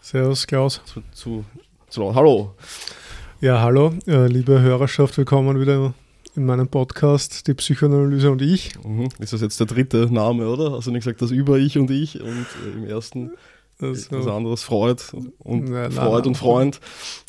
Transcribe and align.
Servus, 0.00 0.46
Klaus. 0.48 0.80
Zu, 0.84 1.00
zu, 1.12 1.44
zu. 1.88 2.12
Hallo. 2.12 2.56
Ja, 3.40 3.60
hallo, 3.60 3.94
äh, 4.08 4.26
liebe 4.26 4.60
Hörerschaft, 4.60 5.16
willkommen 5.16 5.60
wieder 5.60 5.94
in 6.34 6.44
meinem 6.46 6.66
Podcast, 6.66 7.46
die 7.46 7.54
Psychoanalyse 7.54 8.32
und 8.32 8.42
ich. 8.42 8.72
Mhm. 8.84 9.10
Ist 9.20 9.32
das 9.32 9.42
jetzt 9.42 9.60
der 9.60 9.68
dritte 9.68 10.12
Name, 10.12 10.48
oder? 10.48 10.72
Hast 10.72 10.88
du 10.88 10.90
nicht 10.90 11.04
gesagt, 11.04 11.22
das 11.22 11.30
über 11.30 11.56
ich 11.58 11.78
und 11.78 11.88
ich 11.92 12.20
und 12.20 12.46
äh, 12.66 12.78
im 12.78 12.88
ersten 12.88 13.30
das, 13.78 14.10
was 14.10 14.26
anderes 14.26 14.64
Freud 14.64 15.00
und 15.38 15.70
nein, 15.70 15.92
Freud 15.92 16.22
nein. 16.22 16.26
und 16.26 16.34
Freund. 16.36 16.80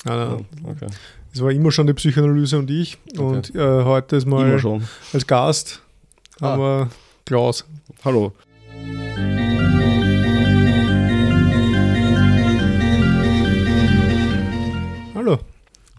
Nein, 0.05 0.18
nein. 0.18 0.45
Ja, 0.64 0.71
okay. 0.71 0.88
Es 1.32 1.43
war 1.43 1.52
immer 1.52 1.71
schon 1.71 1.86
die 1.86 1.93
Psychoanalyse 1.93 2.57
und 2.57 2.71
ich. 2.71 2.98
Und 3.20 3.54
äh, 3.54 3.84
heute 3.84 4.16
ist 4.16 4.25
mal 4.25 4.59
als 5.14 5.27
Gast 5.27 5.80
haben 6.41 6.59
wir 6.59 6.89
Klaus. 7.25 7.66
Hallo, 8.04 8.34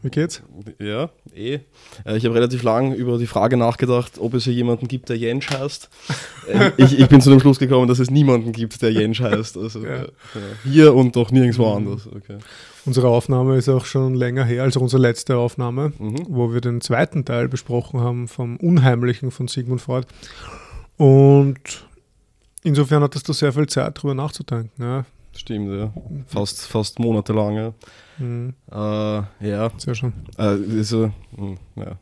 wie 0.05 0.11
geht's? 0.11 0.43
Ja, 0.79 1.11
eh. 1.35 1.59
Äh, 2.05 2.17
Ich 2.17 2.25
habe 2.25 2.35
relativ 2.35 2.63
lang 2.63 2.95
über 2.95 3.19
die 3.19 3.27
Frage 3.27 3.57
nachgedacht, 3.57 4.19
ob 4.19 4.35
es 4.35 4.45
hier 4.45 4.53
jemanden 4.53 4.87
gibt, 4.87 5.09
der 5.09 5.17
Jensch 5.19 5.51
heißt. 5.51 5.89
Äh, 6.49 6.71
ich, 6.77 6.99
ich 6.99 7.09
bin 7.09 7.21
zu 7.21 7.31
dem 7.31 7.41
Schluss 7.41 7.59
gekommen, 7.59 7.89
dass 7.89 7.99
es 7.99 8.11
niemanden 8.11 8.53
gibt, 8.53 8.81
der 8.83 8.93
Jensch 8.93 9.21
heißt. 9.21 9.57
Also 9.57 9.85
Ja. 9.85 10.03
äh, 10.05 10.09
hier 10.65 10.95
und 10.95 11.17
doch 11.17 11.31
nirgendwo 11.33 11.73
anders. 11.73 12.07
Okay. 12.07 12.39
Unsere 12.87 13.09
Aufnahme 13.09 13.57
ist 13.57 13.69
auch 13.69 13.87
schon 13.87 14.15
länger 14.15 14.45
her, 14.45 14.63
also 14.63 14.79
unsere 14.79 15.01
letzte 15.01 15.37
Aufnahme, 15.39 15.93
Mhm. 15.99 16.27
wo 16.29 16.53
wir 16.53 16.61
den 16.61 16.81
zweiten 16.83 17.25
Teil 17.25 17.49
besprochen 17.49 18.01
haben 18.01 18.29
vom 18.29 18.57
Unheimlichen 18.59 19.31
von 19.31 19.49
Sigmund 19.49 19.81
Freud. 19.81 20.07
Und 20.97 21.87
insofern 22.63 23.03
hattest 23.03 23.29
du 23.29 23.33
sehr 23.33 23.53
viel 23.53 23.67
Zeit, 23.67 23.97
darüber 23.99 24.15
nachzudenken. 24.15 24.71
Ja. 24.83 25.05
Stimmt, 25.37 25.71
ja. 25.79 25.93
Fast, 26.27 26.67
fast 26.67 26.99
monatelang. 26.99 27.57
Ja. 27.57 27.73
Mhm, 28.19 28.55
Äh, 28.71 29.23
ja, 29.49 29.71
sehr 29.77 29.95
schön. 29.95 30.13
äh, 30.39 30.57
so, 30.83 31.11
hm, 31.37 31.59
ja. 31.77 31.99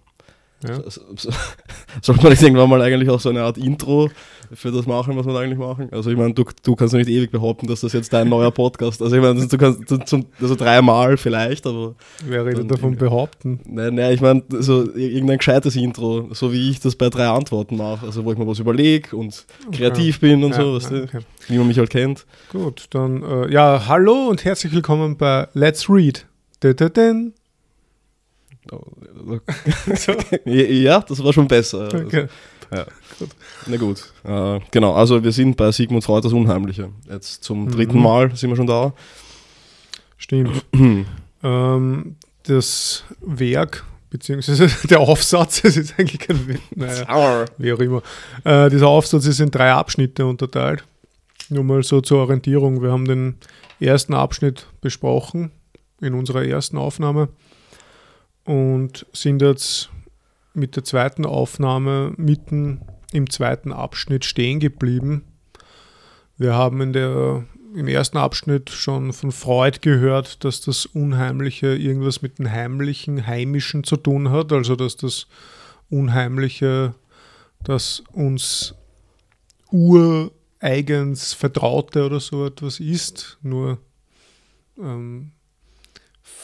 Ja. 0.66 0.76
So- 0.88 1.00
so- 1.16 1.30
Sollte 2.02 2.22
man 2.22 2.32
nicht 2.32 2.42
irgendwann 2.42 2.70
mal 2.70 2.80
eigentlich 2.80 3.10
auch 3.10 3.20
so 3.20 3.28
eine 3.28 3.42
Art 3.42 3.58
Intro 3.58 4.08
für 4.54 4.70
das 4.70 4.86
machen, 4.86 5.16
was 5.16 5.26
wir 5.26 5.38
eigentlich 5.38 5.58
machen? 5.58 5.88
Also 5.92 6.10
ich 6.10 6.16
meine, 6.16 6.32
du, 6.34 6.44
du 6.62 6.74
kannst 6.76 6.94
nicht 6.94 7.08
ewig 7.08 7.30
behaupten, 7.30 7.66
dass 7.66 7.80
das 7.80 7.92
jetzt 7.92 8.12
dein 8.12 8.28
neuer 8.28 8.50
Podcast 8.52 9.02
Also 9.02 9.16
ich 9.16 9.22
meine, 9.22 9.46
du 9.46 9.58
kannst 9.58 9.90
du- 9.90 9.98
zum, 9.98 10.26
also 10.40 10.54
dreimal 10.54 11.16
vielleicht, 11.16 11.66
aber 11.66 11.94
Wer 12.26 12.44
redet 12.44 12.60
Dann 12.60 12.68
davon 12.68 12.96
behaupten? 12.96 13.60
nein, 13.66 13.94
nein, 13.94 14.14
ich 14.14 14.20
meine, 14.20 14.42
so 14.60 14.90
irgendein 14.94 15.38
gescheites 15.38 15.76
Intro, 15.76 16.28
so 16.32 16.52
wie 16.52 16.70
ich 16.70 16.80
das 16.80 16.96
bei 16.96 17.08
drei 17.10 17.28
Antworten 17.28 17.76
mache. 17.76 18.06
Also 18.06 18.24
wo 18.24 18.32
ich 18.32 18.38
mir 18.38 18.46
was 18.46 18.58
überlege 18.58 19.14
und 19.16 19.46
kreativ 19.72 20.20
bin 20.20 20.44
und 20.44 20.52
Ja, 20.52 20.62
so, 20.62 20.74
weißt 20.76 20.90
du, 20.90 21.02
okay. 21.04 21.18
wie 21.48 21.58
man 21.58 21.66
mich 21.68 21.78
halt 21.78 21.90
kennt. 21.90 22.24
Gut, 22.50 22.86
dann 22.90 23.22
äh, 23.22 23.52
ja, 23.52 23.84
hallo 23.86 24.28
und 24.28 24.44
herzlich 24.44 24.72
willkommen 24.72 25.16
bei 25.16 25.48
Let's 25.54 25.88
Read. 25.90 26.26
Da, 26.60 26.72
da, 26.72 26.88
Ja, 30.44 31.00
das 31.00 31.22
war 31.22 31.32
schon 31.32 31.48
besser. 31.48 31.80
Also, 31.80 31.96
okay. 31.98 32.26
Na 33.66 33.76
gut, 33.76 34.12
äh, 34.24 34.60
genau, 34.70 34.94
also 34.94 35.22
wir 35.22 35.32
sind 35.32 35.56
bei 35.56 35.70
Sigmund 35.72 36.04
Freud 36.04 36.24
das 36.24 36.32
Unheimliche. 36.32 36.88
Jetzt 37.10 37.44
zum 37.44 37.64
Mhm. 37.66 37.70
dritten 37.72 37.98
Mal 38.00 38.34
sind 38.34 38.48
wir 38.50 38.56
schon 38.56 38.66
da. 38.66 38.94
Stimmt. 40.16 40.64
ähm, 41.42 42.16
das 42.44 43.04
Werk, 43.20 43.84
beziehungsweise 44.10 44.68
der 44.88 45.00
Aufsatz, 45.00 45.62
es 45.64 45.76
ist 45.76 45.98
eigentlich 45.98 46.20
kein 46.20 46.58
naja, 46.74 47.44
wie 47.58 47.72
auch 47.72 47.78
immer. 47.78 48.02
Äh, 48.44 48.70
dieser 48.70 48.88
Aufsatz 48.88 49.26
ist 49.26 49.40
in 49.40 49.50
drei 49.50 49.72
Abschnitte 49.72 50.24
unterteilt. 50.24 50.84
Nur 51.50 51.64
mal 51.64 51.82
so 51.82 52.00
zur 52.00 52.20
Orientierung. 52.20 52.82
Wir 52.82 52.90
haben 52.92 53.04
den 53.04 53.36
ersten 53.80 54.14
Abschnitt 54.14 54.66
besprochen 54.80 55.50
in 56.00 56.14
unserer 56.14 56.44
ersten 56.44 56.78
Aufnahme 56.78 57.28
und 58.44 59.06
sind 59.12 59.42
jetzt 59.42 59.90
mit 60.54 60.76
der 60.76 60.84
zweiten 60.84 61.24
Aufnahme 61.24 62.12
mitten 62.16 62.82
im 63.12 63.30
zweiten 63.30 63.72
Abschnitt 63.72 64.24
stehen 64.24 64.60
geblieben. 64.60 65.24
Wir 66.36 66.54
haben 66.54 66.80
in 66.80 66.92
der, 66.92 67.44
im 67.74 67.88
ersten 67.88 68.18
Abschnitt 68.18 68.70
schon 68.70 69.12
von 69.12 69.32
Freud 69.32 69.78
gehört, 69.80 70.44
dass 70.44 70.60
das 70.60 70.86
Unheimliche 70.86 71.74
irgendwas 71.74 72.22
mit 72.22 72.38
dem 72.38 72.50
Heimlichen, 72.50 73.26
Heimischen 73.26 73.84
zu 73.84 73.96
tun 73.96 74.30
hat, 74.30 74.52
also 74.52 74.76
dass 74.76 74.96
das 74.96 75.26
Unheimliche, 75.90 76.94
das 77.62 78.02
uns 78.12 78.74
ureigens 79.70 81.32
Vertraute 81.32 82.04
oder 82.04 82.20
so 82.20 82.46
etwas 82.46 82.80
ist, 82.80 83.38
nur 83.42 83.78
ähm, 84.78 85.32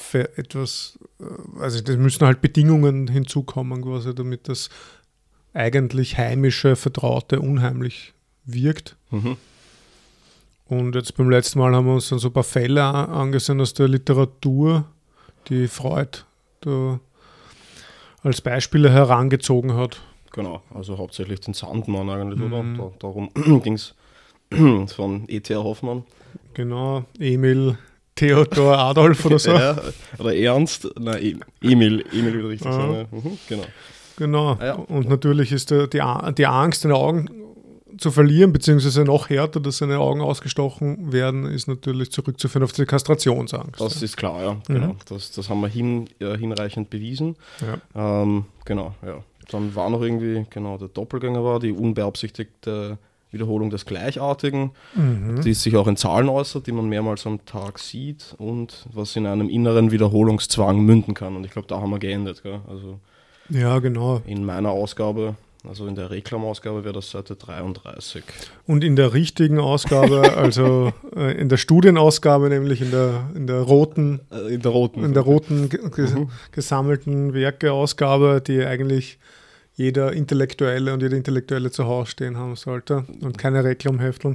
für 0.09 0.37
etwas, 0.39 0.99
äh, 1.21 1.61
also 1.61 1.81
das 1.81 1.97
müssen 1.97 2.27
halt 2.27 2.41
Bedingungen 2.41 3.09
hinzukommen, 3.09 3.83
quasi, 3.83 4.15
damit 4.15 4.49
das 4.49 4.69
eigentlich 5.55 6.17
heimische, 6.19 6.77
vertraute 6.77 7.41
unheimlich 7.41 8.13
wirkt. 8.45 8.97
Mhm. 9.11 9.37
Und 10.67 10.95
jetzt 10.95 11.17
beim 11.17 11.31
letzten 11.31 11.59
Mal 11.61 11.75
haben 11.75 11.87
wir 11.87 11.95
uns 11.95 12.09
dann 12.11 12.19
so 12.19 12.29
ein 12.29 12.33
paar 12.33 12.45
Fälle 12.45 12.83
angesehen 12.85 13.61
aus 13.61 13.73
der 13.75 13.89
Literatur, 13.89 14.85
die 15.49 15.67
Freud 15.67 16.19
da 16.61 17.01
als 18.23 18.41
Beispiele 18.43 18.91
herangezogen 18.91 19.75
hat. 19.75 20.01
Genau, 20.33 20.63
also 20.75 20.99
hauptsächlich 20.99 21.41
den 21.41 21.55
Sandmann 21.55 22.11
eigentlich, 22.11 22.39
Mhm. 22.39 22.53
oder? 22.53 22.91
Da, 22.91 22.97
darum 22.99 23.31
ging 23.63 23.75
es 23.75 23.95
von 24.95 25.25
E.T.A. 25.29 25.59
Hoffmann. 25.63 26.05
Genau, 26.55 27.05
Emil 27.19 27.79
Theodor 28.19 28.79
Adolf 28.79 29.25
oder 29.25 29.39
so. 29.39 29.51
Ja, 29.59 29.77
oder 30.19 30.34
Ernst, 30.34 30.89
nein, 30.99 31.23
E- 31.23 31.37
Emil, 31.73 32.05
Emil 32.12 32.34
würde 32.34 32.49
richtig 32.51 32.69
Ah. 32.69 32.73
sagen. 32.73 32.95
Ja. 32.95 33.05
Mhm, 33.19 33.39
genau. 33.49 33.65
Genau. 34.17 34.59
Ja. 34.61 34.75
Und 34.75 35.09
natürlich 35.09 35.53
ist 35.53 35.71
die, 35.71 35.87
die 35.89 36.47
Angst, 36.47 36.81
seine 36.83 36.95
Augen 36.97 37.31
zu 37.99 38.11
verlieren, 38.11 38.53
beziehungsweise 38.53 39.05
noch 39.05 39.28
härter, 39.28 39.59
dass 39.61 39.78
seine 39.78 39.99
Augen 39.99 40.21
ausgestochen 40.21 41.12
werden, 41.12 41.47
ist 41.47 41.67
natürlich 41.69 42.11
zurückzuführen 42.12 42.62
auf 42.65 42.73
die 42.73 42.84
Kastrationsangst. 42.84 43.81
Das 43.81 44.03
ist 44.03 44.17
klar, 44.17 44.43
ja. 44.43 44.53
Mhm. 44.55 44.61
Genau. 44.69 44.97
Das, 45.09 45.31
das 45.33 45.49
haben 45.51 45.61
wir 45.61 45.69
hin, 45.69 46.09
ja, 46.21 46.34
hinreichend 46.37 46.91
bewiesen. 46.91 47.37
ja. 47.95 48.23
Ähm, 48.23 48.45
genau, 48.65 48.95
ja. 49.05 49.23
Dann 49.51 49.75
war 49.75 49.89
noch 49.89 50.03
irgendwie, 50.03 50.45
genau, 50.51 50.77
der 50.78 50.89
Doppelgänger 50.89 51.43
war, 51.43 51.59
die 51.59 51.73
unbeabsichtigte 51.73 52.99
Wiederholung 53.31 53.71
des 53.71 53.84
Gleichartigen, 53.87 54.71
Mhm. 54.94 55.43
die 55.43 55.53
sich 55.55 55.77
auch 55.77 55.87
in 55.87 55.97
Zahlen 55.97 56.28
äußert, 56.28 56.66
die 56.66 56.72
man 56.72 56.89
mehrmals 56.89 57.27
am 57.27 57.44
Tag 57.44 57.78
sieht 57.78 58.34
und 58.39 58.87
was 58.93 59.16
in 59.16 59.27
einem 59.27 59.49
inneren 59.49 59.91
Wiederholungszwang 59.91 60.81
münden 60.81 61.15
kann. 61.15 61.37
Und 61.37 61.44
ich 61.44 61.50
glaube, 61.53 61.69
da 61.69 61.81
haben 61.81 61.91
wir 61.91 61.99
geendet. 61.99 62.43
Gell? 62.43 62.61
Also 62.69 63.00
ja, 63.50 63.78
genau. 63.81 64.22
in 64.27 64.44
meiner 64.44 64.71
Ausgabe, 64.71 65.34
also 65.69 65.87
in 65.87 65.94
der 65.94 66.11
Reklamausgabe 66.11 66.84
wäre 66.84 66.94
das 66.94 67.11
Seite 67.11 67.34
33. 67.37 68.22
Und 68.66 68.84
in 68.84 68.94
der 68.97 69.12
richtigen 69.12 69.59
Ausgabe, 69.59 70.22
also 70.37 70.93
äh, 71.16 71.33
in 71.39 71.49
der 71.49 71.56
Studienausgabe, 71.59 72.49
nämlich 72.49 72.81
in 72.81 72.91
der, 72.91 73.28
in 73.34 73.47
der 73.47 73.60
roten, 73.60 74.21
Äh, 74.31 74.55
in 74.55 74.62
der 74.62 74.72
roten. 74.72 75.05
in 75.05 75.12
der 75.15 75.22
roten 75.22 75.69
ge 75.69 75.81
Mhm. 75.83 76.28
gesammelten 76.53 77.34
Werke-Ausgabe, 77.34 78.41
die 78.47 78.65
eigentlich 78.65 79.19
jeder 79.78 80.12
Intellektuelle 80.12 80.93
und 80.93 81.00
jede 81.03 81.16
Intellektuelle 81.16 81.71
zu 81.71 81.87
Hause 81.87 82.11
stehen 82.11 82.37
haben 82.37 82.56
sollte 82.56 83.05
und 83.21 83.39
keine 83.39 83.62
Reklamhefteln. 83.62 84.34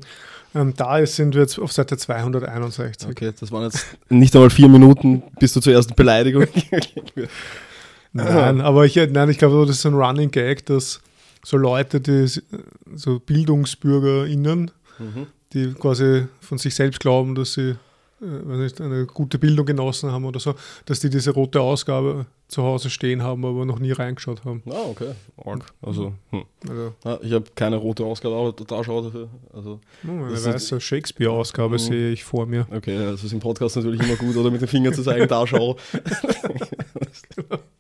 Ähm, 0.56 0.74
da 0.78 1.06
sind 1.06 1.36
wir 1.36 1.42
jetzt 1.42 1.60
auf 1.60 1.72
Seite 1.74 1.98
261. 1.98 3.10
Okay, 3.10 3.34
das 3.38 3.52
waren 3.52 3.64
jetzt 3.64 3.86
nicht 4.10 4.34
einmal 4.36 4.50
vier 4.50 4.70
Minuten 4.70 5.22
bis 5.40 5.52
zur 5.54 5.74
ersten 5.74 5.96
Beleidigung. 5.96 6.46
Nein, 8.14 8.62
aber 8.62 8.86
ich, 8.86 8.96
nein, 8.96 9.30
ich 9.30 9.40
glaube, 9.40 9.66
das 9.66 9.78
ist 9.78 9.86
ein 9.88 9.96
Running 9.96 10.30
Gag, 10.30 10.66
dass 10.68 11.02
so 11.44 11.58
Leute, 11.58 12.00
die 12.00 12.28
so 12.96 13.20
BildungsbürgerInnen, 13.20 14.72
Mhm. 15.00 15.26
die 15.54 15.74
quasi 15.74 16.28
von 16.40 16.60
sich 16.60 16.76
selbst 16.76 17.00
glauben, 17.00 17.34
dass 17.34 17.54
sie 17.54 17.76
nicht, 18.24 18.80
eine 18.82 19.06
gute 19.06 19.38
Bildung 19.40 19.66
genossen 19.66 20.12
haben 20.12 20.26
oder 20.26 20.40
so, 20.40 20.56
dass 20.86 21.00
die 21.00 21.10
diese 21.10 21.32
rote 21.32 21.60
Ausgabe 21.62 22.26
zu 22.48 22.64
Hause 22.64 22.90
stehen 22.90 23.24
haben, 23.24 23.44
aber 23.46 23.66
noch 23.66 23.80
nie 23.80 23.92
reingeschaut 23.92 24.46
haben. 24.46 24.62
Ah, 24.70 24.84
okay. 24.90 25.12
Arg. 25.44 25.66
Also, 25.82 26.14
hm. 26.30 26.44
Also, 26.70 26.94
ja, 27.04 27.20
ich 27.22 27.34
habe 27.34 27.46
keine 27.56 27.78
rote 27.78 28.04
Ausgabe, 28.06 28.36
aber 28.36 28.52
da 28.54 28.84
schau 28.84 29.02
dafür. 29.02 29.30
Also, 29.54 29.80
oh, 30.06 30.10
eine 30.12 30.30
Das 30.30 30.42
ist- 30.42 30.54
weiße 30.54 30.82
Shakespeare-Ausgabe 30.82 31.74
Mhm. 31.76 31.80
sehe 31.80 32.12
ich 32.12 32.24
vor 32.24 32.46
mir. 32.46 32.68
okay, 32.72 32.98
das 32.98 33.24
ist 33.24 33.34
im 33.34 33.40
Podcast 33.40 33.76
natürlich 33.76 34.02
immer 34.02 34.16
gut, 34.18 34.36
oder 34.38 34.52
mit 34.52 34.62
dem 34.62 34.68
Finger 34.68 34.92
zu 34.94 35.02
zeigen, 35.04 35.28
da 35.28 35.46
schau. 35.48 35.78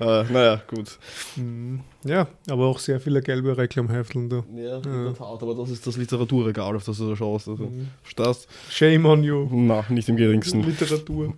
äh, 0.00 0.24
naja, 0.24 0.62
gut. 0.68 0.98
Mhm. 1.36 1.80
Ja, 2.04 2.26
aber 2.48 2.66
auch 2.66 2.78
sehr 2.78 3.00
viele 3.00 3.22
gelbe 3.22 3.56
Reklamhefteln 3.56 4.28
da. 4.28 4.44
Ja, 4.54 4.76
in 4.78 5.04
der 5.04 5.14
Tat, 5.14 5.42
aber 5.42 5.54
das 5.54 5.70
ist 5.70 5.86
das 5.86 5.96
Literaturregal, 5.96 6.76
auf 6.76 6.84
das 6.84 6.98
du 6.98 7.08
da 7.10 7.16
schaust. 7.16 7.48
Also, 7.48 7.64
Mhm. 7.64 7.88
Verstehst? 8.02 8.48
Shame 8.70 9.06
on 9.06 9.22
you. 9.24 9.48
Na, 9.50 9.84
nicht 9.88 10.08
im 10.08 10.16
geringsten. 10.16 10.62
Literatur. 10.62 11.34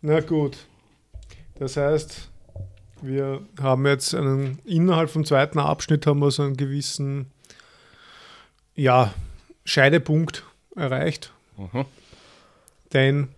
Na 0.00 0.20
gut. 0.20 0.56
Das 1.58 1.76
heißt, 1.76 2.28
wir 3.02 3.42
haben 3.60 3.86
jetzt 3.86 4.14
einen, 4.14 4.58
innerhalb 4.64 5.10
vom 5.10 5.24
zweiten 5.24 5.58
Abschnitt 5.58 6.06
haben 6.06 6.20
wir 6.20 6.30
so 6.30 6.42
einen 6.42 6.56
gewissen, 6.56 7.30
ja, 8.74 9.12
Scheidepunkt 9.64 10.44
erreicht. 10.74 11.32
Mhm. 11.56 11.84
Denn 12.92 13.28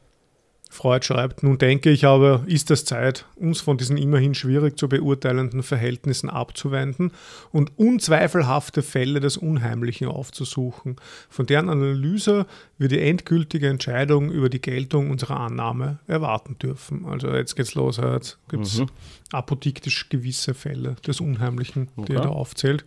Freud 0.74 1.04
schreibt, 1.04 1.44
nun 1.44 1.56
denke 1.56 1.88
ich 1.88 2.04
aber, 2.04 2.42
ist 2.46 2.68
es 2.72 2.84
Zeit, 2.84 3.26
uns 3.36 3.60
von 3.60 3.78
diesen 3.78 3.96
immerhin 3.96 4.34
schwierig 4.34 4.76
zu 4.76 4.88
beurteilenden 4.88 5.62
Verhältnissen 5.62 6.28
abzuwenden 6.28 7.12
und 7.52 7.78
unzweifelhafte 7.78 8.82
Fälle 8.82 9.20
des 9.20 9.36
Unheimlichen 9.36 10.08
aufzusuchen, 10.08 10.96
von 11.30 11.46
deren 11.46 11.68
Analyse 11.68 12.46
wir 12.76 12.88
die 12.88 12.98
endgültige 12.98 13.68
Entscheidung 13.68 14.32
über 14.32 14.48
die 14.48 14.60
Geltung 14.60 15.12
unserer 15.12 15.38
Annahme 15.38 16.00
erwarten 16.08 16.58
dürfen. 16.58 17.06
Also 17.06 17.28
jetzt 17.28 17.54
geht's 17.54 17.76
los, 17.76 17.98
jetzt 17.98 18.38
gibt 18.48 18.66
es 18.66 18.80
mhm. 18.80 18.88
apodiktisch 19.30 20.08
gewisse 20.08 20.54
Fälle 20.54 20.96
des 21.06 21.20
Unheimlichen, 21.20 21.88
die 21.96 22.00
okay. 22.00 22.14
er 22.14 22.22
da 22.22 22.28
aufzählt. 22.30 22.84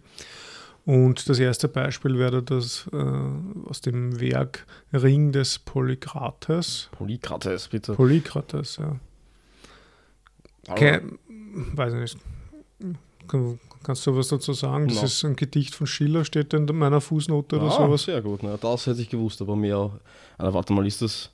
Und 0.88 1.28
das 1.28 1.38
erste 1.38 1.68
Beispiel 1.68 2.18
wäre 2.18 2.42
das 2.42 2.88
äh, 2.94 3.68
aus 3.68 3.82
dem 3.82 4.22
Werk 4.22 4.66
Ring 4.94 5.34
des 5.34 5.60
Polykrates. 5.60 6.88
Polykrates, 6.94 7.68
bitte. 7.68 7.94
Polykrates, 7.94 8.78
ja. 8.78 8.96
Kein, 10.74 11.20
weiß 11.74 11.94
ich 11.94 12.00
nicht. 12.00 12.18
kannst 13.84 14.08
du 14.08 14.16
was 14.16 14.30
dazu 14.30 14.54
sagen? 14.54 14.88
Das 14.88 14.98
no. 14.98 15.04
ist 15.04 15.26
ein 15.26 15.36
Gedicht 15.36 15.76
von 15.76 15.88
Schiller, 15.88 16.24
steht 16.24 16.54
in 16.54 16.66
meiner 16.68 17.02
Fußnote 17.02 17.58
oder 17.58 17.66
ah, 17.66 17.86
sowas. 17.86 18.04
Sehr 18.04 18.22
gut, 18.22 18.44
na, 18.44 18.56
das 18.56 18.88
hätte 18.88 19.02
ich 19.02 19.10
gewusst, 19.10 19.42
aber 19.42 19.58
mehr. 19.58 19.92
Also, 20.38 20.54
warte 20.54 20.72
mal, 20.72 20.88
ist 20.88 21.02
das. 21.02 21.32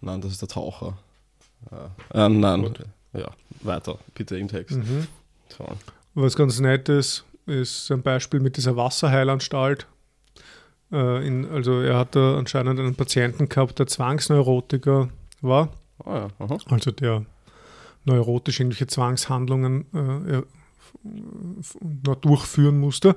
Nein, 0.00 0.22
das 0.22 0.32
ist 0.32 0.40
der 0.40 0.48
Taucher. 0.48 0.96
Äh, 2.14 2.28
nein, 2.30 2.62
gut. 2.62 2.80
ja, 3.12 3.30
weiter, 3.60 3.98
bitte 4.14 4.38
im 4.38 4.48
Text. 4.48 4.78
Mhm. 4.78 5.08
So. 5.50 5.66
Was 6.14 6.34
ganz 6.36 6.58
nett 6.58 6.88
ist, 6.88 7.26
ist 7.46 7.90
ein 7.90 8.02
Beispiel 8.02 8.40
mit 8.40 8.56
dieser 8.56 8.76
Wasserheilanstalt. 8.76 9.86
Äh, 10.92 11.26
in, 11.26 11.48
also 11.48 11.80
er 11.80 11.96
hatte 11.98 12.36
anscheinend 12.38 12.78
einen 12.78 12.94
Patienten 12.94 13.48
gehabt, 13.48 13.78
der 13.78 13.86
Zwangsneurotiker 13.86 15.08
war. 15.40 15.70
Oh 16.04 16.14
ja, 16.14 16.28
also 16.38 16.90
der 16.90 17.24
neurotisch 18.04 18.60
irgendwelche 18.60 18.86
Zwangshandlungen 18.86 19.86
äh, 19.94 20.42
durchführen 22.20 22.78
musste. 22.78 23.16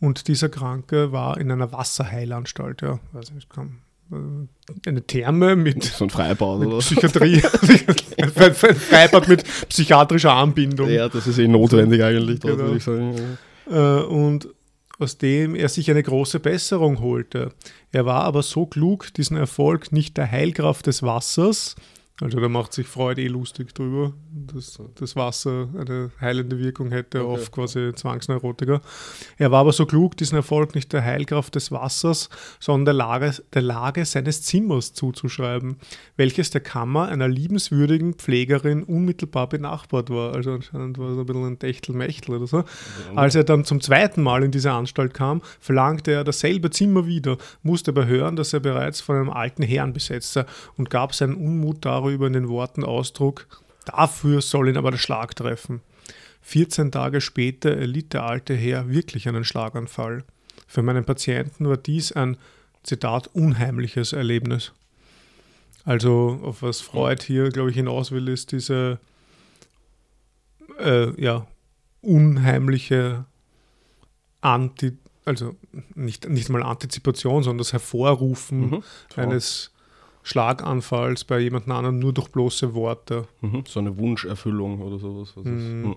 Und 0.00 0.28
dieser 0.28 0.48
Kranke 0.48 1.12
war 1.12 1.38
in 1.38 1.50
einer 1.50 1.72
Wasserheilanstalt, 1.72 2.82
ja, 2.82 2.98
weiß 3.12 3.32
nicht, 3.32 3.50
kam 3.50 3.78
äh, 4.10 4.88
eine 4.88 5.02
Therme 5.02 5.54
mit, 5.56 5.84
so 5.84 6.04
ein 6.04 6.10
Freibad 6.10 6.60
mit 6.60 6.68
oder? 6.68 6.78
Psychiatrie, 6.78 7.42
ein 8.18 8.54
Freibad 8.54 9.28
mit 9.28 9.44
psychiatrischer 9.68 10.32
Anbindung. 10.32 10.88
Ja, 10.88 11.08
das 11.08 11.26
ist 11.26 11.38
eh 11.38 11.48
notwendig 11.48 12.02
eigentlich, 12.02 12.40
dort, 12.40 12.54
genau. 12.54 12.64
würde 12.64 12.78
ich 12.78 12.84
sagen. 12.84 13.38
Äh, 13.70 14.02
und 14.02 14.48
aus 14.98 15.18
dem 15.18 15.54
er 15.54 15.68
sich 15.68 15.90
eine 15.90 16.02
große 16.02 16.40
Besserung 16.40 17.00
holte. 17.00 17.52
Er 17.90 18.06
war 18.06 18.24
aber 18.24 18.42
so 18.42 18.66
klug, 18.66 19.12
diesen 19.14 19.36
Erfolg 19.36 19.92
nicht 19.92 20.16
der 20.16 20.30
Heilkraft 20.30 20.86
des 20.86 21.02
Wassers, 21.02 21.74
also 22.22 22.38
da 22.38 22.48
macht 22.48 22.72
sich 22.72 22.86
Freud 22.86 23.20
eh 23.20 23.26
lustig 23.26 23.74
drüber, 23.74 24.12
dass 24.30 24.78
das 24.94 25.16
Wasser 25.16 25.68
eine 25.76 26.12
heilende 26.20 26.58
Wirkung 26.60 26.92
hätte 26.92 27.26
okay. 27.26 27.42
auf 27.42 27.50
quasi 27.50 27.92
Zwangsneurotiker. 27.94 28.80
Er 29.38 29.50
war 29.50 29.60
aber 29.60 29.72
so 29.72 29.86
klug, 29.86 30.16
diesen 30.16 30.36
Erfolg 30.36 30.76
nicht 30.76 30.92
der 30.92 31.02
Heilkraft 31.02 31.56
des 31.56 31.72
Wassers, 31.72 32.28
sondern 32.60 32.84
der 32.84 32.94
Lage, 32.94 33.34
der 33.52 33.62
Lage 33.62 34.04
seines 34.04 34.42
Zimmers 34.42 34.92
zuzuschreiben, 34.92 35.76
welches 36.16 36.50
der 36.50 36.60
Kammer 36.60 37.08
einer 37.08 37.26
liebenswürdigen 37.26 38.14
Pflegerin 38.14 38.84
unmittelbar 38.84 39.48
benachbart 39.48 40.08
war. 40.10 40.32
Also 40.32 40.52
anscheinend 40.52 40.98
war 40.98 41.10
es 41.10 41.18
ein 41.18 41.26
bisschen 41.26 41.44
ein 41.44 41.58
Techtelmechtel 41.58 42.36
oder 42.36 42.46
so. 42.46 42.58
Ja. 42.58 42.64
Als 43.16 43.34
er 43.34 43.42
dann 43.42 43.64
zum 43.64 43.80
zweiten 43.80 44.22
Mal 44.22 44.44
in 44.44 44.52
diese 44.52 44.70
Anstalt 44.70 45.12
kam, 45.12 45.42
verlangte 45.58 46.12
er 46.12 46.22
dasselbe 46.22 46.70
Zimmer 46.70 47.04
wieder, 47.06 47.36
musste 47.64 47.90
aber 47.90 48.06
hören, 48.06 48.36
dass 48.36 48.52
er 48.52 48.60
bereits 48.60 49.00
von 49.00 49.16
einem 49.16 49.30
alten 49.30 49.64
Herrn 49.64 49.92
besetzt 49.92 50.34
sei 50.34 50.44
und 50.76 50.88
gab 50.88 51.14
seinen 51.14 51.34
Unmut 51.34 51.84
darüber 51.84 52.11
darüber 52.12 52.26
in 52.26 52.32
den 52.32 52.48
Worten 52.48 52.84
Ausdruck, 52.84 53.46
dafür 53.84 54.40
soll 54.42 54.68
ihn 54.68 54.76
aber 54.76 54.90
der 54.90 54.98
Schlag 54.98 55.34
treffen. 55.36 55.80
14 56.42 56.90
Tage 56.90 57.20
später 57.20 57.76
erlitt 57.76 58.12
der 58.12 58.24
alte 58.24 58.54
Herr 58.54 58.88
wirklich 58.88 59.28
einen 59.28 59.44
Schlaganfall. 59.44 60.24
Für 60.66 60.82
meinen 60.82 61.04
Patienten 61.04 61.68
war 61.68 61.76
dies 61.76 62.12
ein, 62.12 62.36
Zitat, 62.82 63.28
unheimliches 63.28 64.12
Erlebnis. 64.12 64.72
Also, 65.84 66.40
auf 66.42 66.62
was 66.62 66.80
Freud 66.80 67.22
hier, 67.24 67.50
glaube 67.50 67.70
ich, 67.70 67.76
hinaus 67.76 68.10
will, 68.10 68.28
ist 68.28 68.52
diese 68.52 68.98
äh, 70.78 71.20
ja, 71.20 71.46
unheimliche 72.00 73.24
Anti, 74.40 74.96
also 75.24 75.54
nicht, 75.94 76.28
nicht 76.28 76.48
mal 76.48 76.62
Antizipation, 76.62 77.42
sondern 77.42 77.58
das 77.58 77.72
Hervorrufen 77.72 78.70
mhm, 78.70 78.82
eines 79.16 79.71
Schlaganfalls 80.22 81.24
bei 81.24 81.40
jemand 81.40 81.68
anderem 81.68 81.98
nur 81.98 82.12
durch 82.12 82.28
bloße 82.28 82.74
Worte. 82.74 83.26
Mhm, 83.40 83.64
so 83.66 83.80
eine 83.80 83.96
Wunscherfüllung 83.98 84.80
oder 84.80 84.98
sowas. 84.98 85.34
Mhm. 85.36 85.96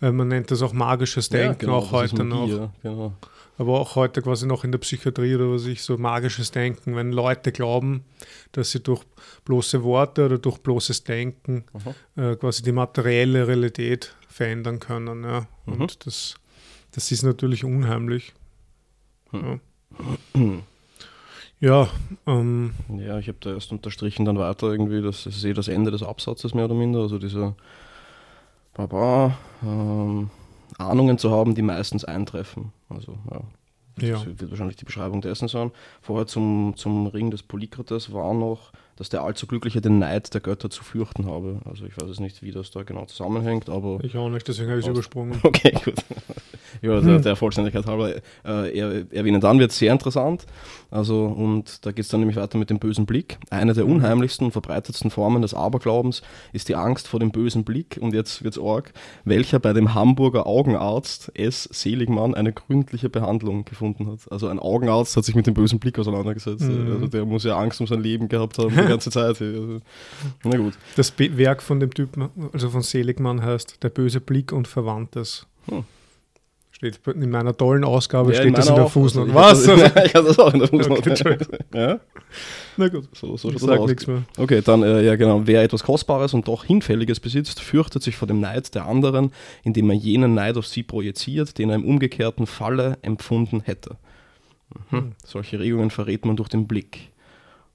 Äh, 0.00 0.10
man 0.10 0.28
nennt 0.28 0.50
das 0.50 0.62
auch 0.62 0.72
magisches 0.72 1.28
Denken, 1.28 1.48
ja, 1.48 1.52
genau, 1.54 1.76
auch 1.78 1.92
heute 1.92 2.24
noch. 2.24 2.48
Ja, 2.48 2.72
genau. 2.82 3.12
Aber 3.58 3.80
auch 3.80 3.96
heute 3.96 4.20
quasi 4.20 4.46
noch 4.46 4.64
in 4.64 4.72
der 4.72 4.78
Psychiatrie 4.78 5.34
oder 5.34 5.50
was 5.50 5.64
ich 5.64 5.82
so 5.82 5.96
magisches 5.96 6.50
Denken, 6.50 6.94
wenn 6.94 7.10
Leute 7.10 7.52
glauben, 7.52 8.04
dass 8.52 8.70
sie 8.70 8.80
durch 8.80 9.02
bloße 9.46 9.82
Worte 9.82 10.26
oder 10.26 10.38
durch 10.38 10.58
bloßes 10.58 11.04
Denken 11.04 11.64
äh, 12.16 12.36
quasi 12.36 12.62
die 12.62 12.72
materielle 12.72 13.48
Realität 13.48 14.14
verändern 14.28 14.78
können. 14.78 15.24
Ja. 15.24 15.46
Und 15.64 15.78
mhm. 15.78 15.86
das, 16.04 16.34
das 16.92 17.10
ist 17.10 17.22
natürlich 17.22 17.64
unheimlich. 17.64 18.34
Hm. 19.30 19.60
Ja. 20.34 20.58
Ja, 21.60 21.88
ähm, 22.26 22.74
ja, 22.88 23.18
ich 23.18 23.28
habe 23.28 23.38
da 23.40 23.54
erst 23.54 23.72
unterstrichen 23.72 24.24
dann 24.24 24.38
weiter 24.38 24.70
irgendwie, 24.70 25.00
das 25.00 25.24
ist 25.26 25.42
eh 25.44 25.54
das 25.54 25.68
Ende 25.68 25.90
des 25.90 26.02
Absatzes 26.02 26.54
mehr 26.54 26.66
oder 26.66 26.74
minder, 26.74 27.00
also 27.00 27.18
diese 27.18 27.54
Baba, 28.74 29.38
ähm, 29.62 30.30
Ahnungen 30.76 31.16
zu 31.16 31.30
haben, 31.30 31.54
die 31.54 31.62
meistens 31.62 32.04
eintreffen. 32.04 32.72
Also 32.90 33.16
ja, 33.30 33.40
das 33.96 34.08
ja. 34.08 34.26
wird 34.26 34.50
wahrscheinlich 34.50 34.76
die 34.76 34.84
Beschreibung 34.84 35.22
dessen 35.22 35.48
sein. 35.48 35.70
Vorher 36.02 36.26
zum, 36.26 36.74
zum 36.76 37.06
Ring 37.06 37.30
des 37.30 37.42
Polykrates 37.42 38.12
war 38.12 38.34
noch 38.34 38.72
dass 38.96 39.10
der 39.10 39.22
allzu 39.22 39.46
Glückliche 39.46 39.80
den 39.80 39.98
Neid 39.98 40.32
der 40.32 40.40
Götter 40.40 40.70
zu 40.70 40.82
fürchten 40.82 41.26
habe. 41.26 41.60
Also 41.66 41.84
ich 41.84 42.00
weiß 42.00 42.08
es 42.08 42.18
nicht, 42.18 42.42
wie 42.42 42.50
das 42.50 42.70
da 42.70 42.82
genau 42.82 43.04
zusammenhängt, 43.04 43.68
aber... 43.68 44.02
Ich 44.02 44.16
auch 44.16 44.30
nicht, 44.30 44.48
deswegen 44.48 44.70
habe 44.70 44.80
ich 44.80 44.86
es 44.86 44.90
übersprungen. 44.90 45.38
Okay, 45.42 45.76
gut. 45.84 46.02
Ja, 46.82 47.00
der, 47.00 47.18
der 47.18 47.36
Vollständigkeit 47.36 47.86
halber 47.86 48.16
äh, 48.44 48.78
er, 48.78 49.12
erwähnen. 49.12 49.40
Dann 49.40 49.58
wird 49.58 49.70
es 49.70 49.78
sehr 49.78 49.92
interessant. 49.92 50.46
Also, 50.90 51.24
und 51.26 51.84
da 51.84 51.90
geht 51.90 52.04
es 52.04 52.08
dann 52.08 52.20
nämlich 52.20 52.36
weiter 52.36 52.58
mit 52.58 52.70
dem 52.70 52.78
bösen 52.78 53.06
Blick. 53.06 53.38
Eine 53.50 53.74
der 53.74 53.86
unheimlichsten 53.86 54.46
und 54.46 54.52
verbreitetsten 54.52 55.10
Formen 55.10 55.42
des 55.42 55.52
Aberglaubens 55.52 56.22
ist 56.52 56.68
die 56.68 56.76
Angst 56.76 57.08
vor 57.08 57.18
dem 57.20 57.32
bösen 57.32 57.64
Blick, 57.64 57.98
und 58.00 58.14
jetzt 58.14 58.44
wird 58.44 58.56
es 58.56 58.62
arg, 58.62 58.92
welcher 59.24 59.58
bei 59.58 59.72
dem 59.72 59.94
Hamburger 59.94 60.46
Augenarzt 60.46 61.32
S. 61.34 61.68
Seligmann 61.72 62.34
eine 62.34 62.52
gründliche 62.52 63.08
Behandlung 63.08 63.64
gefunden 63.64 64.10
hat. 64.10 64.20
Also 64.30 64.48
ein 64.48 64.58
Augenarzt 64.58 65.16
hat 65.16 65.24
sich 65.24 65.34
mit 65.34 65.46
dem 65.46 65.54
bösen 65.54 65.80
Blick 65.80 65.98
auseinandergesetzt. 65.98 66.62
Mhm. 66.62 66.92
Also 66.92 67.06
der 67.08 67.24
muss 67.24 67.44
ja 67.44 67.58
Angst 67.58 67.80
um 67.80 67.86
sein 67.86 68.00
Leben 68.00 68.28
gehabt 68.28 68.58
haben 68.58 68.70
die 68.70 68.76
ganze 68.88 69.10
Zeit. 69.10 69.40
Also, 69.40 69.80
na 70.44 70.56
gut. 70.56 70.74
Das 70.96 71.12
Werk 71.18 71.62
von 71.62 71.80
dem 71.80 71.92
Typen, 71.92 72.28
also 72.52 72.70
von 72.70 72.82
Seligmann 72.82 73.42
heißt 73.42 73.82
Der 73.82 73.88
böse 73.88 74.20
Blick 74.20 74.52
und 74.52 74.68
Verwandtes. 74.68 75.46
Hm. 75.68 75.84
Steht 76.76 77.00
in 77.06 77.30
meiner 77.30 77.56
tollen 77.56 77.84
Ausgabe 77.84 78.34
ja, 78.34 78.42
steht 78.42 78.58
das 78.58 78.68
in 78.68 78.74
der 78.74 78.86
Fußnote. 78.86 79.32
Was? 79.32 79.66
Also, 79.66 79.82
ich 80.04 80.14
habe 80.14 80.28
das 80.28 80.38
auch 80.38 80.52
in 80.52 80.58
der 80.58 80.68
Fußnote. 80.68 81.10
Okay, 81.10 81.38
ja? 81.72 82.00
Na 82.76 82.88
gut. 82.88 83.08
So, 83.14 83.34
so 83.38 83.50
ich 83.50 83.60
sag 83.60 83.80
nichts 83.86 84.06
mehr. 84.06 84.24
Okay, 84.36 84.60
dann, 84.60 84.82
äh, 84.82 85.02
ja 85.02 85.16
genau. 85.16 85.46
Wer 85.46 85.62
etwas 85.62 85.82
Kostbares 85.82 86.34
und 86.34 86.46
doch 86.48 86.66
Hinfälliges 86.66 87.18
besitzt, 87.18 87.60
fürchtet 87.60 88.02
sich 88.02 88.16
vor 88.16 88.28
dem 88.28 88.40
Neid 88.40 88.74
der 88.74 88.84
anderen, 88.84 89.32
indem 89.62 89.88
er 89.88 89.96
jenen 89.96 90.34
Neid 90.34 90.58
auf 90.58 90.66
sie 90.66 90.82
projiziert, 90.82 91.56
den 91.56 91.70
er 91.70 91.76
im 91.76 91.86
umgekehrten 91.86 92.46
Falle 92.46 92.98
empfunden 93.00 93.62
hätte. 93.62 93.96
Mhm. 94.90 94.98
Hm. 94.98 95.12
Solche 95.24 95.58
Regungen 95.58 95.88
verrät 95.88 96.26
man 96.26 96.36
durch 96.36 96.50
den 96.50 96.66
Blick. 96.66 97.10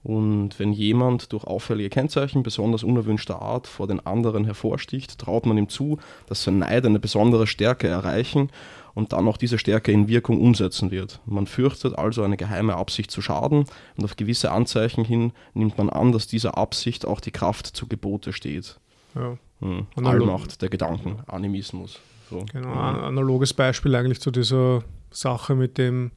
Und 0.03 0.59
wenn 0.59 0.73
jemand 0.73 1.31
durch 1.31 1.43
auffällige 1.43 1.89
Kennzeichen 1.89 2.43
besonders 2.43 2.83
unerwünschter 2.83 3.41
Art 3.41 3.65
vor 3.65 3.87
den 3.87 3.99
anderen 4.05 4.45
hervorsticht, 4.45 5.17
traut 5.17 5.45
man 5.47 5.57
ihm 5.57 5.69
zu, 5.69 5.97
dass 6.27 6.43
sein 6.43 6.59
Neid 6.59 6.85
eine 6.85 6.99
besondere 6.99 7.45
Stärke 7.47 7.87
erreichen 7.87 8.49
und 8.93 9.13
dann 9.13 9.27
auch 9.27 9.37
diese 9.37 9.57
Stärke 9.57 9.91
in 9.91 10.07
Wirkung 10.07 10.41
umsetzen 10.41 10.91
wird. 10.91 11.19
Man 11.25 11.47
fürchtet 11.47 11.97
also 11.97 12.23
eine 12.23 12.37
geheime 12.37 12.75
Absicht 12.75 13.11
zu 13.11 13.21
schaden 13.21 13.65
und 13.97 14.03
auf 14.03 14.15
gewisse 14.15 14.51
Anzeichen 14.51 15.05
hin 15.05 15.33
nimmt 15.53 15.77
man 15.77 15.89
an, 15.89 16.11
dass 16.11 16.27
dieser 16.27 16.57
Absicht 16.57 17.05
auch 17.05 17.19
die 17.19 17.31
Kraft 17.31 17.67
zu 17.67 17.87
Gebote 17.87 18.33
steht. 18.33 18.79
Ja. 19.15 19.37
Hm. 19.59 19.87
Allmacht 20.03 20.61
der 20.61 20.69
Gedanken, 20.69 21.19
Animismus. 21.27 21.99
So. 22.29 22.45
Genau, 22.51 22.71
ein 22.71 22.95
analoges 22.95 23.53
Beispiel 23.53 23.93
eigentlich 23.95 24.21
zu 24.21 24.31
dieser 24.31 24.83
Sache 25.11 25.53
mit 25.55 25.77
dem, 25.77 26.11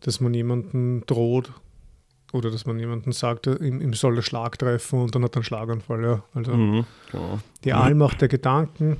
dass 0.00 0.20
man 0.20 0.34
jemanden 0.34 1.04
droht 1.06 1.52
oder 2.32 2.50
dass 2.50 2.66
man 2.66 2.78
jemanden 2.78 3.12
sagt, 3.12 3.46
ihm, 3.46 3.80
ihm 3.80 3.94
soll 3.94 4.14
der 4.14 4.22
Schlag 4.22 4.58
treffen 4.58 5.00
und 5.00 5.14
dann 5.14 5.24
hat 5.24 5.34
er 5.34 5.38
einen 5.38 5.44
Schlaganfall. 5.44 6.04
Ja. 6.04 6.22
Also 6.34 6.52
mhm, 6.52 6.84
genau. 7.10 7.40
die 7.64 7.72
Allmacht 7.72 8.20
der 8.20 8.28
Gedanken. 8.28 8.98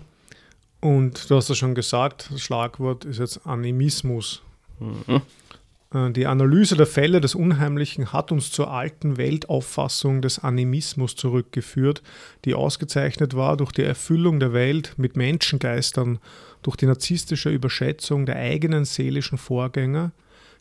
Und 0.80 1.28
du 1.28 1.36
hast 1.36 1.48
ja 1.48 1.54
schon 1.54 1.74
gesagt, 1.74 2.30
das 2.32 2.40
Schlagwort 2.40 3.04
ist 3.04 3.18
jetzt 3.18 3.46
Animismus. 3.46 4.42
Mhm. 4.78 5.22
Äh, 5.92 6.10
die 6.12 6.26
Analyse 6.26 6.76
der 6.76 6.86
Fälle 6.86 7.20
des 7.20 7.34
Unheimlichen 7.34 8.12
hat 8.12 8.32
uns 8.32 8.50
zur 8.50 8.70
alten 8.70 9.16
Weltauffassung 9.16 10.22
des 10.22 10.38
Animismus 10.38 11.16
zurückgeführt, 11.16 12.02
die 12.44 12.54
ausgezeichnet 12.54 13.34
war 13.34 13.56
durch 13.56 13.72
die 13.72 13.82
Erfüllung 13.82 14.40
der 14.40 14.52
Welt 14.52 14.94
mit 14.96 15.16
Menschengeistern, 15.16 16.18
durch 16.62 16.76
die 16.76 16.86
narzisstische 16.86 17.50
Überschätzung 17.50 18.26
der 18.26 18.36
eigenen 18.36 18.84
seelischen 18.84 19.38
Vorgänger, 19.38 20.12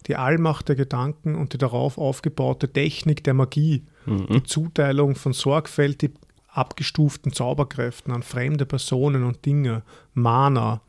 die 0.08 0.16
Allmacht 0.16 0.70
der 0.70 0.76
Gedanken 0.76 1.36
und 1.36 1.54
die 1.54 1.58
darauf 1.58 1.98
aufgebaute 1.98 2.72
Technik 2.72 3.24
der 3.24 3.34
Magie, 3.34 3.84
mhm. 4.06 4.28
die 4.28 4.44
Zuteilung 4.44 5.16
von 5.16 5.34
sorgfältig 5.34 6.12
abgestuften 6.60 7.34
Zauberkräften 7.34 8.14
an 8.14 8.24
fremde 8.24 8.66
Personen 8.66 9.24
und 9.24 9.46
Dinge, 9.46 9.84
Mana, 10.14 10.82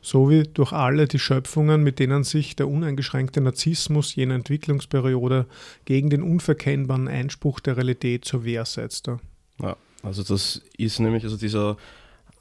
sowie 0.00 0.44
durch 0.44 0.72
alle 0.72 1.06
die 1.06 1.18
Schöpfungen, 1.18 1.82
mit 1.82 1.98
denen 1.98 2.24
sich 2.24 2.56
der 2.56 2.68
uneingeschränkte 2.68 3.40
Narzissmus 3.40 4.14
jener 4.14 4.34
Entwicklungsperiode 4.34 5.46
gegen 5.84 6.10
den 6.10 6.22
unverkennbaren 6.22 7.08
Einspruch 7.08 7.60
der 7.60 7.76
Realität 7.76 8.24
zur 8.24 8.44
Wehr 8.44 8.64
setzte. 8.64 9.20
Ja, 9.60 9.76
also 10.02 10.22
das 10.22 10.62
ist 10.76 11.00
nämlich 11.00 11.24
also 11.24 11.36
dieser 11.36 11.76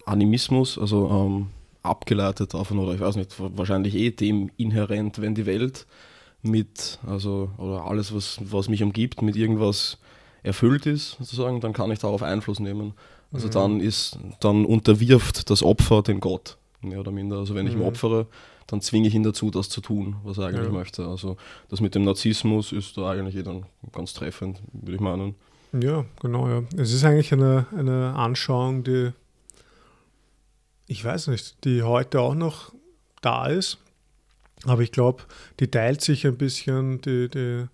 Animismus, 0.05 0.77
also 0.77 1.09
ähm, 1.09 1.47
abgeleitet 1.83 2.53
davon, 2.53 2.79
oder 2.79 2.93
ich 2.93 2.99
weiß 2.99 3.15
nicht, 3.15 3.35
wahrscheinlich 3.37 3.95
eh 3.95 4.11
dem 4.11 4.49
inhärent, 4.57 5.19
wenn 5.21 5.35
die 5.35 5.45
Welt 5.45 5.85
mit, 6.41 6.99
also, 7.05 7.49
oder 7.57 7.85
alles, 7.85 8.13
was, 8.13 8.39
was 8.41 8.69
mich 8.69 8.83
umgibt, 8.83 9.21
mit 9.21 9.35
irgendwas 9.35 9.97
erfüllt 10.43 10.85
ist, 10.85 11.17
sozusagen, 11.19 11.59
dann 11.61 11.73
kann 11.73 11.91
ich 11.91 11.99
darauf 11.99 12.23
Einfluss 12.23 12.59
nehmen. 12.59 12.93
Also 13.31 13.47
mhm. 13.47 13.51
dann 13.51 13.79
ist, 13.79 14.17
dann 14.39 14.65
unterwirft 14.65 15.49
das 15.49 15.63
Opfer 15.63 16.01
den 16.01 16.19
Gott 16.19 16.57
mehr 16.81 16.99
oder 16.99 17.11
minder. 17.11 17.37
Also 17.37 17.55
wenn 17.55 17.65
mhm. 17.65 17.69
ich 17.69 17.75
ihm 17.75 17.81
mhm. 17.81 17.87
opfere, 17.87 18.27
dann 18.67 18.81
zwinge 18.81 19.07
ich 19.07 19.15
ihn 19.15 19.23
dazu, 19.23 19.49
das 19.49 19.69
zu 19.69 19.81
tun, 19.81 20.17
was 20.23 20.37
er 20.37 20.47
eigentlich 20.47 20.65
ja. 20.65 20.71
möchte. 20.71 21.05
Also 21.05 21.37
das 21.69 21.81
mit 21.81 21.95
dem 21.95 22.03
Narzissmus 22.03 22.71
ist 22.71 22.97
da 22.97 23.11
eigentlich 23.11 23.35
eh 23.35 23.43
dann 23.43 23.65
ganz 23.93 24.13
treffend, 24.13 24.61
würde 24.73 24.95
ich 24.95 25.01
meinen. 25.01 25.35
Ja, 25.73 26.05
genau, 26.21 26.47
ja. 26.47 26.63
Es 26.75 26.93
ist 26.93 27.03
eigentlich 27.03 27.33
eine, 27.33 27.67
eine 27.75 28.13
Anschauung, 28.15 28.83
die, 28.83 29.11
ich 30.87 31.03
weiß 31.03 31.27
nicht, 31.27 31.63
die 31.65 31.83
heute 31.83 32.21
auch 32.21 32.35
noch 32.35 32.73
da 33.21 33.47
ist. 33.47 33.77
Aber 34.65 34.81
ich 34.81 34.91
glaube, 34.91 35.23
die 35.59 35.69
teilt 35.69 36.01
sich 36.01 36.25
ein 36.25 36.37
bisschen 36.37 37.01
die, 37.01 37.29
die 37.29 37.67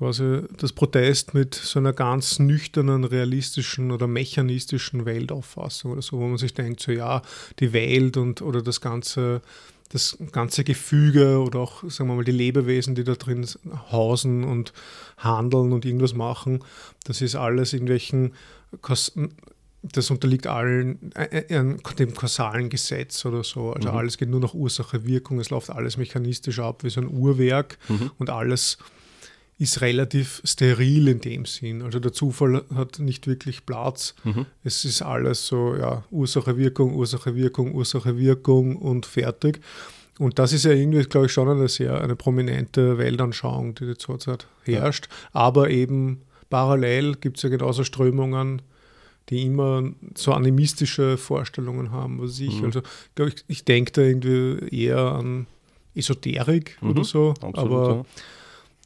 quasi 0.00 0.44
das 0.56 0.72
Protest 0.72 1.34
mit 1.34 1.54
so 1.54 1.78
einer 1.78 1.92
ganz 1.92 2.38
nüchternen, 2.38 3.04
realistischen 3.04 3.90
oder 3.90 4.06
mechanistischen 4.06 5.04
Weltauffassung 5.04 5.92
oder 5.92 6.00
so, 6.00 6.18
wo 6.18 6.26
man 6.26 6.38
sich 6.38 6.54
denkt, 6.54 6.80
so 6.80 6.90
ja, 6.90 7.20
die 7.58 7.74
Welt 7.74 8.16
und 8.16 8.40
oder 8.40 8.62
das 8.62 8.80
ganze, 8.80 9.42
das 9.90 10.16
ganze 10.32 10.64
Gefüge 10.64 11.38
oder 11.40 11.58
auch, 11.58 11.82
sagen 11.90 12.08
wir 12.08 12.16
mal, 12.16 12.24
die 12.24 12.32
Lebewesen, 12.32 12.94
die 12.94 13.04
da 13.04 13.14
drin 13.14 13.46
hausen 13.92 14.42
und 14.42 14.72
handeln 15.18 15.70
und 15.70 15.84
irgendwas 15.84 16.14
machen, 16.14 16.64
das 17.04 17.20
ist 17.20 17.36
alles 17.36 17.74
irgendwelchen 17.74 18.32
das 19.82 20.10
unterliegt 20.10 20.46
allen 20.46 21.12
äh, 21.14 21.44
äh, 21.48 21.74
dem 21.98 22.14
kausalen 22.14 22.68
Gesetz 22.70 23.24
oder 23.24 23.42
so. 23.44 23.72
Also 23.72 23.90
mhm. 23.90 23.96
alles 23.96 24.18
geht 24.18 24.28
nur 24.28 24.40
nach 24.40 24.54
Ursache, 24.54 25.06
Wirkung, 25.06 25.40
es 25.40 25.50
läuft 25.50 25.70
alles 25.70 25.96
mechanistisch 25.98 26.58
ab 26.58 26.84
wie 26.84 26.90
so 26.90 27.00
ein 27.00 27.08
Uhrwerk 27.08 27.78
mhm. 27.88 28.10
und 28.18 28.30
alles 28.30 28.78
ist 29.60 29.82
relativ 29.82 30.40
steril 30.42 31.06
in 31.08 31.20
dem 31.20 31.44
Sinn. 31.44 31.82
Also 31.82 32.00
der 32.00 32.14
Zufall 32.14 32.64
hat 32.74 32.98
nicht 32.98 33.26
wirklich 33.26 33.66
Platz. 33.66 34.14
Mhm. 34.24 34.46
Es 34.64 34.86
ist 34.86 35.02
alles 35.02 35.46
so, 35.46 35.76
ja, 35.76 36.02
Ursache, 36.10 36.56
Wirkung, 36.56 36.94
Ursache, 36.94 37.36
Wirkung, 37.36 37.74
Ursache, 37.74 38.16
Wirkung 38.16 38.76
und 38.76 39.04
fertig. 39.04 39.60
Und 40.18 40.38
das 40.38 40.54
ist 40.54 40.64
ja 40.64 40.72
irgendwie, 40.72 41.02
glaube 41.02 41.26
ich, 41.26 41.32
schon 41.32 41.46
eine 41.50 41.68
sehr 41.68 42.00
eine 42.00 42.16
prominente 42.16 42.96
Weltanschauung, 42.96 43.74
die 43.74 43.98
zurzeit 43.98 44.46
herrscht. 44.64 45.08
Ja. 45.10 45.40
Aber 45.40 45.68
eben 45.68 46.22
parallel 46.48 47.16
gibt 47.16 47.36
es 47.36 47.42
ja 47.42 47.50
genauso 47.50 47.84
Strömungen, 47.84 48.62
die 49.28 49.42
immer 49.42 49.90
so 50.16 50.32
animistische 50.32 51.18
Vorstellungen 51.18 51.92
haben, 51.92 52.18
was 52.18 52.40
ich. 52.40 52.60
Mhm. 52.60 52.64
Also, 52.64 52.80
glaube 53.14 53.32
ich, 53.32 53.44
ich 53.46 53.64
denke 53.66 53.92
da 53.92 54.00
irgendwie 54.00 54.74
eher 54.74 55.00
an 55.00 55.46
Esoterik 55.94 56.78
mhm. 56.80 56.90
oder 56.90 57.04
so. 57.04 57.34
Absolut, 57.42 57.58
aber 57.58 57.94
ja 57.96 58.04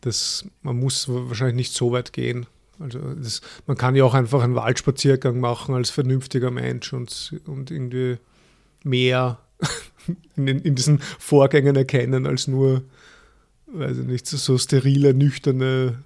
das, 0.04 0.44
man 0.62 0.78
muss 0.78 1.08
wahrscheinlich 1.08 1.56
nicht 1.56 1.72
so 1.72 1.92
weit 1.92 2.12
gehen. 2.12 2.46
Also 2.78 2.98
das, 3.14 3.40
man 3.66 3.76
kann 3.76 3.94
ja 3.94 4.04
auch 4.04 4.14
einfach 4.14 4.42
einen 4.42 4.54
Waldspaziergang 4.54 5.38
machen 5.40 5.74
als 5.74 5.90
vernünftiger 5.90 6.50
Mensch 6.50 6.92
und, 6.92 7.34
und 7.46 7.70
irgendwie 7.70 8.18
mehr 8.82 9.38
in, 10.36 10.48
in, 10.48 10.74
diesen 10.74 10.98
Vorgängen 10.98 11.76
erkennen 11.76 12.26
als 12.26 12.48
nur, 12.48 12.82
weiß 13.66 13.98
ich 13.98 14.06
nicht, 14.06 14.26
so 14.26 14.58
sterile, 14.58 15.14
nüchterne 15.14 16.02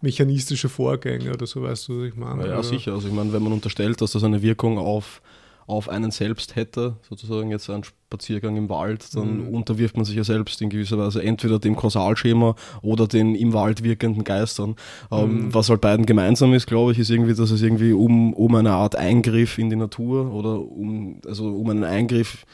mechanistische 0.00 0.68
Vorgänge 0.68 1.32
oder 1.32 1.46
so, 1.46 1.62
weißt 1.62 1.88
du, 1.88 2.00
was 2.00 2.08
ich 2.08 2.16
meine? 2.16 2.46
Ja, 2.46 2.56
ja 2.56 2.62
sicher. 2.62 2.92
Also 2.92 3.08
ich 3.08 3.14
meine, 3.14 3.32
wenn 3.32 3.42
man 3.42 3.52
unterstellt, 3.52 4.00
dass 4.00 4.12
das 4.12 4.22
eine 4.22 4.42
Wirkung 4.42 4.78
auf 4.78 5.20
auf 5.66 5.88
einen 5.88 6.10
selbst 6.10 6.56
hätte, 6.56 6.96
sozusagen 7.08 7.50
jetzt 7.50 7.70
ein 7.70 7.84
Spaziergang 7.84 8.56
im 8.56 8.68
Wald, 8.68 9.14
dann 9.14 9.48
mhm. 9.48 9.54
unterwirft 9.54 9.96
man 9.96 10.04
sich 10.04 10.16
ja 10.16 10.24
selbst 10.24 10.60
in 10.62 10.70
gewisser 10.70 10.98
Weise 10.98 11.22
entweder 11.22 11.58
dem 11.58 11.76
Kausalschema 11.76 12.54
oder 12.82 13.06
den 13.08 13.34
im 13.34 13.52
Wald 13.52 13.82
wirkenden 13.82 14.24
Geistern. 14.24 14.76
Ähm, 15.10 15.46
mhm. 15.46 15.54
was 15.54 15.70
halt 15.70 15.80
beiden 15.80 16.06
gemeinsam 16.06 16.52
ist, 16.54 16.66
glaube 16.66 16.92
ich, 16.92 16.98
ist 16.98 17.10
irgendwie, 17.10 17.34
dass 17.34 17.50
es 17.50 17.62
irgendwie 17.62 17.92
um, 17.92 18.34
um 18.34 18.54
eine 18.54 18.72
Art 18.72 18.96
Eingriff 18.96 19.58
in 19.58 19.70
die 19.70 19.76
Natur 19.76 20.32
oder 20.32 20.60
um, 20.60 21.20
also 21.26 21.46
um 21.48 21.70
einen 21.70 21.84
Eingriff 21.84 22.44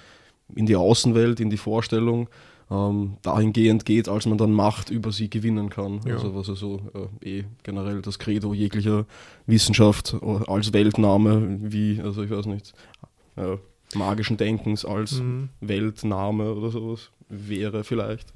in 0.55 0.67
die 0.67 0.77
Außenwelt, 0.77 1.41
in 1.41 1.51
die 1.51 1.57
Vorstellung 1.57 2.29
ähm, 2.71 3.17
dahingehend 3.23 3.85
geht, 3.85 4.09
als 4.09 4.27
man 4.27 4.39
dann 4.39 4.53
Macht 4.53 4.91
über 4.91 5.13
sie 5.13 5.29
gewinnen 5.29 5.71
kann. 5.71 6.01
Ja. 6.07 6.15
Also 6.15 6.35
was 6.35 6.49
also 6.49 6.81
äh, 7.23 7.39
eh 7.39 7.45
generell 7.63 8.01
das 8.01 8.19
Credo 8.19 8.55
jeglicher 8.55 9.07
Wissenschaft 9.47 10.15
äh, 10.21 10.41
als 10.47 10.73
Weltname, 10.73 11.59
wie, 11.61 12.01
also 12.01 12.23
ich 12.23 12.31
weiß 12.31 12.47
nicht, 12.47 12.73
äh, 13.37 13.57
magischen 13.95 14.37
Denkens 14.37 14.85
als 14.85 15.21
mhm. 15.21 15.49
Weltname 15.61 16.53
oder 16.55 16.71
sowas 16.71 17.11
wäre 17.29 17.83
vielleicht. 17.83 18.33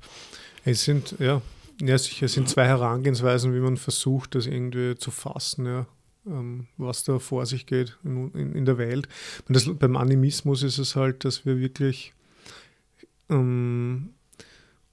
Es 0.65 0.85
sind, 0.85 1.15
ja, 1.19 1.41
ja, 1.81 1.99
sicher, 1.99 2.27
es 2.27 2.33
sind 2.33 2.49
zwei 2.49 2.67
Herangehensweisen, 2.67 3.55
wie 3.55 3.61
man 3.61 3.77
versucht, 3.77 4.35
das 4.35 4.47
irgendwie 4.47 4.97
zu 4.97 5.11
fassen, 5.11 5.67
ja, 5.67 5.87
ähm, 6.27 6.67
was 6.77 7.05
da 7.05 7.21
vor 7.21 7.47
sich 7.47 7.67
geht 7.67 7.99
in, 8.03 8.33
in, 8.33 8.55
in 8.55 8.65
der 8.65 8.79
Welt. 8.79 9.09
Das, 9.49 9.69
beim 9.73 9.97
Animismus 9.97 10.65
ist 10.65 10.79
es 10.79 10.97
halt, 10.97 11.25
dass 11.25 11.47
wir 11.47 11.61
wirklich 11.61 12.15
ähm, 13.29 14.11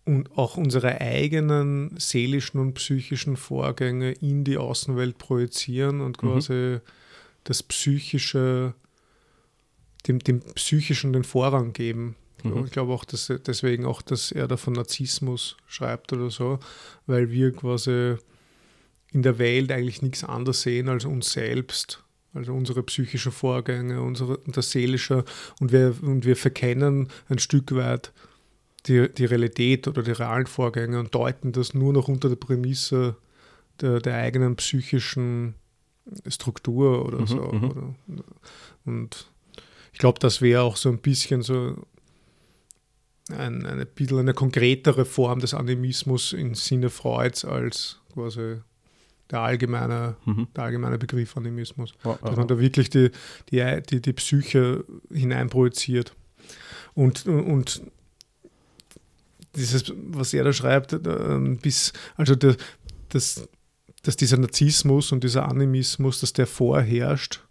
und 0.05 0.37
auch 0.37 0.57
unsere 0.57 0.99
eigenen 0.99 1.95
seelischen 1.97 2.59
und 2.59 2.73
psychischen 2.73 3.37
Vorgänge 3.37 4.13
in 4.13 4.43
die 4.43 4.57
Außenwelt 4.57 5.17
projizieren 5.17 6.01
und 6.01 6.21
mhm. 6.21 6.27
quasi 6.27 6.53
mhm. 6.53 6.81
das 7.43 7.63
Psychische, 7.63 8.73
dem, 10.07 10.19
dem 10.19 10.39
Psychischen 10.55 11.13
den 11.13 11.23
Vorrang 11.23 11.73
geben. 11.73 12.15
Mhm. 12.43 12.65
Ich 12.65 12.71
glaube 12.71 12.93
auch, 12.93 13.05
dass 13.05 13.31
deswegen 13.45 13.85
auch, 13.85 14.01
dass 14.01 14.31
er 14.31 14.47
da 14.47 14.57
von 14.57 14.73
Narzissmus 14.73 15.57
schreibt 15.67 16.13
oder 16.13 16.31
so, 16.31 16.59
weil 17.05 17.29
wir 17.29 17.51
quasi 17.51 18.15
in 19.11 19.21
der 19.21 19.37
Welt 19.37 19.71
eigentlich 19.71 20.01
nichts 20.01 20.23
anderes 20.23 20.61
sehen 20.61 20.89
als 20.89 21.05
uns 21.05 21.31
selbst. 21.31 22.03
Also 22.33 22.53
unsere 22.53 22.81
psychischen 22.83 23.33
Vorgänge, 23.33 24.01
unsere, 24.01 24.39
das 24.47 24.71
Seelische 24.71 25.25
und 25.59 25.73
wir, 25.73 25.93
und 26.01 26.25
wir 26.25 26.37
verkennen 26.37 27.09
ein 27.27 27.39
Stück 27.39 27.75
weit 27.75 28.13
die, 28.87 29.09
die 29.13 29.25
Realität 29.25 29.87
oder 29.87 30.03
die 30.03 30.11
realen 30.11 30.47
Vorgänge 30.47 30.99
und 30.99 31.13
deuten 31.13 31.51
das 31.51 31.73
nur 31.73 31.93
noch 31.93 32.07
unter 32.07 32.29
der 32.29 32.35
Prämisse 32.35 33.15
der, 33.79 33.99
der 33.99 34.15
eigenen 34.15 34.55
psychischen 34.55 35.55
Struktur 36.27 37.05
oder 37.05 37.19
mhm, 37.19 37.27
so. 37.27 37.51
Mhm. 37.51 37.63
Oder, 37.63 37.95
und 38.85 39.31
ich 39.93 39.99
glaube, 39.99 40.19
das 40.19 40.41
wäre 40.41 40.63
auch 40.63 40.77
so 40.77 40.89
ein 40.89 40.99
bisschen 40.99 41.41
so 41.41 41.85
ein, 43.31 43.65
eine 43.65 43.85
bisschen 43.85 44.19
eine 44.19 44.33
konkretere 44.33 45.05
Form 45.05 45.39
des 45.39 45.53
Animismus 45.53 46.33
im 46.33 46.55
Sinne 46.55 46.89
Freuds 46.89 47.45
als 47.45 47.99
quasi 48.13 48.57
der 49.29 49.39
allgemeine, 49.39 50.17
mhm. 50.25 50.47
der 50.55 50.65
allgemeine 50.65 50.97
Begriff 50.97 51.37
Animismus. 51.37 51.93
Ja, 52.03 52.17
dass 52.21 52.35
man 52.35 52.47
da 52.47 52.59
wirklich 52.59 52.89
die, 52.89 53.11
die, 53.49 53.81
die, 53.89 54.01
die 54.01 54.13
Psyche 54.13 54.83
hineinprojiziert. 55.11 56.13
Und, 56.93 57.25
und 57.27 57.81
dieses, 59.55 59.93
was 59.95 60.33
er 60.33 60.43
da 60.43 60.53
schreibt, 60.53 60.93
äh, 60.93 60.99
bis, 61.61 61.93
also 62.15 62.35
der, 62.35 62.55
das, 63.09 63.47
dass 64.03 64.15
dieser 64.15 64.37
Narzissmus 64.37 65.11
und 65.11 65.23
dieser 65.23 65.47
Animismus, 65.47 66.19
dass 66.19 66.33
der 66.33 66.47
vorherrscht 66.47 67.41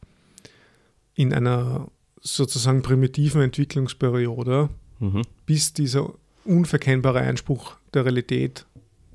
in 1.15 1.33
einer 1.33 1.89
sozusagen 2.21 2.83
primitiven 2.83 3.43
Entwicklungsperiode, 3.43 4.69
mhm. 4.99 5.23
bis 5.47 5.73
dieser 5.73 6.13
unverkennbare 6.45 7.21
Einspruch 7.21 7.77
der 7.95 8.05
Realität 8.05 8.67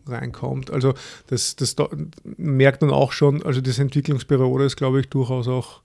reinkommt. 0.07 0.71
Also 0.71 0.93
das, 1.27 1.55
das 1.55 1.75
merkt 2.23 2.81
man 2.81 2.91
auch 2.91 3.11
schon, 3.11 3.43
also 3.43 3.61
diese 3.61 3.81
Entwicklungsperiode 3.81 4.65
ist, 4.65 4.75
glaube 4.75 4.99
ich, 4.99 5.09
durchaus 5.09 5.47
auch 5.47 5.81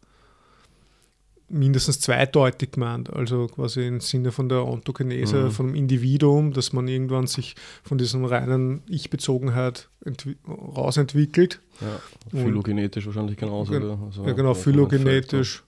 mindestens 1.51 2.01
zweideutig 2.01 2.71
gemeint, 2.73 3.13
also 3.13 3.49
quasi 3.49 3.87
im 3.87 4.01
Sinne 4.01 4.31
von 4.33 4.49
der 4.49 4.65
Ontogenese, 4.67 5.45
Mhm. 5.47 5.51
vom 5.51 5.75
Individuum, 5.75 6.53
dass 6.53 6.73
man 6.73 6.87
irgendwann 6.89 7.27
sich 7.27 7.57
von 7.83 7.99
diesem 7.99 8.25
reinen 8.25 8.83
Ich-Bezogenheit 8.89 9.89
entwi- 10.05 10.37
rausentwickelt. 10.49 11.61
Ja, 11.81 12.01
phylogenetisch 12.41 13.05
wahrscheinlich 13.07 13.37
genauso. 13.37 13.73
Gen- 13.73 13.83
oder? 13.83 13.99
Also, 14.07 14.25
ja, 14.27 14.33
genau, 14.33 14.55
phylogenetisch 14.55 15.65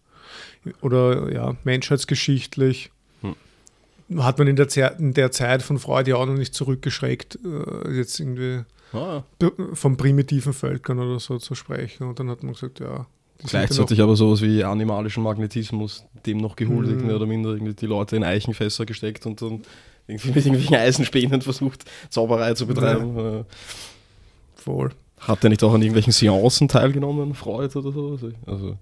oder 0.80 1.32
ja, 1.32 1.56
menschheitsgeschichtlich. 1.64 2.90
Hm. 3.22 4.22
Hat 4.22 4.38
man 4.38 4.46
in 4.48 4.56
der, 4.56 4.68
Zeit, 4.68 5.00
in 5.00 5.14
der 5.14 5.30
Zeit 5.32 5.62
von 5.62 5.78
Freud 5.78 6.08
ja 6.08 6.16
auch 6.16 6.26
noch 6.26 6.34
nicht 6.36 6.54
zurückgeschreckt, 6.54 7.38
äh, 7.44 7.90
jetzt 7.96 8.20
irgendwie. 8.20 8.60
Ah, 8.94 9.22
von 9.72 9.96
primitiven 9.96 10.52
Völkern 10.52 10.98
oder 10.98 11.18
so 11.18 11.38
zu 11.38 11.54
sprechen. 11.54 12.06
Und 12.06 12.20
dann 12.20 12.28
hat 12.28 12.42
man 12.42 12.52
gesagt, 12.52 12.78
ja. 12.78 13.06
Ja 13.42 13.48
Gleichzeitig 13.50 14.00
aber 14.00 14.16
sowas 14.16 14.40
wie 14.42 14.62
animalischen 14.64 15.22
Magnetismus 15.22 16.04
dem 16.26 16.38
noch 16.38 16.56
gehuldigt, 16.56 17.00
Mhm. 17.00 17.06
mehr 17.06 17.16
oder 17.16 17.26
minder 17.26 17.50
irgendwie 17.50 17.74
die 17.74 17.86
Leute 17.86 18.16
in 18.16 18.24
Eichenfässer 18.24 18.86
gesteckt 18.86 19.26
und 19.26 19.42
dann 19.42 19.62
irgendwie 20.06 20.28
mit 20.28 20.36
irgendwelchen 20.36 20.76
Eisenspänen 20.76 21.42
versucht, 21.42 21.84
Zauberei 22.10 22.54
zu 22.54 22.66
betreiben. 22.66 23.14
Noch 23.14 23.44
voll. 24.56 24.90
Hat 25.20 25.42
er 25.44 25.50
nicht 25.50 25.62
auch 25.62 25.72
an 25.74 25.82
irgendwelchen 25.82 26.12
Seancen 26.12 26.68
teilgenommen, 26.68 27.34
Freud 27.34 27.76
oder 27.78 27.92
so? 27.92 28.18
Also, 28.46 28.76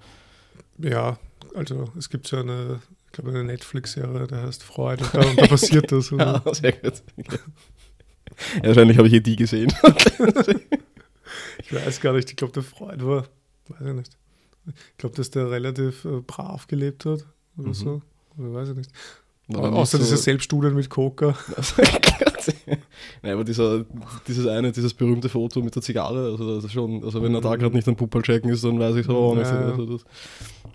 Ja, 0.79 1.19
also 1.55 1.91
es 1.99 2.09
gibt 2.09 2.27
so 2.27 2.37
eine, 2.39 2.81
ich 3.07 3.13
glaube, 3.13 3.31
eine 3.31 3.45
Netflix-Serie, 3.45 4.27
der 4.27 4.43
heißt 4.45 4.63
Freud 4.63 5.03
und 5.05 5.15
da, 5.15 5.21
und 5.29 5.41
da 5.41 5.47
passiert 5.47 5.91
das. 5.93 6.11
Also, 6.13 6.17
ja, 6.19 6.43
sehr 6.55 6.73
gut. 6.73 7.03
Ja, 8.63 8.69
wahrscheinlich 8.69 8.97
habe 8.97 9.09
ich 9.09 9.15
eh 9.15 9.21
die 9.21 9.37
gesehen. 9.37 9.71
Ich 11.63 11.73
weiß 11.75 12.01
gar 12.01 12.15
nicht, 12.15 12.31
ich 12.31 12.37
glaube, 12.37 12.53
der 12.55 12.63
Freud 12.63 13.05
war, 13.05 13.25
weiß 13.69 13.89
ich 13.89 13.95
nicht. 13.95 14.13
Ich 14.67 14.97
glaube, 14.99 15.17
dass 15.17 15.31
der 15.31 15.51
relativ 15.51 16.05
äh, 16.05 16.21
brav 16.27 16.67
gelebt 16.67 17.05
hat 17.07 17.25
oder 17.57 17.69
Mhm. 17.69 17.75
so. 17.75 18.03
Oder 18.39 18.55
weiß 18.55 18.69
ich 18.71 18.77
nicht. 18.77 18.91
Dann 19.49 19.65
Außer 19.75 19.99
nicht 19.99 20.07
diese 20.09 20.17
so- 20.17 20.23
Selbststudien 20.23 20.75
mit 20.75 20.89
Coca. 20.89 21.35
Nein, 23.23 23.33
aber 23.35 23.43
dieser, 23.45 23.85
dieses 24.29 24.47
eine, 24.47 24.71
dieses 24.71 24.95
berühmte 24.95 25.29
Foto 25.29 25.61
mit 25.61 25.75
der 25.75 25.83
Zigarre, 25.83 26.31
also 26.31 26.55
das 26.57 26.65
ist 26.65 26.73
schon, 26.73 27.03
also 27.03 27.21
wenn 27.23 27.35
er 27.35 27.41
da 27.41 27.57
gerade 27.57 27.75
nicht 27.75 27.89
am 27.89 27.97
Puppal 27.97 28.23
checken 28.23 28.51
ist, 28.51 28.63
dann 28.65 28.79
weiß 28.79 28.95
ich 28.97 29.07
so, 29.07 29.17
oh, 29.19 29.35
nicht, 29.35 29.47
Ja. 29.51 29.61
also 29.71 29.87
das, 29.87 30.05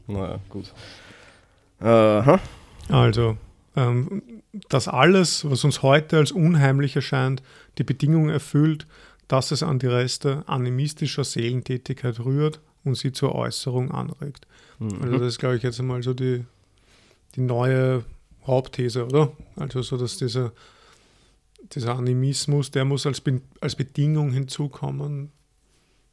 naja, 0.08 0.40
gut. 0.50 0.74
Aha. 1.80 2.40
Also, 2.90 3.38
ähm, 3.76 4.22
dass 4.70 4.88
alles, 4.88 5.50
was 5.50 5.64
uns 5.64 5.82
heute 5.82 6.18
als 6.18 6.32
unheimlich 6.32 6.96
erscheint, 6.96 7.42
die 7.78 7.84
Bedingung 7.84 8.30
erfüllt, 8.30 8.88
dass 9.28 9.52
es 9.52 9.64
an 9.64 9.80
die 9.80 9.88
Reste 9.88 10.44
animistischer 10.48 11.24
Seelentätigkeit 11.24 12.20
rührt 12.20 12.60
und 12.86 12.96
sie 12.96 13.12
zur 13.12 13.36
Äußerung 13.36 13.92
anregt. 13.92 14.48
Mhm. 14.80 15.02
Also 15.02 15.18
das 15.20 15.28
ist, 15.28 15.40
glaube 15.40 15.58
ich, 15.58 15.64
jetzt 15.64 15.80
einmal 15.80 16.02
so 16.04 16.14
die, 16.14 16.46
die 17.36 17.42
neue 17.42 18.04
Hauptthese, 18.48 19.06
oder? 19.06 19.32
Also 19.56 19.82
so, 19.82 19.98
dass 19.98 20.18
dieser, 20.18 20.52
dieser 21.74 21.96
Animismus, 21.96 22.72
der 22.72 22.86
muss 22.86 23.06
als, 23.06 23.20
Be 23.22 23.42
als 23.60 23.76
Bedingung 23.76 24.32
hinzukommen, 24.32 25.32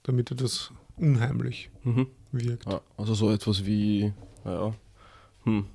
damit 0.02 0.30
er 0.30 0.36
das 0.36 0.72
unheimlich 0.96 1.70
Mhm. 1.84 2.06
wirkt. 2.32 2.66
Ja, 2.66 2.80
also 2.96 3.14
so 3.14 3.30
etwas 3.30 3.64
wie, 3.66 4.12
ja, 4.44 4.74
hm. 5.44 5.66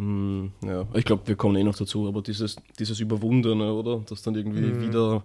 Hm, 0.00 0.52
ja, 0.64 0.86
ich 0.94 1.04
glaube, 1.04 1.22
wir 1.26 1.36
kommen 1.36 1.56
eh 1.56 1.62
noch 1.62 1.76
dazu, 1.76 2.08
aber 2.08 2.22
dieses, 2.22 2.56
dieses 2.78 3.00
Überwundene, 3.00 3.74
oder? 3.74 4.00
Das 4.08 4.22
dann 4.22 4.34
irgendwie 4.34 4.72
Mhm. 4.72 4.80
wieder, 4.80 5.24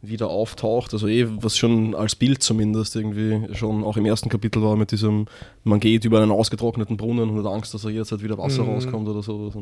wieder 0.00 0.30
auftaucht, 0.30 0.94
also 0.94 1.06
eh, 1.08 1.26
was 1.42 1.58
schon 1.58 1.94
als 1.94 2.14
Bild 2.16 2.42
zumindest 2.42 2.96
irgendwie 2.96 3.54
schon 3.54 3.84
auch 3.84 3.98
im 3.98 4.06
ersten 4.06 4.30
Kapitel 4.30 4.62
war 4.62 4.76
mit 4.76 4.92
diesem, 4.92 5.26
man 5.62 5.78
geht 5.78 6.06
über 6.06 6.22
einen 6.22 6.30
ausgetrockneten 6.32 6.96
Brunnen 6.96 7.28
und 7.28 7.44
hat 7.44 7.52
Angst, 7.52 7.74
dass 7.74 7.82
da 7.82 7.90
jederzeit 7.90 8.22
wieder 8.22 8.38
Wasser 8.38 8.62
Mhm. 8.62 8.70
rauskommt 8.70 9.08
oder 9.08 9.22
so. 9.22 9.52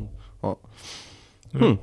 Ja. 0.41 0.55
Hm. 1.53 1.77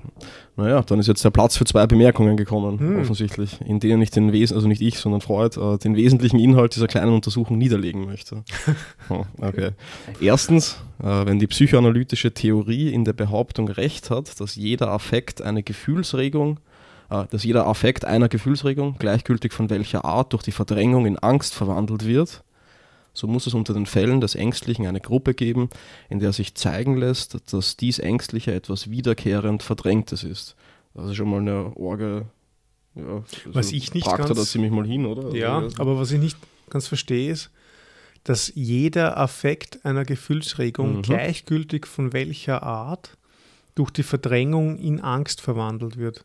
Naja, 0.56 0.82
dann 0.82 0.98
ist 0.98 1.06
jetzt 1.06 1.24
der 1.24 1.30
Platz 1.30 1.56
für 1.56 1.64
zwei 1.64 1.86
Bemerkungen 1.86 2.36
gekommen, 2.36 2.78
Hm. 2.78 3.00
offensichtlich, 3.00 3.60
in 3.64 3.80
denen 3.80 4.02
ich 4.02 4.10
den 4.10 4.32
Wesen, 4.32 4.56
also 4.56 4.68
nicht 4.68 4.82
ich, 4.82 4.98
sondern 4.98 5.20
Freud, 5.20 5.58
äh, 5.60 5.78
den 5.78 5.96
wesentlichen 5.96 6.38
Inhalt 6.38 6.74
dieser 6.74 6.88
kleinen 6.88 7.12
Untersuchung 7.12 7.56
niederlegen 7.56 8.04
möchte. 8.04 8.42
Oh, 9.08 9.24
okay. 9.40 9.70
Erstens, 10.20 10.82
äh, 11.02 11.26
wenn 11.26 11.38
die 11.38 11.46
psychoanalytische 11.46 12.32
Theorie 12.34 12.92
in 12.92 13.04
der 13.04 13.12
Behauptung 13.12 13.68
recht 13.68 14.10
hat, 14.10 14.40
dass 14.40 14.56
jeder 14.56 14.90
Affekt 14.90 15.40
eine 15.40 15.62
Gefühlsregung, 15.62 16.58
äh, 17.10 17.24
dass 17.30 17.44
jeder 17.44 17.66
Affekt 17.66 18.04
einer 18.04 18.28
Gefühlsregung, 18.28 18.96
gleichgültig 18.98 19.52
von 19.52 19.70
welcher 19.70 20.04
Art, 20.04 20.32
durch 20.32 20.42
die 20.42 20.52
Verdrängung 20.52 21.06
in 21.06 21.18
Angst 21.18 21.54
verwandelt 21.54 22.06
wird, 22.06 22.42
so 23.12 23.26
muss 23.26 23.46
es 23.46 23.54
unter 23.54 23.74
den 23.74 23.86
Fällen 23.86 24.20
des 24.20 24.34
Ängstlichen 24.34 24.86
eine 24.86 25.00
Gruppe 25.00 25.34
geben, 25.34 25.68
in 26.08 26.18
der 26.20 26.32
sich 26.32 26.54
zeigen 26.54 26.96
lässt, 26.96 27.52
dass 27.52 27.76
dies 27.76 27.98
Ängstliche 27.98 28.52
etwas 28.54 28.90
wiederkehrend 28.90 29.62
Verdrängtes 29.62 30.22
ist. 30.24 30.56
Das 30.94 31.06
ist 31.10 31.16
schon 31.16 31.30
mal 31.30 31.40
eine 31.40 31.76
Orge. 31.76 32.26
Ja, 32.94 33.04
also 33.04 33.24
Was 33.54 33.72
ich 33.72 33.94
nicht 33.94 34.06
ganz- 34.06 34.28
da 34.28 34.34
ziemlich 34.34 34.72
mal 34.72 34.86
hin, 34.86 35.06
oder? 35.06 35.34
Ja, 35.36 35.58
Also, 35.58 35.80
aber 35.80 35.98
was 35.98 36.10
ich 36.10 36.20
nicht 36.20 36.36
ganz 36.68 36.88
verstehe, 36.88 37.30
ist, 37.30 37.50
dass 38.24 38.52
jeder 38.54 39.16
Affekt 39.16 39.84
einer 39.84 40.04
Gefühlsregung, 40.04 40.96
Mhm. 40.96 41.02
gleichgültig 41.02 41.86
von 41.86 42.12
welcher 42.12 42.62
Art, 42.64 43.16
durch 43.76 43.90
die 43.90 44.02
Verdrängung 44.02 44.76
in 44.78 45.00
Angst 45.00 45.40
verwandelt 45.40 45.96
wird. 45.96 46.24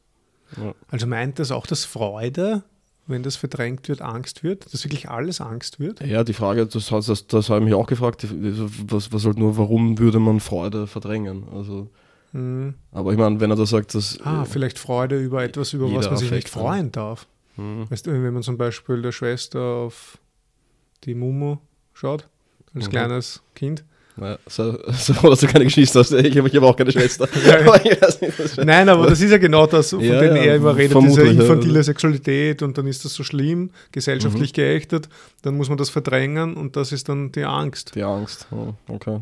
Ja. 0.57 0.73
Also 0.89 1.07
meint 1.07 1.39
das 1.39 1.51
auch, 1.51 1.67
dass 1.67 1.85
Freude, 1.85 2.63
wenn 3.07 3.23
das 3.23 3.35
verdrängt 3.35 3.87
wird, 3.87 4.01
Angst 4.01 4.43
wird? 4.43 4.73
Dass 4.73 4.83
wirklich 4.83 5.09
alles 5.09 5.41
Angst 5.41 5.79
wird? 5.79 6.01
ja, 6.01 6.23
die 6.23 6.33
Frage, 6.33 6.65
das, 6.65 6.87
das, 6.87 7.27
das 7.27 7.49
habe 7.49 7.59
ich 7.59 7.65
mich 7.65 7.73
auch 7.73 7.87
gefragt, 7.87 8.25
was, 8.87 9.11
was 9.13 9.25
halt 9.25 9.37
nur, 9.37 9.57
warum 9.57 9.97
würde 9.99 10.19
man 10.19 10.39
Freude 10.39 10.87
verdrängen? 10.87 11.45
Also, 11.53 11.89
Hm. 12.31 12.73
aber 12.91 13.11
ich 13.13 13.17
meine, 13.17 13.39
wenn 13.39 13.49
er 13.49 13.55
da 13.55 13.65
sagt, 13.65 13.95
dass. 13.95 14.19
Ah, 14.21 14.41
äh, 14.43 14.45
vielleicht 14.45 14.77
Freude 14.79 15.19
über 15.21 15.43
etwas, 15.43 15.71
über 15.73 15.89
was 15.93 16.09
man 16.09 16.17
sich 16.17 16.31
nicht 16.31 16.49
freuen 16.49 16.91
darf. 16.91 17.27
hm, 17.55 17.89
Weißt 17.89 18.07
du, 18.07 18.11
wenn 18.11 18.33
man 18.33 18.43
zum 18.43 18.57
Beispiel 18.57 19.01
der 19.01 19.11
Schwester 19.13 19.61
auf 19.61 20.17
die 21.05 21.15
Mumu 21.15 21.57
schaut, 21.93 22.27
als 22.73 22.87
Mhm. 22.87 22.89
kleines 22.91 23.41
Kind. 23.53 23.85
Naja, 24.17 24.37
so, 24.47 24.77
so, 24.93 25.13
dass 25.29 25.39
du 25.41 25.47
keine 25.47 25.65
Geschwister 25.65 25.99
hast. 25.99 26.11
Ich 26.13 26.37
habe 26.37 26.47
ich 26.47 26.55
hab 26.55 26.63
auch 26.63 26.75
keine 26.75 26.91
Schwester. 26.91 27.27
Aber 27.65 27.79
Nein, 28.65 28.87
aber 28.89 29.07
das 29.07 29.19
ist 29.21 29.31
ja 29.31 29.37
genau 29.37 29.67
das, 29.67 29.89
von 29.89 29.99
Ja, 29.99 30.19
dem 30.21 30.35
ja, 30.35 30.43
er 30.43 30.55
immer 30.55 30.75
redet, 30.75 30.97
diese 31.03 31.23
infantile 31.23 31.83
Sexualität 31.83 32.61
und 32.61 32.77
dann 32.77 32.87
ist 32.87 33.03
das 33.03 33.13
so 33.13 33.23
schlimm, 33.23 33.71
gesellschaftlich 33.91 34.51
Mhm. 34.51 34.55
geächtet, 34.55 35.09
dann 35.41 35.55
muss 35.57 35.69
man 35.69 35.77
das 35.77 35.89
verdrängen 35.89 36.55
und 36.55 36.75
das 36.75 36.91
ist 36.91 37.09
dann 37.09 37.31
die 37.31 37.43
Angst. 37.43 37.93
Die 37.95 38.03
Angst. 38.03 38.47
Oh, 38.51 38.73
okay. 38.87 39.21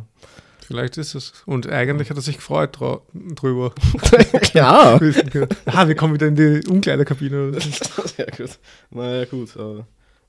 Vielleicht 0.66 0.98
ist 0.98 1.14
es. 1.16 1.34
Und 1.46 1.68
eigentlich 1.70 2.10
hat 2.10 2.18
er 2.18 2.22
sich 2.24 2.38
gefreut 2.38 2.78
drüber. 2.80 3.74
ja. 4.54 5.00
ah, 5.66 5.88
wir 5.88 5.96
kommen 5.96 6.14
wieder 6.14 6.28
in 6.28 6.36
die 6.36 6.62
Umkleidekabine. 6.70 7.52
Sehr 7.60 8.28
gut. 8.38 8.60
Naja, 8.92 9.26
gut. 9.26 9.56
Äh, 9.58 9.84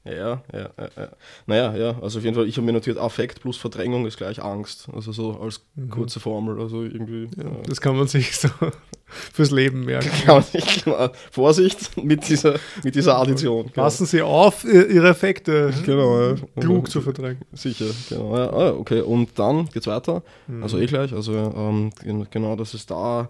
ja, 0.05 0.43
ja, 0.53 0.71
ja, 0.79 0.89
ja. 0.97 1.09
Naja, 1.47 1.77
ja, 1.77 1.99
also 2.03 2.19
auf 2.19 2.25
jeden 2.25 2.37
Fall, 2.37 2.47
ich 2.47 2.57
habe 2.57 2.67
mir 2.67 2.73
notiert, 2.73 2.99
Affekt 2.99 3.41
plus 3.41 3.57
Verdrängung 3.57 4.07
ist 4.07 4.17
gleich 4.19 4.43
Angst. 4.43 4.89
Also 4.93 5.13
so 5.13 5.39
als 5.41 5.63
Mhm. 5.77 5.91
kurze 5.91 6.21
Formel. 6.21 6.61
Also 6.61 6.83
irgendwie. 6.83 7.29
Ja, 7.37 7.45
äh, 7.45 7.63
das 7.67 7.81
kann 7.81 7.97
man 7.97 8.07
sich 8.07 8.37
so 8.37 8.49
fürs 9.07 9.51
Leben 9.51 9.85
merken. 9.87 10.11
kann 10.27 10.45
nicht 10.53 10.85
genau. 10.85 11.09
Vorsicht 11.31 11.97
mit 12.03 12.29
dieser, 12.29 12.59
mit 12.83 12.95
dieser 12.95 13.17
Addition. 13.19 13.63
Genau. 13.65 13.75
Passen 13.75 14.07
Sie 14.07 14.21
auf, 14.23 14.65
ihr- 14.65 14.89
Ihre 14.89 15.09
Effekte 15.09 15.73
Genau, 15.85 16.21
ja. 16.31 16.35
klug 16.61 16.91
zu 16.91 17.01
verdrängen. 17.01 17.41
Sicher, 17.53 17.87
genau. 18.09 18.37
Ja, 18.37 18.51
ah, 18.53 18.71
okay, 18.73 19.01
und 19.01 19.39
dann 19.39 19.67
geht's 19.71 19.87
weiter. 19.87 20.23
Mhm. 20.47 20.63
Also 20.63 20.79
eh 20.79 20.87
gleich. 20.87 21.13
Also 21.13 21.33
ähm, 21.35 21.91
gen- 22.03 22.27
genau, 22.31 22.57
das 22.57 22.75
ist 22.75 22.91
da, 22.91 23.29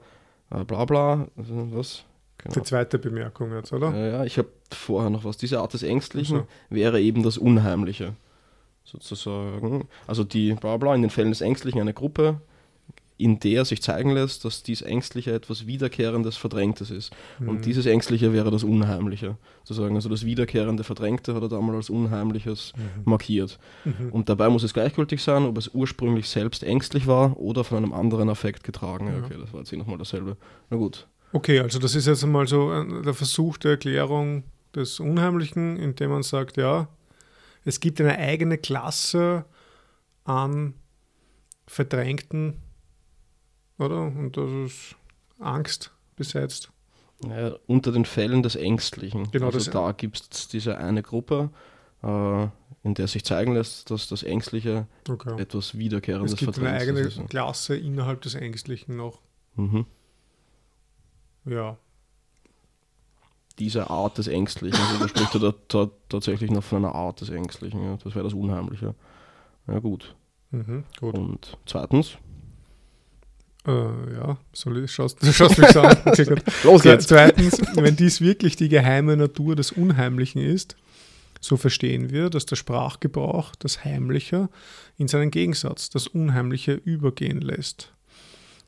äh, 0.51 0.65
bla 0.65 0.85
bla. 0.85 1.29
Also, 1.37 1.69
was? 1.73 2.05
Genau. 2.45 2.55
Die 2.55 2.63
zweite 2.63 2.99
Bemerkung 2.99 3.53
jetzt, 3.55 3.73
oder? 3.73 3.91
Ja, 3.95 4.07
ja, 4.07 4.25
ich 4.25 4.37
habe 4.39 4.49
vorher 4.71 5.11
noch 5.11 5.25
was. 5.25 5.39
Diese 5.39 5.61
Art 5.61 5.73
des 5.73 5.83
Ängstlichen 5.83 6.43
Ach 6.45 6.71
wäre 6.71 7.01
eben 7.01 7.23
das 7.23 7.39
Unheimliche. 7.39 8.15
Sozusagen. 8.85 9.89
Also 10.07 10.25
die 10.25 10.53
bla 10.53 10.77
bla 10.77 10.95
in 10.95 11.01
den 11.01 11.11
Fällen 11.11 11.31
des 11.31 11.41
Ängstlichen 11.41 11.81
eine 11.81 11.95
Gruppe, 11.95 12.41
in 13.17 13.41
der 13.41 13.65
sich 13.65 13.81
zeigen 13.81 14.11
lässt, 14.11 14.45
dass 14.45 14.63
dies 14.63 14.83
Ängstliche 14.83 15.33
etwas 15.33 15.67
Wiederkehrendes, 15.67 16.37
Verdrängtes 16.37 16.91
ist. 16.91 17.13
Mhm. 17.39 17.49
Und 17.49 17.65
dieses 17.65 17.87
Ängstliche 17.87 18.35
wäre 18.35 18.51
das 18.51 18.63
Unheimliche. 18.63 19.39
Sozusagen. 19.63 19.95
Also 19.97 20.11
das 20.11 20.27
Wiederkehrende, 20.27 20.85
Verdrängte 20.85 21.35
hat 21.35 21.43
er 21.43 21.49
damals 21.49 21.77
als 21.77 21.91
Unheimliches 21.91 22.75
markiert. 23.05 23.59
Mhm. 23.87 24.11
Und 24.11 24.29
dabei 24.29 24.51
muss 24.51 24.65
es 24.65 24.75
gleichgültig 24.75 25.23
sein, 25.23 25.47
ob 25.47 25.57
es 25.57 25.69
ursprünglich 25.69 26.29
selbst 26.29 26.63
ängstlich 26.63 27.07
war 27.07 27.39
oder 27.39 27.65
von 27.65 27.79
einem 27.79 27.95
anderen 27.95 28.29
Affekt 28.29 28.65
getragen. 28.65 29.07
Ja. 29.07 29.25
okay, 29.25 29.37
das 29.41 29.53
war 29.55 29.61
jetzt 29.61 29.73
eh 29.73 29.77
nochmal 29.77 29.99
dasselbe. 29.99 30.37
Na 30.69 30.77
gut. 30.77 31.07
Okay, 31.35 31.59
also 31.59 31.79
das 31.81 31.95
ist 31.97 32.07
jetzt 32.07 32.23
einmal 32.23 32.47
so 32.47 32.71
ein- 32.71 33.03
der 33.03 33.13
Versuch 33.13 33.59
der 33.59 33.73
Erklärung 33.73 34.45
des 34.75 35.01
Unheimlichen, 35.01 35.77
indem 35.77 36.11
man 36.11 36.23
sagt, 36.23 36.57
ja, 36.57 36.89
es 37.65 37.81
gibt 37.81 38.01
eine 38.01 38.17
eigene 38.17 38.57
Klasse 38.57 39.45
an 40.25 40.75
Verdrängten, 41.67 42.63
oder? 43.79 44.03
Und 44.03 44.37
das 44.37 44.51
ist 44.51 44.97
Angst 45.41 45.91
besetzt. 46.15 46.71
Ja, 47.29 47.57
unter 47.67 47.91
den 47.91 48.05
Fällen 48.05 48.43
des 48.43 48.55
Ängstlichen. 48.55 49.31
Genau, 49.33 49.47
also 49.47 49.71
da 49.71 49.93
gibt 49.93 50.29
es 50.31 50.47
diese 50.49 50.79
eine 50.79 51.03
Gruppe, 51.03 51.51
äh, 52.03 52.43
in 52.83 52.95
der 52.95 53.09
sich 53.09 53.25
zeigen 53.25 53.55
lässt, 53.55 53.91
dass 53.91 54.09
das 54.09 54.23
Ängstliche 54.23 54.87
Okay. 55.09 55.41
etwas 55.41 55.77
Wiederkehrendes 55.77 56.35
Es 56.35 56.39
gibt 56.39 56.59
eine 56.59 56.79
verdrängt. 56.79 56.99
eigene. 57.09 57.27
Klasse 57.29 57.77
innerhalb 57.77 58.21
des 58.23 58.35
Ängstlichen 58.35 58.97
noch. 58.97 59.21
Mhm. 59.57 59.87
Ja. 61.47 61.77
Diese 63.59 63.89
Art 63.91 64.19
des 64.19 64.27
Ängstlichen, 64.27 64.79
also 64.81 64.99
da 64.99 65.09
spricht 65.09 65.35
er 65.35 65.55
da, 65.69 65.91
tatsächlich 66.09 66.51
noch 66.51 66.65
von 66.65 66.85
einer 66.85 66.95
Art 66.95 67.21
des 67.21 67.31
Ängstlichen. 67.31 67.83
Ja. 67.85 67.97
Das 68.03 68.15
wäre 68.15 68.25
das 68.25 68.35
Unheimliche. 68.35 68.95
Ja, 69.69 69.79
gut. 69.79 70.15
Mhm, 70.51 70.85
gut. 71.01 71.15
Und 71.15 71.59
zweitens, 71.67 72.17
Äh, 73.67 73.71
ja, 74.15 74.37
soll 74.53 74.85
ich, 74.85 74.93
schaust, 74.93 75.23
du 75.23 75.33
schaust 75.33 75.57
mich 75.59 75.69
so 75.69 75.81
an. 75.81 75.97
Los 76.65 76.83
geht's. 76.83 77.07
Zweitens, 77.07 77.63
wenn 77.77 77.97
dies 77.97 78.21
wirklich 78.21 78.57
die 78.57 78.69
geheime 78.69 79.17
Natur 79.17 79.57
des 79.57 79.73
Unheimlichen 79.73 80.43
ist, 80.43 80.77
so 81.41 81.57
verstehen 81.57 82.11
wir, 82.11 82.29
dass 82.29 82.45
der 82.47 82.57
Sprachgebrauch 82.57 83.55
das 83.59 83.85
Heimliche 83.85 84.49
in 84.99 85.09
seinen 85.09 85.31
Gegensatz, 85.31 85.89
das 85.91 86.09
Unheimliche, 86.09 86.73
übergehen 86.75 87.41
lässt. 87.41 87.93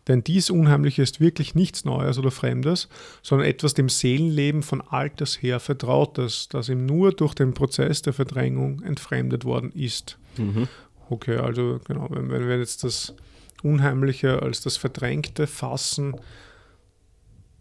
Denn 0.08 0.22
dies 0.22 0.50
Unheimliche 0.50 1.02
ist 1.02 1.20
wirklich 1.20 1.54
nichts 1.54 1.84
Neues 1.84 2.18
oder 2.18 2.30
Fremdes, 2.30 2.88
sondern 3.22 3.48
etwas 3.48 3.74
dem 3.74 3.88
Seelenleben 3.88 4.62
von 4.62 4.80
alters 4.80 5.42
her 5.42 5.58
Vertrautes, 5.58 6.48
das 6.48 6.68
ihm 6.68 6.86
nur 6.86 7.12
durch 7.12 7.34
den 7.34 7.54
Prozess 7.54 8.02
der 8.02 8.12
Verdrängung 8.12 8.82
entfremdet 8.82 9.44
worden 9.44 9.72
ist. 9.72 10.18
Mhm. 10.36 10.68
Okay, 11.10 11.36
also 11.36 11.80
genau, 11.86 12.08
wenn, 12.10 12.30
wenn 12.30 12.48
wir 12.48 12.58
jetzt 12.58 12.84
das 12.84 13.14
Unheimliche 13.62 14.42
als 14.42 14.60
das 14.60 14.76
Verdrängte 14.76 15.46
fassen, 15.46 16.14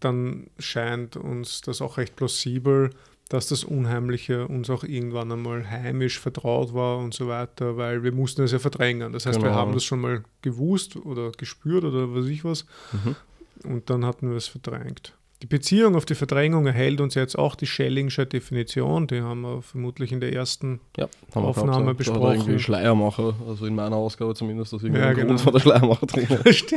dann 0.00 0.48
scheint 0.58 1.16
uns 1.16 1.62
das 1.62 1.80
auch 1.80 1.96
recht 1.96 2.16
plausibel, 2.16 2.90
dass 3.28 3.48
das 3.48 3.64
Unheimliche 3.64 4.46
uns 4.46 4.70
auch 4.70 4.84
irgendwann 4.84 5.32
einmal 5.32 5.68
heimisch 5.68 6.20
vertraut 6.20 6.72
war 6.74 6.98
und 6.98 7.12
so 7.12 7.26
weiter, 7.28 7.76
weil 7.76 8.02
wir 8.04 8.12
mussten 8.12 8.42
es 8.42 8.52
ja 8.52 8.58
verdrängen. 8.60 9.12
Das 9.12 9.26
heißt, 9.26 9.40
wir 9.40 9.48
Genau. 9.48 9.56
haben 9.56 9.72
das 9.72 9.82
schon 9.84 10.00
mal 10.00 10.22
gewusst 10.42 10.94
oder 10.96 11.32
gespürt 11.32 11.84
oder 11.84 12.14
was 12.14 12.26
ich 12.26 12.44
was 12.44 12.66
Mhm. 12.92 13.16
und 13.64 13.90
dann 13.90 14.04
hatten 14.04 14.30
wir 14.30 14.36
es 14.36 14.46
verdrängt. 14.46 15.12
Die 15.46 15.56
Beziehung 15.56 15.94
auf 15.94 16.04
die 16.04 16.16
Verdrängung 16.16 16.66
erhält 16.66 17.00
uns 17.00 17.14
jetzt 17.14 17.38
auch 17.38 17.54
die 17.54 17.68
Schellingsche 17.68 18.26
Definition, 18.26 19.06
die 19.06 19.20
haben 19.22 19.42
wir 19.42 19.62
vermutlich 19.62 20.10
in 20.10 20.18
der 20.18 20.32
ersten 20.32 20.80
Ja, 20.96 21.08
Aufnahme 21.34 21.54
gehabt. 21.70 21.84
Da 21.84 21.90
er 21.90 21.94
besprochen. 21.94 22.34
irgendwie 22.34 22.58
Schleiermacher, 22.58 23.32
also 23.46 23.66
in 23.66 23.76
meiner 23.76 23.94
Ausgabe 23.94 24.34
zumindest, 24.34 24.72
dass 24.72 24.82
irgendwie 24.82 25.00
Ja, 25.02 25.12
genau. 25.12 25.26
Grund 25.28 25.40
von 25.42 25.52
der 25.52 25.60
Schleiermacher 25.60 26.06
drin 26.06 26.26
ist. 26.46 26.74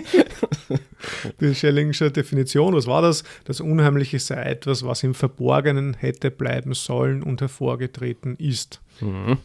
Die 1.41 1.55
Schellingsche 1.55 2.12
Definition, 2.12 2.75
was 2.75 2.86
war 2.86 3.01
das? 3.01 3.23
Das 3.45 3.60
Unheimliche 3.60 4.19
sei 4.19 4.43
etwas, 4.43 4.86
was 4.86 5.01
im 5.01 5.15
Verborgenen 5.15 5.95
hätte 5.95 6.29
bleiben 6.29 6.75
sollen 6.75 7.23
und 7.23 7.41
hervorgetreten 7.41 8.36
ist. 8.36 8.82
Mhm. 9.01 9.38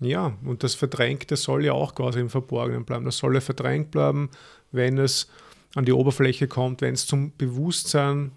Ja, 0.00 0.36
und 0.44 0.64
das 0.64 0.74
Verdrängte 0.74 1.36
soll 1.36 1.64
ja 1.64 1.72
auch 1.72 1.94
quasi 1.94 2.18
im 2.18 2.30
Verborgenen 2.30 2.84
bleiben. 2.84 3.04
Das 3.04 3.18
soll 3.18 3.34
ja 3.34 3.40
verdrängt 3.40 3.92
bleiben, 3.92 4.28
wenn 4.72 4.98
es 4.98 5.28
an 5.76 5.84
die 5.84 5.92
Oberfläche 5.92 6.48
kommt, 6.48 6.80
wenn 6.80 6.94
es 6.94 7.06
zum 7.06 7.30
Bewusstsein 7.38 8.32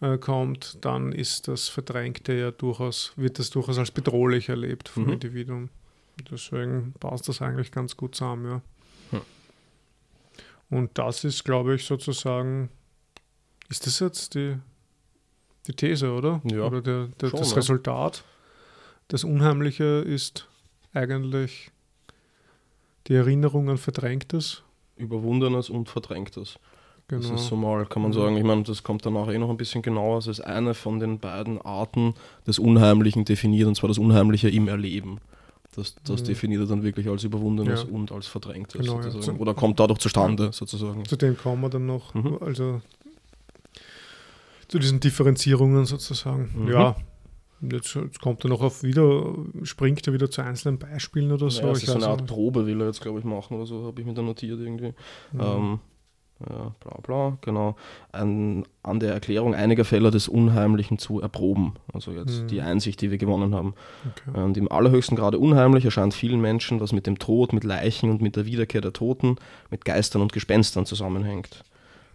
äh, 0.00 0.18
kommt, 0.18 0.78
dann 0.84 1.12
ist 1.12 1.48
das 1.48 1.68
Verdrängte 1.68 2.32
ja 2.32 2.50
durchaus, 2.50 3.12
wird 3.16 3.38
das 3.38 3.50
durchaus 3.50 3.78
als 3.78 3.90
bedrohlich 3.90 4.48
erlebt 4.48 4.88
vom 4.88 5.04
Mhm. 5.04 5.12
Individuum. 5.12 5.68
Deswegen 6.30 6.92
passt 7.00 7.28
das 7.28 7.40
eigentlich 7.40 7.70
ganz 7.72 7.96
gut 7.96 8.14
zusammen, 8.14 8.46
ja. 8.46 8.62
Hm. 9.10 9.20
Und 10.70 10.98
das 10.98 11.24
ist, 11.24 11.44
glaube 11.44 11.74
ich, 11.74 11.84
sozusagen, 11.84 12.68
ist 13.68 13.86
das 13.86 14.00
jetzt 14.00 14.34
die, 14.34 14.56
die 15.66 15.72
These, 15.72 16.12
oder? 16.12 16.40
Ja, 16.44 16.62
oder 16.62 16.82
der, 16.82 17.06
der, 17.20 17.30
schon, 17.30 17.38
das 17.40 17.50
ja. 17.50 17.56
Resultat? 17.56 18.24
Das 19.08 19.24
Unheimliche 19.24 19.84
ist 19.84 20.46
eigentlich 20.92 21.70
die 23.06 23.14
Erinnerung 23.14 23.70
an 23.70 23.78
Verdrängtes. 23.78 24.62
Überwundenes 24.96 25.70
und 25.70 25.88
Verdrängtes. 25.88 26.58
Genau. 27.10 27.22
Das 27.28 27.40
ist 27.42 27.48
so 27.48 27.56
mal, 27.56 27.84
kann 27.86 28.02
man 28.02 28.12
Mhm. 28.12 28.14
sagen, 28.14 28.36
ich 28.36 28.44
meine, 28.44 28.62
das 28.62 28.82
kommt 28.82 29.04
danach 29.04 29.28
eh 29.28 29.36
noch 29.38 29.50
ein 29.50 29.56
bisschen 29.56 29.82
genauer. 29.82 30.18
Es 30.18 30.26
ist 30.28 30.40
eine 30.40 30.74
von 30.74 31.00
den 31.00 31.18
beiden 31.18 31.60
Arten 31.60 32.14
des 32.46 32.58
Unheimlichen 32.58 33.24
definiert, 33.24 33.66
und 33.68 33.74
zwar 33.74 33.88
das 33.88 33.98
Unheimliche 33.98 34.48
im 34.48 34.68
Erleben. 34.68 35.18
Das, 35.74 35.94
das 36.04 36.22
Mhm. 36.22 36.26
definiert 36.26 36.60
er 36.62 36.66
dann 36.68 36.82
wirklich 36.82 37.08
als 37.08 37.22
Überwundenes 37.24 37.82
Ja. 37.88 37.94
und 37.94 38.10
als 38.12 38.26
Verdrängtes 38.28 38.80
Genau, 38.80 39.00
ja. 39.00 39.10
Zu- 39.10 39.32
Oder 39.36 39.54
kommt 39.54 39.78
dadurch 39.80 39.98
zustande, 40.00 40.52
sozusagen. 40.52 41.04
Zu 41.04 41.16
dem 41.16 41.36
kommen 41.36 41.60
wir 41.62 41.68
dann 41.68 41.86
noch. 41.86 42.14
Mhm. 42.14 42.38
Also 42.40 42.80
zu 44.68 44.78
diesen 44.78 45.00
Differenzierungen 45.00 45.84
sozusagen. 45.86 46.48
Mhm. 46.56 46.68
Ja. 46.72 46.96
Jetzt, 47.62 47.94
jetzt 47.94 48.20
kommt 48.20 48.42
er 48.44 48.48
noch 48.48 48.62
auf 48.62 48.82
wieder, 48.82 49.34
springt 49.64 50.06
er 50.06 50.14
wieder 50.14 50.30
zu 50.30 50.40
einzelnen 50.42 50.78
Beispielen 50.78 51.30
oder 51.30 51.50
so. 51.50 51.60
Ja, 51.62 51.72
es 51.72 51.78
Ich 51.78 51.84
ist 51.84 51.90
so 51.90 51.96
eine 51.96 52.06
Art 52.08 52.20
nicht. 52.22 52.30
Probe, 52.32 52.66
will 52.66 52.80
er 52.80 52.86
jetzt, 52.86 53.02
glaube 53.02 53.18
ich, 53.18 53.24
machen 53.24 53.54
oder 53.56 53.66
so, 53.66 53.84
habe 53.84 54.00
ich 54.00 54.06
mir 54.06 54.14
da 54.14 54.22
notiert 54.22 54.58
irgendwie. 54.60 54.94
Mhm. 55.32 55.40
Ähm, 55.40 55.78
ja, 56.48 56.72
bla 56.80 56.98
bla, 57.02 57.38
genau. 57.42 57.76
An, 58.12 58.64
an 58.82 58.98
der 59.00 59.12
Erklärung 59.12 59.54
einiger 59.54 59.84
Fälle 59.84 60.10
des 60.10 60.26
Unheimlichen 60.28 60.98
zu 60.98 61.20
erproben. 61.20 61.74
Also 61.92 62.12
jetzt 62.12 62.42
Mhm. 62.42 62.46
die 62.48 62.60
Einsicht, 62.62 63.00
die 63.02 63.10
wir 63.10 63.18
gewonnen 63.18 63.54
haben. 63.54 63.74
Okay. 64.08 64.40
Und 64.42 64.56
im 64.56 64.70
allerhöchsten 64.72 65.16
Grade 65.16 65.38
unheimlich 65.38 65.84
erscheint 65.84 66.14
vielen 66.14 66.40
Menschen, 66.40 66.80
was 66.80 66.92
mit 66.92 67.06
dem 67.06 67.18
Tod, 67.18 67.52
mit 67.52 67.64
Leichen 67.64 68.10
und 68.10 68.22
mit 68.22 68.36
der 68.36 68.46
Wiederkehr 68.46 68.80
der 68.80 68.92
Toten, 68.92 69.36
mit 69.70 69.84
Geistern 69.84 70.22
und 70.22 70.32
Gespenstern 70.32 70.86
zusammenhängt. 70.86 71.62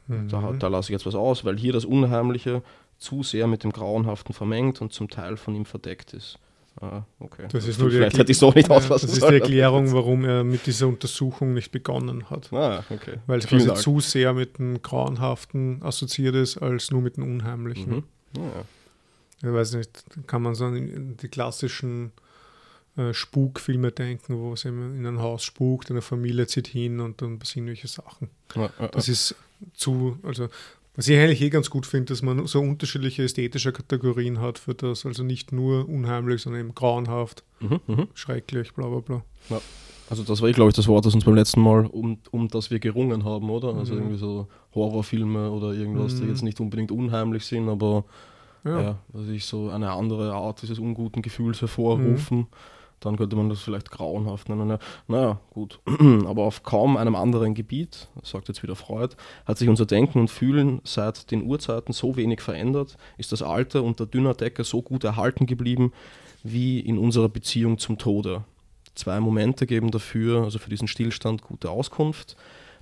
Da, 0.08 0.40
Mhm. 0.40 0.60
da 0.60 0.68
lasse 0.68 0.88
ich 0.92 0.94
jetzt 0.94 1.06
was 1.08 1.16
aus, 1.16 1.46
weil 1.46 1.58
hier 1.58 1.74
das 1.74 1.84
Unheimliche 1.86 2.62
zu 2.98 3.24
sehr 3.24 3.48
mit 3.48 3.64
dem 3.64 3.72
Grauenhaften 3.72 4.34
vermengt 4.34 4.82
und 4.82 4.94
zum 4.94 5.10
Teil 5.10 5.36
von 5.36 5.56
ihm 5.56 5.66
verdeckt 5.66 6.14
ist. 6.14 6.38
Ah, 6.82 7.04
okay. 7.20 7.48
Das 7.52 7.66
ist 7.68 7.80
nur 7.80 7.90
die 7.90 7.96
Vielleicht 7.96 8.18
hätte 8.18 8.32
ich 8.32 8.38
so 8.38 8.52
nicht 8.52 8.70
auslassen 8.70 9.08
Das 9.08 9.18
ist 9.18 9.28
die 9.28 9.34
Erklärung, 9.34 9.94
warum 9.94 10.26
er 10.26 10.44
mit 10.44 10.66
dieser 10.66 10.88
Untersuchung 10.88 11.54
nicht 11.54 11.72
begonnen 11.72 12.30
hat. 12.30 12.52
Ah, 12.52 12.84
okay. 12.90 13.20
Weil 13.28 13.40
es 13.40 13.48
quasi 13.48 13.68
Dank. 13.68 13.80
zu 13.80 14.02
sehr 14.02 14.34
mit 14.34 14.58
dem 14.58 14.82
Grauenhaften 14.82 15.82
assoziiert 15.84 16.36
ist, 16.36 16.58
als 16.58 16.92
nur 16.92 17.02
mit 17.02 17.16
dem 17.16 17.24
Unheimlichen. 17.24 17.96
Mhm. 17.96 18.04
Ja. 18.36 18.66
Ich 19.50 19.54
weiß 19.54 19.74
nicht, 19.76 20.06
kann 20.28 20.42
man 20.42 20.56
so 20.56 20.66
an 20.66 21.18
die 21.22 21.28
klassischen 21.28 22.12
äh, 22.98 23.14
Spukfilme 23.14 23.92
denken, 23.92 24.38
wo 24.38 24.54
es 24.54 24.66
eben 24.66 24.98
in 24.98 25.06
ein 25.06 25.20
Haus 25.20 25.44
spukt, 25.44 25.92
eine 25.92 26.02
Familie 26.02 26.48
zieht 26.48 26.68
hin 26.68 27.00
und 27.00 27.22
dann 27.22 27.40
passieren 27.40 27.68
welche 27.68 27.88
Sachen. 27.88 28.30
Ja, 28.56 28.70
ja, 28.80 28.88
Das 28.88 29.08
ist 29.08 29.36
zu, 29.74 30.18
also 30.24 30.50
was 30.96 31.08
ich 31.08 31.18
eigentlich 31.18 31.42
eh 31.42 31.50
ganz 31.50 31.70
gut 31.70 31.86
finde, 31.86 32.06
dass 32.14 32.22
man 32.22 32.46
so 32.48 32.60
unterschiedliche 32.62 33.24
ästhetische 33.24 33.72
Kategorien 33.72 34.40
hat 34.40 34.60
für 34.60 34.74
das. 34.74 35.06
Also 35.06 35.24
nicht 35.24 35.52
nur 35.52 35.88
unheimlich, 35.90 36.42
sondern 36.42 36.62
eben 36.62 36.76
grauenhaft, 36.76 37.44
mhm, 37.60 37.80
mhm. 37.88 38.08
schrecklich, 38.14 38.74
bla 38.74 38.88
bla 38.88 39.00
bla. 39.00 39.24
Also 40.10 40.24
das 40.24 40.42
war, 40.42 40.52
glaube 40.52 40.70
ich, 40.70 40.76
das 40.76 40.88
Wort, 40.88 41.06
das 41.06 41.16
uns 41.16 41.26
beim 41.26 41.34
letzten 41.36 41.62
Mal, 41.62 41.88
um, 41.88 42.20
um 42.32 42.48
das 42.48 42.70
wir 42.70 42.80
gerungen 42.80 43.24
haben, 43.26 43.50
oder? 43.50 43.74
Also 43.76 43.94
Mhm. 43.96 44.00
irgendwie 44.02 44.18
so 44.20 44.48
Horrorfilme 44.76 45.50
oder 45.50 45.74
irgendwas, 45.74 46.16
die 46.18 46.24
Mhm. 46.24 46.30
jetzt 46.30 46.44
nicht 46.44 46.60
unbedingt 46.60 46.92
unheimlich 46.92 47.46
sind, 47.46 47.70
aber 47.70 48.06
Ja, 48.64 48.82
ja, 48.82 49.00
was 49.10 49.28
ich 49.28 49.46
so 49.46 49.70
eine 49.70 49.92
andere 49.92 50.34
Art 50.34 50.62
dieses 50.62 50.80
unguten 50.80 51.22
Gefühls 51.22 51.62
hervorrufen. 51.62 52.48
Dann 53.06 53.18
könnte 53.18 53.36
man 53.36 53.50
das 53.50 53.62
vielleicht 53.62 53.92
grauenhaft 53.92 54.50
nennen. 54.50 54.70
Ja. 54.70 54.80
Naja, 55.08 55.40
gut. 55.52 55.80
Aber 56.26 56.44
auf 56.44 56.64
kaum 56.64 56.98
einem 56.98 57.16
anderen 57.16 57.54
Gebiet, 57.54 58.08
sagt 58.24 58.48
jetzt 58.48 58.64
wieder 58.64 58.76
Freud, 58.76 59.16
hat 59.46 59.58
sich 59.58 59.70
unser 59.70 59.86
Denken 59.86 60.20
und 60.20 60.30
Fühlen 60.30 60.82
seit 60.84 61.30
den 61.32 61.44
Urzeiten 61.44 61.94
so 61.94 62.18
wenig 62.18 62.42
verändert, 62.42 62.98
ist 63.18 63.32
das 63.32 63.42
Alte 63.42 63.84
unter 63.84 64.06
dünner 64.06 64.34
Decke 64.34 64.64
so 64.64 64.82
gut 64.82 65.04
erhalten 65.04 65.46
geblieben 65.46 65.94
wie 66.44 66.80
in 66.80 66.98
unserer 66.98 67.30
Beziehung 67.30 67.78
zum 67.78 67.98
Tode. 67.98 68.44
Zwei 68.96 69.20
Momente 69.20 69.68
geben 69.68 69.92
dafür, 69.92 70.44
also 70.44 70.58
für 70.58 70.70
diesen 70.70 70.88
Stillstand, 70.88 71.42
gute 71.42 71.70
Auskunft. 71.70 72.36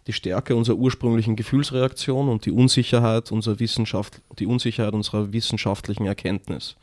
Die 0.08 0.14
Stärke 0.14 0.56
unserer 0.56 0.78
ursprünglichen 0.78 1.36
Gefühlsreaktion 1.36 2.30
und 2.30 2.46
die 2.46 2.52
Unsicherheit, 2.52 3.32
unserer 3.32 3.60
Wissenschaft, 3.60 4.22
die 4.38 4.46
Unsicherheit 4.46 4.94
unserer 4.94 5.32
wissenschaftlichen 5.34 6.06
Erkenntnis. 6.06 6.76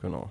Genau. 0.00 0.30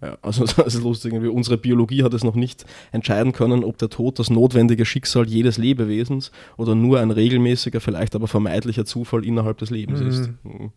Ja, 0.00 0.16
also 0.22 0.44
das 0.56 0.74
ist 0.74 0.82
lustig. 0.82 1.12
irgendwie 1.12 1.30
Unsere 1.30 1.58
Biologie 1.58 2.02
hat 2.04 2.14
es 2.14 2.22
noch 2.24 2.34
nicht 2.36 2.64
entscheiden 2.92 3.32
können, 3.32 3.64
ob 3.64 3.78
der 3.78 3.88
Tod 3.90 4.18
das 4.18 4.30
notwendige 4.30 4.84
Schicksal 4.84 5.26
jedes 5.28 5.58
Lebewesens 5.58 6.30
oder 6.56 6.74
nur 6.74 7.00
ein 7.00 7.10
regelmäßiger, 7.10 7.80
vielleicht 7.80 8.14
aber 8.14 8.28
vermeidlicher 8.28 8.84
Zufall 8.84 9.24
innerhalb 9.24 9.58
des 9.58 9.70
Lebens 9.70 10.00
Mhm. 10.00 10.06
ist. 10.08 10.30
Mhm. 10.44 10.70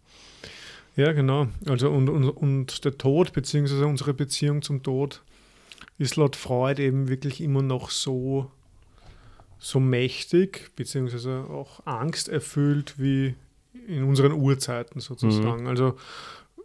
Ja, 0.96 1.12
genau. 1.14 1.48
Also 1.68 1.90
und, 1.90 2.10
und, 2.10 2.30
und 2.30 2.84
der 2.84 2.98
Tod, 2.98 3.32
beziehungsweise 3.32 3.86
unsere 3.88 4.14
Beziehung 4.14 4.62
zum 4.62 4.84
Tod, 4.84 5.22
ist 5.98 6.16
laut 6.16 6.36
Freud 6.36 6.82
eben 6.84 7.08
wirklich 7.08 7.42
immer 7.42 7.62
noch 7.62 7.92
so, 7.92 8.50
so 9.60 9.80
mächtig, 9.80 10.72
beziehungsweise 10.76 11.46
auch 11.50 11.86
angsterfüllt 11.86 12.96
wie 12.98 13.36
in 13.88 14.04
unseren 14.04 14.34
Urzeiten 14.34 15.00
sozusagen. 15.00 15.68
Also 15.68 15.96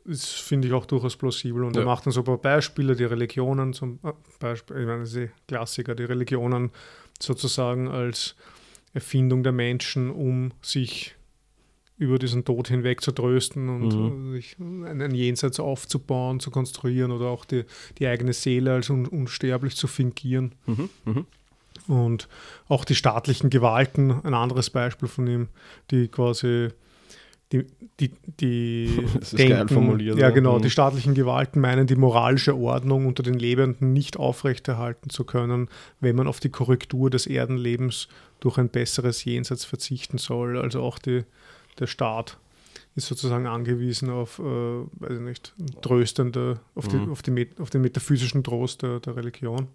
das 0.07 0.31
finde 0.31 0.69
ich 0.69 0.75
auch 0.75 0.87
durchaus 0.87 1.17
plausibel. 1.17 1.65
Und 1.65 1.77
er 1.77 1.83
Ja. 1.83 1.87
macht 1.87 2.07
dann 2.07 2.13
so 2.13 2.21
ein 2.21 2.25
paar 2.25 2.39
Beispiele, 2.39 2.95
die 2.95 3.05
Religionen 3.05 3.73
zum 3.73 3.99
äh, 4.03 4.13
Beispiel, 4.39 4.79
ich 4.81 4.87
meine, 4.87 5.03
ist 5.03 5.17
eh 5.17 5.31
Klassiker, 5.49 5.95
die 5.95 6.05
Religionen 6.05 6.71
sozusagen 7.21 7.89
als 7.89 8.37
Erfindung 8.95 9.43
der 9.43 9.53
Menschen, 9.53 10.11
um 10.11 10.53
sich 10.63 11.15
über 11.99 12.19
diesen 12.19 12.45
Tod 12.45 12.69
hinweg 12.69 13.01
zu 13.01 13.11
trösten 13.11 13.69
und 13.69 13.89
mhm. 13.89 14.33
sich 14.33 14.57
einen 14.59 15.15
Jenseits 15.15 15.59
aufzubauen, 15.59 16.41
zu 16.41 16.51
konstruieren 16.51 17.11
oder 17.11 17.27
auch 17.27 17.45
die, 17.47 17.65
die 17.99 18.07
eigene 18.07 18.35
Seele 18.35 18.75
als 18.75 18.91
un, 18.91 19.07
unsterblich 19.07 19.77
zu 19.77 19.87
fingieren. 19.87 20.53
Mhm. 20.67 20.91
Mhm. 21.07 21.27
Und 21.89 22.29
auch 22.69 22.85
die 22.85 22.95
staatlichen 22.95 23.49
Gewalten, 23.49 24.11
ein 24.25 24.35
anderes 24.35 24.71
Beispiel 24.71 25.09
von 25.09 25.27
ihm, 25.27 25.49
die 25.91 26.09
quasi 26.09 26.69
die, 27.53 27.67
die, 28.01 28.11
die 28.41 29.07
das 29.15 29.33
ist 29.33 29.39
denken, 29.39 29.57
geil 29.57 29.69
formuliert. 29.69 30.19
Ja, 30.19 30.31
genau, 30.31 30.59
mhm. 30.59 30.63
die 30.63 30.71
staatlichen 30.71 31.15
Gewalten 31.15 31.61
meinen, 31.61 31.87
die 31.87 31.97
moralische 31.97 32.57
Ordnung 32.57 33.07
unter 33.07 33.23
den 33.23 33.35
Lebenden 33.35 33.93
nicht 33.93 34.17
aufrechterhalten 34.17 35.11
zu 35.11 35.25
können, 35.25 35.69
wenn 36.01 36.17
man 36.17 36.27
auf 36.27 36.41
die 36.41 36.49
Korrektur 36.49 37.11
des 37.11 37.27
Erdenlebens 37.27 38.09
durch 38.41 38.59
ein 38.59 38.69
besseres 38.69 39.25
Jenseits 39.25 39.65
verzichten 39.65 40.19
soll. 40.19 40.59
Also 40.59 40.83
auch 40.83 40.99
die, 40.99 41.25
der 41.79 41.87
Staat 41.87 42.39
ist 42.97 43.07
sozusagen 43.07 43.47
angewiesen 43.47 44.11
auf, 44.11 44.39
äh, 44.39 44.43
weiß 44.43 45.13
ich 45.13 45.21
nicht, 45.21 45.55
tröstende, 45.83 46.61
auf, 46.75 46.91
mhm. 46.91 47.05
die, 47.05 47.11
auf, 47.11 47.23
die, 47.23 47.49
auf 47.61 47.71
den 47.71 47.83
metaphysischen 47.83 48.43
Trost 48.43 48.83
der, 48.83 49.01
der 49.01 49.17
Religion. 49.17 49.69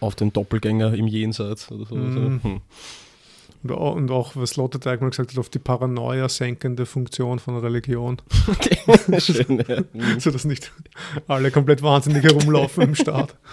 Auf 0.00 0.14
den 0.14 0.32
Doppelgänger 0.32 0.94
im 0.94 1.06
Jenseits 1.06 1.70
oder 1.70 1.84
so. 1.84 1.94
Mhm. 1.94 2.42
Hm. 2.42 2.60
Und, 3.62 3.72
auch, 3.72 3.94
und 3.94 4.10
auch, 4.10 4.34
was 4.34 4.56
Lotte 4.56 4.80
Teigmann 4.80 5.10
gesagt 5.10 5.30
hat, 5.30 5.38
auf 5.38 5.48
die 5.48 5.60
Paranoia 5.60 6.28
senkende 6.28 6.84
Funktion 6.84 7.38
von 7.38 7.58
Religion. 7.58 8.20
Schön, 9.18 9.64
ja. 9.68 9.82
Mhm. 9.92 10.18
so 10.18 10.30
dass 10.30 10.44
nicht 10.44 10.72
alle 11.28 11.50
komplett 11.50 11.82
wahnsinnig 11.82 12.24
herumlaufen 12.24 12.82
im 12.82 12.94
Staat. 12.94 13.36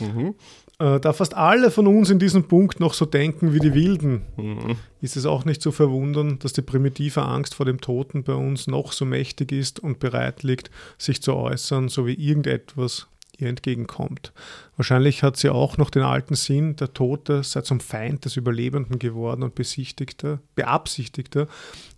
Mhm. 0.00 0.36
Äh, 0.78 1.00
da 1.00 1.12
fast 1.12 1.34
alle 1.34 1.72
von 1.72 1.88
uns 1.88 2.08
in 2.08 2.20
diesem 2.20 2.44
Punkt 2.44 2.78
noch 2.78 2.94
so 2.94 3.04
denken 3.04 3.52
wie 3.52 3.58
die 3.58 3.74
Wilden, 3.74 4.22
mhm. 4.36 4.76
ist 5.00 5.16
es 5.16 5.26
auch 5.26 5.44
nicht 5.44 5.60
zu 5.60 5.72
verwundern, 5.72 6.38
dass 6.38 6.52
die 6.52 6.62
primitive 6.62 7.22
Angst 7.22 7.56
vor 7.56 7.66
dem 7.66 7.80
Toten 7.80 8.22
bei 8.22 8.34
uns 8.34 8.68
noch 8.68 8.92
so 8.92 9.04
mächtig 9.04 9.50
ist 9.50 9.80
und 9.80 9.98
bereit 9.98 10.44
liegt, 10.44 10.70
sich 10.96 11.20
zu 11.20 11.34
äußern, 11.34 11.88
so 11.88 12.06
wie 12.06 12.14
irgendetwas 12.14 13.08
ihr 13.38 13.48
entgegenkommt. 13.48 14.32
Wahrscheinlich 14.76 15.22
hat 15.22 15.36
sie 15.36 15.48
auch 15.48 15.78
noch 15.78 15.90
den 15.90 16.02
alten 16.02 16.34
Sinn, 16.34 16.76
der 16.76 16.92
Tote 16.92 17.42
sei 17.42 17.62
zum 17.62 17.80
Feind 17.80 18.24
des 18.24 18.36
Überlebenden 18.36 18.98
geworden 18.98 19.42
und 19.42 19.54
besichtigte, 19.54 20.40
beabsichtigte, 20.54 21.48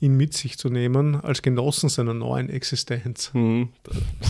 ihn 0.01 0.17
mit 0.17 0.35
sich 0.35 0.59
zu 0.59 0.69
nehmen 0.69 1.21
als 1.21 1.43
Genossen 1.43 1.89
seiner 1.89 2.15
neuen 2.15 2.49
Existenz. 2.49 3.33
Mhm. 3.35 3.71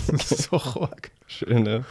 Das 0.07 0.33
ist 0.33 0.51
so 0.51 0.57
arg. 0.57 1.11
Schön, 1.27 1.67
ja. 1.67 1.85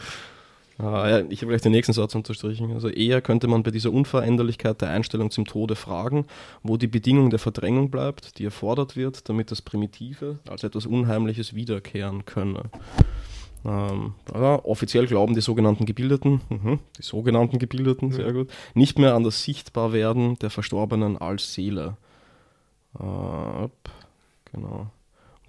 Ah, 0.82 1.08
ja, 1.10 1.18
ich 1.28 1.42
habe 1.42 1.50
gleich 1.50 1.60
den 1.60 1.72
nächsten 1.72 1.92
Satz 1.92 2.14
unterstrichen. 2.14 2.72
Also 2.72 2.88
eher 2.88 3.20
könnte 3.20 3.48
man 3.48 3.62
bei 3.62 3.70
dieser 3.70 3.92
Unveränderlichkeit 3.92 4.80
der 4.80 4.88
Einstellung 4.88 5.30
zum 5.30 5.44
Tode 5.44 5.76
fragen, 5.76 6.24
wo 6.62 6.78
die 6.78 6.86
Bedingung 6.86 7.28
der 7.28 7.38
Verdrängung 7.38 7.90
bleibt, 7.90 8.38
die 8.38 8.44
erfordert 8.44 8.96
wird, 8.96 9.28
damit 9.28 9.50
das 9.50 9.60
Primitive 9.60 10.38
als 10.48 10.64
etwas 10.64 10.86
Unheimliches 10.86 11.54
wiederkehren 11.54 12.24
könne. 12.24 12.70
Ähm, 13.64 14.14
offiziell 14.32 15.06
glauben 15.06 15.34
die 15.34 15.42
sogenannten 15.42 15.84
Gebildeten, 15.84 16.40
mh, 16.48 16.78
die 16.98 17.02
sogenannten 17.02 17.58
Gebildeten, 17.58 18.10
sehr 18.10 18.32
gut, 18.32 18.50
nicht 18.74 18.98
mehr 18.98 19.14
an 19.14 19.22
das 19.22 19.42
Sichtbarwerden 19.44 20.38
der 20.38 20.50
Verstorbenen 20.50 21.18
als 21.18 21.52
Seele. 21.52 21.96
Äh, 22.98 23.68
genau. 24.50 24.90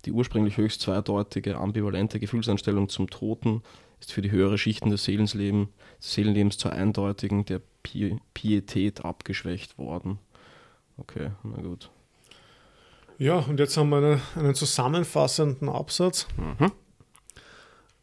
Die 0.05 0.11
ursprünglich 0.11 0.57
höchst 0.57 0.81
zweideutige, 0.81 1.57
ambivalente 1.57 2.19
Gefühlseinstellung 2.19 2.89
zum 2.89 3.09
Toten 3.09 3.61
ist 3.99 4.11
für 4.11 4.21
die 4.21 4.31
höhere 4.31 4.57
Schichten 4.57 4.89
des 4.89 5.03
Seelenlebens, 5.03 5.69
Seelenlebens 5.99 6.57
zur 6.57 6.73
eindeutigen 6.73 7.45
der 7.45 7.61
Pi 7.83 8.17
Pietät 8.33 9.05
abgeschwächt 9.05 9.77
worden. 9.77 10.17
Okay, 10.97 11.31
na 11.43 11.61
gut. 11.61 11.89
Ja, 13.17 13.37
und 13.37 13.59
jetzt 13.59 13.77
haben 13.77 13.89
wir 13.89 13.97
eine, 13.97 14.21
einen 14.35 14.55
zusammenfassenden 14.55 15.69
Absatz. 15.69 16.27
Mhm. 16.37 16.71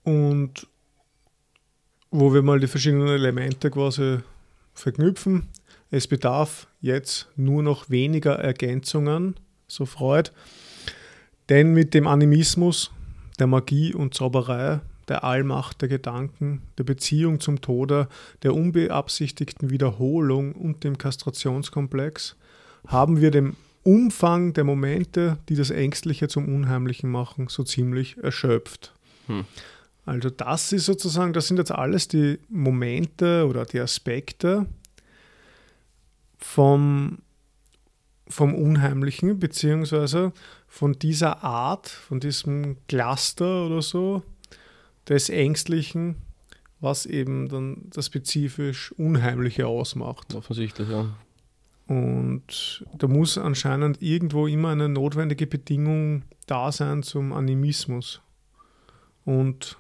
Und 0.08 0.66
wo 2.10 2.32
wir 2.32 2.40
mal 2.40 2.58
die 2.60 2.66
verschiedenen 2.66 3.08
Elemente 3.08 3.70
quasi 3.70 4.20
verknüpfen. 4.72 5.48
Es 5.90 6.06
bedarf 6.06 6.66
jetzt 6.80 7.28
nur 7.36 7.62
noch 7.62 7.90
weniger 7.90 8.36
Ergänzungen, 8.36 9.34
so 9.66 9.84
Freud. 9.84 10.30
Denn 11.50 11.74
mit 11.74 11.92
dem 11.92 12.06
Animismus, 12.06 12.90
der 13.38 13.46
Magie 13.46 13.92
und 13.92 14.14
Zauberei 14.14 14.80
der 15.08 15.24
Allmacht 15.24 15.80
der 15.80 15.88
Gedanken, 15.88 16.62
der 16.76 16.84
Beziehung 16.84 17.40
zum 17.40 17.60
Tode, 17.60 18.08
der 18.42 18.54
unbeabsichtigten 18.54 19.70
Wiederholung 19.70 20.52
und 20.52 20.84
dem 20.84 20.98
Kastrationskomplex 20.98 22.36
haben 22.86 23.20
wir 23.20 23.30
den 23.30 23.56
Umfang 23.84 24.52
der 24.52 24.64
Momente, 24.64 25.38
die 25.48 25.54
das 25.54 25.70
Ängstliche 25.70 26.28
zum 26.28 26.54
Unheimlichen 26.54 27.10
machen, 27.10 27.48
so 27.48 27.62
ziemlich 27.64 28.18
erschöpft. 28.18 28.92
Hm. 29.28 29.46
Also 30.08 30.30
das 30.30 30.72
ist 30.72 30.86
sozusagen, 30.86 31.34
das 31.34 31.48
sind 31.48 31.58
jetzt 31.58 31.70
alles 31.70 32.08
die 32.08 32.38
Momente 32.48 33.46
oder 33.46 33.66
die 33.66 33.78
Aspekte 33.78 34.66
vom, 36.38 37.18
vom 38.26 38.54
Unheimlichen, 38.54 39.38
beziehungsweise 39.38 40.32
von 40.66 40.98
dieser 40.98 41.44
Art, 41.44 41.88
von 41.88 42.20
diesem 42.20 42.78
Cluster 42.86 43.66
oder 43.66 43.82
so, 43.82 44.22
des 45.08 45.28
Ängstlichen, 45.28 46.16
was 46.80 47.04
eben 47.04 47.50
dann 47.50 47.90
das 47.90 48.06
spezifisch 48.06 48.92
Unheimliche 48.92 49.66
ausmacht. 49.66 50.34
Offensichtlich, 50.34 50.88
ja. 50.88 51.10
Und 51.86 52.82
da 52.96 53.08
muss 53.08 53.36
anscheinend 53.36 54.00
irgendwo 54.00 54.46
immer 54.46 54.70
eine 54.70 54.88
notwendige 54.88 55.46
Bedingung 55.46 56.22
da 56.46 56.72
sein 56.72 57.02
zum 57.02 57.34
Animismus. 57.34 58.22
Und 59.26 59.76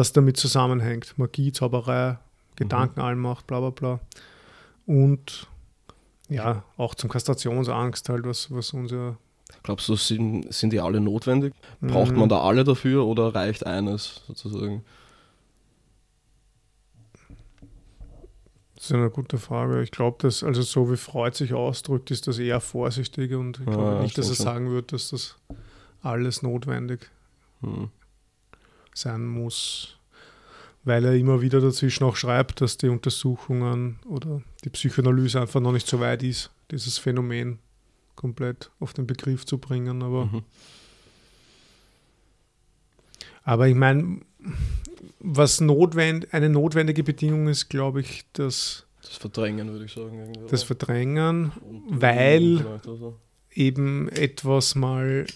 was 0.00 0.12
damit 0.14 0.38
zusammenhängt. 0.38 1.18
Magie, 1.18 1.52
Zauberei, 1.52 2.18
Gedankenallmacht, 2.56 3.46
bla 3.46 3.60
bla 3.60 3.70
bla. 3.70 4.00
Und 4.86 5.46
ja, 6.30 6.64
auch 6.78 6.94
zum 6.94 7.10
Kastrationsangst 7.10 8.08
halt, 8.08 8.24
was, 8.24 8.50
was 8.50 8.72
uns 8.72 8.90
ja 8.90 9.16
Glaubst 9.62 9.88
du, 9.88 9.96
sind, 9.96 10.52
sind 10.54 10.72
die 10.72 10.80
alle 10.80 11.00
notwendig? 11.00 11.52
Braucht 11.80 12.12
man 12.12 12.24
mhm. 12.24 12.28
da 12.30 12.40
alle 12.40 12.64
dafür 12.64 13.04
oder 13.04 13.34
reicht 13.34 13.66
eines 13.66 14.22
sozusagen? 14.26 14.84
Das 18.76 18.86
ist 18.86 18.92
eine 18.92 19.10
gute 19.10 19.36
Frage. 19.36 19.82
Ich 19.82 19.90
glaube, 19.90 20.16
dass, 20.20 20.42
also 20.42 20.62
so 20.62 20.90
wie 20.90 20.96
Freud 20.96 21.36
sich 21.36 21.52
ausdrückt, 21.52 22.10
ist 22.10 22.26
das 22.26 22.38
eher 22.38 22.60
vorsichtig 22.60 23.34
und 23.34 23.58
ich 23.58 23.66
glaube 23.66 23.96
ja, 23.96 24.02
nicht, 24.02 24.16
dass 24.16 24.30
er 24.30 24.36
sagen 24.36 24.70
wird, 24.70 24.92
dass 24.92 25.10
das 25.10 25.36
alles 26.02 26.42
notwendig 26.42 27.10
hm. 27.60 27.90
Sein 28.94 29.26
muss. 29.26 29.96
Weil 30.82 31.04
er 31.04 31.14
immer 31.14 31.42
wieder 31.42 31.60
dazwischen 31.60 32.04
auch 32.04 32.16
schreibt, 32.16 32.60
dass 32.62 32.78
die 32.78 32.88
Untersuchungen 32.88 33.98
oder 34.06 34.42
die 34.64 34.70
Psychoanalyse 34.70 35.40
einfach 35.40 35.60
noch 35.60 35.72
nicht 35.72 35.86
so 35.86 36.00
weit 36.00 36.22
ist, 36.22 36.50
dieses 36.70 36.96
Phänomen 36.96 37.58
komplett 38.16 38.70
auf 38.80 38.94
den 38.94 39.06
Begriff 39.06 39.44
zu 39.44 39.58
bringen. 39.58 40.02
Aber, 40.02 40.26
mhm. 40.26 40.42
aber 43.44 43.68
ich 43.68 43.74
meine, 43.74 44.20
was 45.18 45.60
notwend, 45.60 46.32
eine 46.32 46.48
notwendige 46.48 47.04
Bedingung 47.04 47.48
ist, 47.48 47.68
glaube 47.68 48.00
ich, 48.00 48.24
dass 48.32 48.86
das 49.02 49.16
Verdrängen, 49.16 49.70
würde 49.72 49.86
ich 49.86 49.92
sagen. 49.92 50.32
Das 50.48 50.62
Verdrängen, 50.62 51.52
weil 51.88 52.64
eben 53.52 54.08
etwas 54.10 54.74
mal 54.74 55.26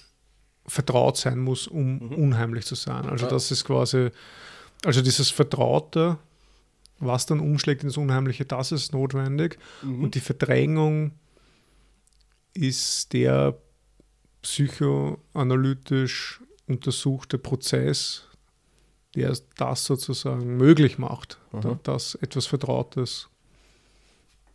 vertraut 0.67 1.17
sein 1.17 1.39
muss, 1.39 1.67
um 1.67 1.99
mhm. 1.99 2.13
unheimlich 2.13 2.65
zu 2.65 2.75
sein. 2.75 3.07
Also 3.07 3.27
das 3.27 3.51
ist 3.51 3.65
quasi, 3.65 4.11
also 4.85 5.03
dieses 5.03 5.31
Vertraute, 5.31 6.19
was 6.99 7.27
dann 7.27 7.41
umschlägt 7.41 7.83
ins 7.85 7.97
Unheimliche, 7.97 8.45
das 8.45 8.73
ist 8.73 8.93
notwendig. 8.93 9.59
Mhm. 9.83 10.05
Und 10.05 10.15
die 10.15 10.21
Verdrängung 10.21 11.13
ist 12.55 13.13
der 13.13 13.59
psychoanalytisch 14.43 16.41
untersuchte 16.67 17.39
Prozess, 17.39 18.25
der 19.15 19.37
das 19.57 19.85
sozusagen 19.85 20.57
möglich 20.57 20.99
macht, 20.99 21.39
Aha. 21.53 21.79
dass 21.83 22.15
etwas 22.17 22.47
Vertrautes 22.47 23.29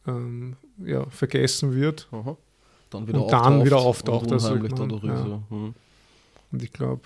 ähm, 0.08 0.56
ja, 0.84 1.06
vergessen 1.10 1.74
wird 1.76 2.08
Aha. 2.12 2.38
Dann 2.89 3.08
wieder 3.08 3.24
und 3.24 3.32
dann 3.32 3.63
wieder 3.65 3.78
auftaucht. 3.78 4.32
Und, 4.32 4.41
man, 4.41 5.04
ja. 5.04 5.43
mhm. 5.50 5.76
Und 6.52 6.64
ich 6.64 6.72
glaube, 6.72 7.02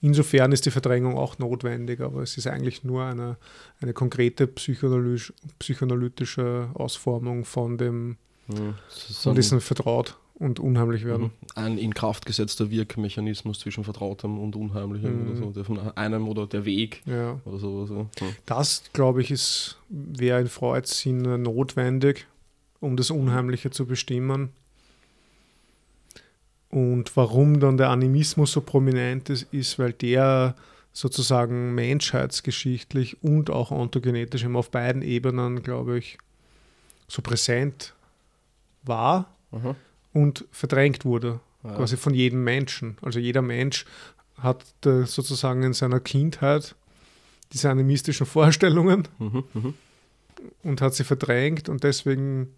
insofern 0.00 0.52
ist 0.52 0.66
die 0.66 0.70
Verdrängung 0.70 1.16
auch 1.16 1.38
notwendig, 1.38 2.00
aber 2.00 2.22
es 2.22 2.36
ist 2.36 2.46
eigentlich 2.46 2.84
nur 2.84 3.04
eine, 3.04 3.36
eine 3.80 3.92
konkrete 3.92 4.46
psychoanalytische 4.46 6.70
Ausformung 6.74 7.44
von 7.44 7.78
dem 7.78 8.16
mhm. 8.48 8.74
von 8.88 9.34
diesem 9.34 9.60
Vertraut 9.60 10.16
und 10.34 10.58
unheimlich 10.58 11.04
werden. 11.04 11.24
Mhm. 11.24 11.30
Ein 11.54 11.78
in 11.78 11.94
Kraft 11.94 12.26
gesetzter 12.26 12.70
Wirkmechanismus 12.70 13.60
zwischen 13.60 13.84
Vertrautem 13.84 14.38
und 14.38 14.56
Unheimlichem 14.56 15.22
mhm. 15.22 15.28
oder 15.28 15.36
so, 15.36 15.50
der 15.50 15.64
von 15.64 15.78
einem 15.96 16.28
oder 16.28 16.46
der 16.46 16.64
Weg 16.64 17.02
ja. 17.06 17.40
oder 17.44 17.58
so. 17.58 17.86
so. 17.86 18.08
Ja. 18.20 18.26
Das, 18.46 18.84
glaube 18.92 19.20
ich, 19.20 19.30
ist 19.30 19.78
wäre 19.88 20.40
in 20.40 20.48
Freuds 20.48 20.98
Sinne 20.98 21.38
notwendig, 21.38 22.26
um 22.80 22.96
das 22.96 23.10
Unheimliche 23.10 23.70
zu 23.70 23.86
bestimmen. 23.86 24.50
Und 26.70 27.16
warum 27.16 27.58
dann 27.58 27.76
der 27.76 27.90
Animismus 27.90 28.52
so 28.52 28.60
prominent 28.60 29.28
ist, 29.28 29.52
ist, 29.52 29.78
weil 29.78 29.92
der 29.92 30.54
sozusagen 30.92 31.74
menschheitsgeschichtlich 31.74 33.22
und 33.22 33.50
auch 33.50 33.70
ontogenetisch 33.70 34.44
immer 34.44 34.60
auf 34.60 34.70
beiden 34.70 35.02
Ebenen, 35.02 35.62
glaube 35.62 35.98
ich, 35.98 36.18
so 37.08 37.22
präsent 37.22 37.94
war 38.82 39.34
mhm. 39.50 39.74
und 40.12 40.44
verdrängt 40.52 41.04
wurde, 41.04 41.40
ja. 41.64 41.74
quasi 41.74 41.96
von 41.96 42.14
jedem 42.14 42.44
Menschen. 42.44 42.96
Also 43.02 43.18
jeder 43.18 43.42
Mensch 43.42 43.84
hat 44.38 44.64
sozusagen 44.82 45.62
in 45.62 45.72
seiner 45.72 46.00
Kindheit 46.00 46.74
diese 47.52 47.68
animistischen 47.70 48.26
Vorstellungen 48.26 49.08
mhm, 49.18 49.44
mh. 49.54 49.72
und 50.62 50.80
hat 50.80 50.94
sie 50.94 51.04
verdrängt 51.04 51.68
und 51.68 51.82
deswegen. 51.84 52.52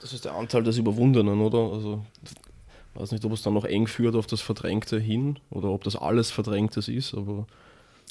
Das 0.00 0.12
ist 0.12 0.24
der 0.24 0.34
Anteil 0.34 0.62
des 0.62 0.76
Überwundenen, 0.76 1.40
oder? 1.40 1.72
Also 1.72 2.04
weiß 2.94 3.12
nicht, 3.12 3.24
ob 3.24 3.32
es 3.32 3.42
dann 3.42 3.54
noch 3.54 3.64
eng 3.64 3.86
führt 3.86 4.14
auf 4.14 4.26
das 4.26 4.40
Verdrängte 4.40 4.98
hin 4.98 5.38
oder 5.50 5.68
ob 5.68 5.84
das 5.84 5.96
alles 5.96 6.30
Verdrängtes 6.30 6.88
ist, 6.88 7.14
aber. 7.14 7.46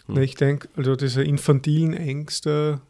Hm. 0.08 0.18
Ich 0.22 0.36
denke, 0.36 0.68
also 0.76 0.96
diese 0.96 1.24
infantilen 1.24 1.94
Ängste 1.94 2.82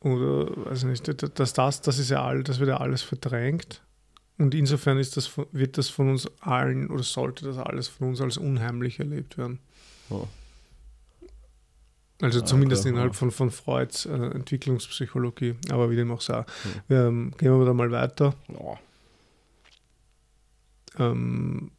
oder 0.00 0.48
weiß 0.66 0.84
nicht, 0.84 1.06
dass 1.38 1.52
das, 1.52 1.82
das 1.82 1.98
ist 1.98 2.10
ja 2.10 2.24
all, 2.24 2.42
das 2.42 2.58
wird 2.58 2.70
ja 2.70 2.78
alles 2.78 3.02
verdrängt. 3.02 3.82
Und 4.38 4.54
insofern 4.54 4.96
ist 4.96 5.18
das, 5.18 5.30
wird 5.52 5.76
das 5.76 5.90
von 5.90 6.08
uns 6.08 6.26
allen 6.40 6.88
oder 6.88 7.02
sollte 7.02 7.44
das 7.44 7.58
alles 7.58 7.88
von 7.88 8.08
uns 8.08 8.22
als 8.22 8.38
unheimlich 8.38 8.98
erlebt 8.98 9.36
werden. 9.36 9.58
Oh. 10.08 10.26
Also 12.22 12.40
ja, 12.40 12.44
zumindest 12.46 12.82
klar, 12.82 12.92
innerhalb 12.92 13.12
ja. 13.12 13.18
von, 13.18 13.30
von 13.30 13.50
Freuds 13.50 14.06
äh, 14.06 14.12
Entwicklungspsychologie, 14.12 15.56
aber 15.70 15.90
wie 15.90 15.96
dem 15.96 16.10
auch 16.10 16.22
sei. 16.22 16.44
Hm. 16.88 16.96
Ähm, 16.96 17.32
gehen 17.36 17.58
wir 17.58 17.66
da 17.66 17.74
mal 17.74 17.90
weiter. 17.90 18.34
Oh. 18.54 18.78
Ähm, 21.00 21.70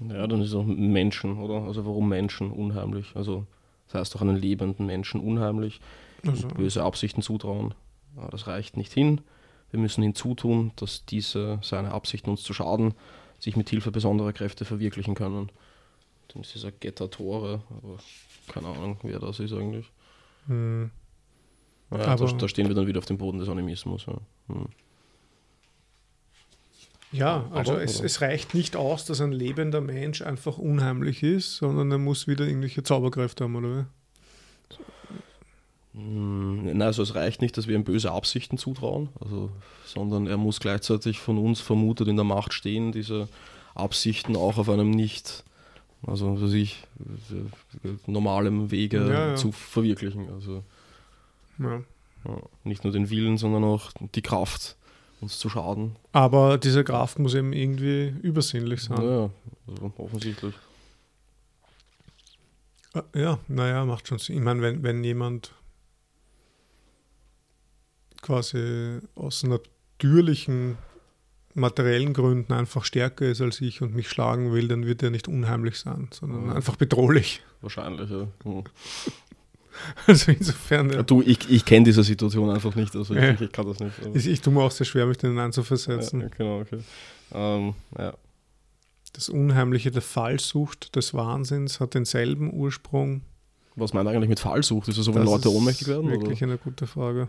ja, 0.00 0.26
dann 0.26 0.40
ist 0.40 0.48
es 0.48 0.54
auch 0.54 0.64
Menschen, 0.64 1.38
oder? 1.38 1.62
Also 1.66 1.86
warum 1.86 2.08
Menschen 2.08 2.50
unheimlich? 2.50 3.12
Also 3.14 3.46
das 3.86 4.00
heißt 4.00 4.14
doch 4.14 4.22
einen 4.22 4.36
lebenden 4.36 4.86
Menschen 4.86 5.20
unheimlich, 5.20 5.80
also. 6.26 6.48
böse 6.48 6.82
Absichten 6.82 7.22
zutrauen. 7.22 7.74
Ja, 8.16 8.28
das 8.28 8.46
reicht 8.46 8.76
nicht 8.76 8.92
hin. 8.92 9.20
Wir 9.70 9.80
müssen 9.80 10.02
hinzutun, 10.02 10.72
dass 10.76 11.04
diese 11.04 11.58
seine 11.62 11.92
Absichten 11.92 12.30
uns 12.30 12.42
zu 12.42 12.54
schaden, 12.54 12.94
sich 13.38 13.56
mit 13.56 13.68
Hilfe 13.70 13.90
besonderer 13.90 14.32
Kräfte 14.32 14.64
verwirklichen 14.64 15.14
können. 15.14 15.50
Dann 16.28 16.42
ist 16.42 16.54
dieser 16.54 16.72
Getter-Tore, 16.72 17.62
aber 17.70 17.98
keine 18.48 18.68
Ahnung, 18.68 18.98
wer 19.02 19.18
das 19.18 19.40
ist 19.40 19.52
eigentlich. 19.52 19.90
Hm. 20.46 20.90
Ja, 21.90 21.98
aber 22.06 22.26
da, 22.26 22.32
da, 22.32 22.48
stehen 22.48 22.68
wir 22.68 22.74
dann 22.74 22.86
wieder 22.86 22.98
auf 22.98 23.06
dem 23.06 23.18
Boden 23.18 23.38
des 23.38 23.48
Animismus. 23.48 24.06
Ja. 24.06 24.16
Hm. 24.48 24.66
Ja, 27.14 27.48
also 27.52 27.72
Aber, 27.72 27.82
es, 27.82 28.00
es, 28.00 28.20
reicht 28.20 28.54
nicht 28.54 28.74
aus, 28.74 29.04
dass 29.04 29.20
ein 29.20 29.30
lebender 29.30 29.80
Mensch 29.80 30.20
einfach 30.20 30.58
unheimlich 30.58 31.22
ist, 31.22 31.58
sondern 31.58 31.92
er 31.92 31.98
muss 31.98 32.26
wieder 32.26 32.44
irgendwelche 32.44 32.82
Zauberkräfte 32.82 33.44
haben, 33.44 33.54
oder? 33.54 33.86
Hm, 35.94 36.64
nein, 36.64 36.82
also 36.82 37.04
es 37.04 37.14
reicht 37.14 37.40
nicht, 37.40 37.56
dass 37.56 37.68
wir 37.68 37.76
ihm 37.76 37.84
böse 37.84 38.10
Absichten 38.10 38.58
zutrauen, 38.58 39.10
also, 39.20 39.48
sondern 39.84 40.26
er 40.26 40.36
muss 40.36 40.58
gleichzeitig 40.58 41.20
von 41.20 41.38
uns 41.38 41.60
vermutet 41.60 42.08
in 42.08 42.16
der 42.16 42.24
Macht 42.24 42.52
stehen, 42.52 42.90
diese 42.90 43.28
Absichten 43.76 44.34
auch 44.34 44.58
auf 44.58 44.68
einem 44.68 44.90
nicht, 44.90 45.44
also 46.04 46.34
für 46.34 46.48
sich, 46.48 46.82
normalem 48.06 48.72
Wege 48.72 49.06
ja, 49.08 49.28
ja. 49.28 49.36
zu 49.36 49.52
verwirklichen. 49.52 50.28
Also 50.34 50.64
ja. 51.60 51.80
nicht 52.64 52.82
nur 52.82 52.92
den 52.92 53.08
Willen, 53.08 53.38
sondern 53.38 53.62
auch 53.62 53.92
die 54.16 54.22
Kraft 54.22 54.76
uns 55.24 55.38
zu 55.38 55.48
schaden. 55.48 55.96
Aber 56.12 56.58
diese 56.58 56.84
Kraft 56.84 57.18
muss 57.18 57.34
eben 57.34 57.52
irgendwie 57.52 58.14
übersinnlich 58.22 58.82
sein. 58.82 59.02
Ja, 59.02 59.30
also 59.66 59.92
offensichtlich. 59.96 60.54
Äh, 62.94 63.20
ja, 63.20 63.38
naja, 63.48 63.84
macht 63.84 64.06
schon 64.06 64.18
Sinn. 64.18 64.36
Ich 64.36 64.42
meine, 64.42 64.62
wenn, 64.62 64.82
wenn 64.82 65.02
jemand 65.02 65.52
quasi 68.22 69.00
aus 69.14 69.42
natürlichen 69.42 70.78
materiellen 71.54 72.14
Gründen 72.14 72.52
einfach 72.52 72.84
stärker 72.84 73.26
ist 73.26 73.40
als 73.40 73.60
ich 73.60 73.80
und 73.80 73.94
mich 73.94 74.08
schlagen 74.08 74.52
will, 74.52 74.68
dann 74.68 74.86
wird 74.86 75.02
er 75.02 75.10
nicht 75.10 75.28
unheimlich 75.28 75.78
sein, 75.78 76.08
sondern 76.12 76.46
ja. 76.46 76.54
einfach 76.54 76.76
bedrohlich. 76.76 77.42
Wahrscheinlich, 77.60 78.10
ja. 78.10 78.26
Hm. 78.42 78.64
Also 80.06 80.32
insofern. 80.32 80.90
Ja. 80.90 81.02
Du, 81.02 81.22
ich, 81.22 81.48
ich 81.50 81.64
kenne 81.64 81.84
diese 81.84 82.02
Situation 82.02 82.50
einfach 82.50 82.74
nicht, 82.74 82.94
also 82.94 83.14
ich, 83.14 83.40
ich 83.40 83.52
kann 83.52 83.66
das 83.66 83.80
nicht. 83.80 83.98
Also. 83.98 84.14
Ich, 84.14 84.26
ich 84.26 84.40
tue 84.40 84.52
mir 84.52 84.62
auch 84.62 84.70
sehr 84.70 84.86
schwer, 84.86 85.06
mich 85.06 85.18
denen 85.18 85.38
einzuversetzen. 85.38 86.20
Ja, 86.20 86.28
genau, 86.28 86.60
okay. 86.60 86.78
Ähm, 87.32 87.74
ja. 87.98 88.14
Das 89.12 89.28
Unheimliche 89.28 89.90
der 89.90 90.02
Fallsucht 90.02 90.96
des 90.96 91.14
Wahnsinns 91.14 91.80
hat 91.80 91.94
denselben 91.94 92.52
Ursprung. 92.52 93.22
Was 93.76 93.92
meint 93.92 94.08
eigentlich 94.08 94.28
mit 94.28 94.40
Fallsucht? 94.40 94.88
Ist 94.88 94.98
das 94.98 95.04
so, 95.04 95.14
wenn 95.14 95.22
das 95.22 95.30
Leute 95.30 95.52
ohnmächtig 95.52 95.88
werden? 95.88 96.10
Wirklich 96.10 96.42
oder? 96.42 96.52
eine 96.52 96.58
gute 96.58 96.86
Frage. 96.86 97.28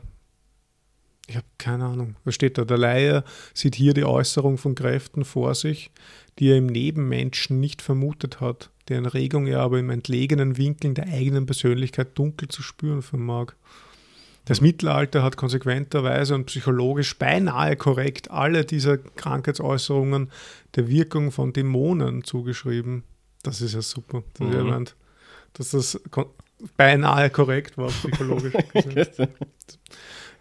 Ich 1.27 1.35
habe 1.35 1.45
keine 1.57 1.85
Ahnung. 1.85 2.15
Was 2.23 2.35
steht 2.35 2.57
da? 2.57 2.65
Der 2.65 2.77
Laie 2.77 3.23
sieht 3.53 3.75
hier 3.75 3.93
die 3.93 4.05
Äußerung 4.05 4.57
von 4.57 4.75
Kräften 4.75 5.25
vor 5.25 5.55
sich, 5.55 5.91
die 6.37 6.49
er 6.49 6.57
im 6.57 6.67
Nebenmenschen 6.67 7.59
nicht 7.59 7.81
vermutet 7.81 8.41
hat 8.41 8.69
deren 8.89 9.05
Regung 9.05 9.47
er 9.47 9.61
aber 9.61 9.79
im 9.79 9.89
entlegenen 9.89 10.57
Winkeln 10.57 10.93
der 10.93 11.07
eigenen 11.07 11.45
Persönlichkeit 11.45 12.17
dunkel 12.17 12.47
zu 12.47 12.61
spüren 12.61 13.01
vermag. 13.01 13.53
Das 14.45 14.61
Mittelalter 14.61 15.23
hat 15.23 15.37
konsequenterweise 15.37 16.35
und 16.35 16.45
psychologisch 16.45 17.17
beinahe 17.17 17.75
korrekt 17.75 18.29
alle 18.29 18.63
dieser 18.63 18.99
Krankheitsäußerungen 18.99 20.29
der 20.75 20.87
Wirkung 20.87 21.31
von 21.31 21.51
Dämonen 21.51 22.23
zugeschrieben. 22.23 23.03
Das 23.41 23.61
ist 23.61 23.73
ja 23.73 23.81
super, 23.81 24.23
dass, 24.37 24.47
mhm. 24.47 24.67
meint, 24.67 24.95
dass 25.53 25.71
das 25.71 25.99
beinahe 26.77 27.31
korrekt 27.31 27.77
war, 27.77 27.87
psychologisch. 27.87 28.53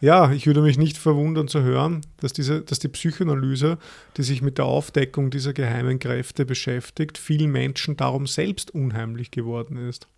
Ja, 0.00 0.32
ich 0.32 0.46
würde 0.46 0.60
mich 0.60 0.78
nicht 0.78 0.98
verwundern 0.98 1.48
zu 1.48 1.62
hören, 1.62 2.02
dass, 2.18 2.32
diese, 2.32 2.60
dass 2.62 2.78
die 2.78 2.88
Psychoanalyse, 2.88 3.78
die 4.16 4.22
sich 4.22 4.42
mit 4.42 4.58
der 4.58 4.66
Aufdeckung 4.66 5.30
dieser 5.30 5.52
geheimen 5.52 5.98
Kräfte 5.98 6.44
beschäftigt, 6.44 7.16
vielen 7.18 7.50
Menschen 7.50 7.96
darum 7.96 8.26
selbst 8.26 8.74
unheimlich 8.74 9.30
geworden 9.30 9.76
ist. 9.76 10.08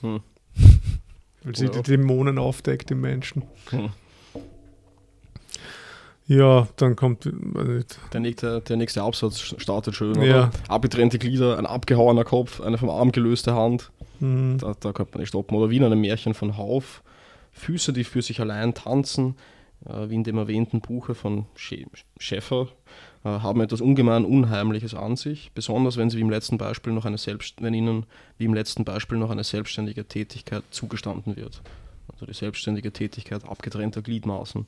Hm. 0.00 0.20
Weil 1.42 1.56
sie 1.56 1.68
die 1.68 1.82
Dämonen 1.82 2.38
aufdeckt 2.38 2.90
im 2.90 3.00
Menschen. 3.00 3.42
Hm. 3.70 3.90
Ja, 6.26 6.68
dann 6.76 6.96
kommt. 6.96 7.28
Der 8.12 8.20
nächste, 8.20 8.60
der 8.60 8.76
nächste 8.76 9.02
Absatz 9.02 9.40
startet 9.40 9.96
schön. 9.96 10.22
Ja. 10.22 10.50
Abgetrennte 10.68 11.18
Glieder, 11.18 11.58
ein 11.58 11.66
abgehauener 11.66 12.24
Kopf, 12.24 12.60
eine 12.60 12.78
vom 12.78 12.90
Arm 12.90 13.12
gelöste 13.12 13.54
Hand. 13.54 13.90
Mhm. 14.20 14.58
Da, 14.58 14.74
da 14.78 14.92
könnte 14.92 15.12
man 15.12 15.20
nicht 15.20 15.28
stoppen. 15.28 15.56
Oder 15.56 15.68
wie 15.70 15.76
in 15.76 15.84
einem 15.84 16.00
Märchen 16.00 16.34
von 16.34 16.56
Hauf. 16.56 17.02
Füße, 17.52 17.92
die 17.92 18.04
für 18.04 18.22
sich 18.22 18.40
allein 18.40 18.74
tanzen, 18.74 19.36
äh, 19.86 20.08
wie 20.08 20.14
in 20.14 20.24
dem 20.24 20.38
erwähnten 20.38 20.80
Buche 20.80 21.14
von 21.14 21.46
Schäffer, 21.54 22.68
äh, 23.24 23.28
haben 23.28 23.60
etwas 23.60 23.80
ungemein 23.80 24.24
Unheimliches 24.24 24.94
an 24.94 25.16
sich, 25.16 25.52
besonders 25.54 25.96
wenn 25.96 26.10
sie 26.10 26.18
wie 26.18 26.22
im 26.22 26.30
letzten 26.30 26.58
Beispiel 26.58 26.92
noch 26.92 27.04
eine 27.04 27.18
Selbst 27.18 27.62
wenn 27.62 27.74
ihnen 27.74 28.06
wie 28.38 28.44
im 28.44 28.54
letzten 28.54 28.84
Beispiel 28.84 29.18
noch 29.18 29.30
eine 29.30 29.44
selbstständige 29.44 30.06
Tätigkeit 30.06 30.64
zugestanden 30.70 31.36
wird. 31.36 31.62
Also 32.08 32.26
die 32.26 32.34
selbstständige 32.34 32.92
Tätigkeit 32.92 33.44
abgetrennter 33.44 34.02
Gliedmaßen. 34.02 34.66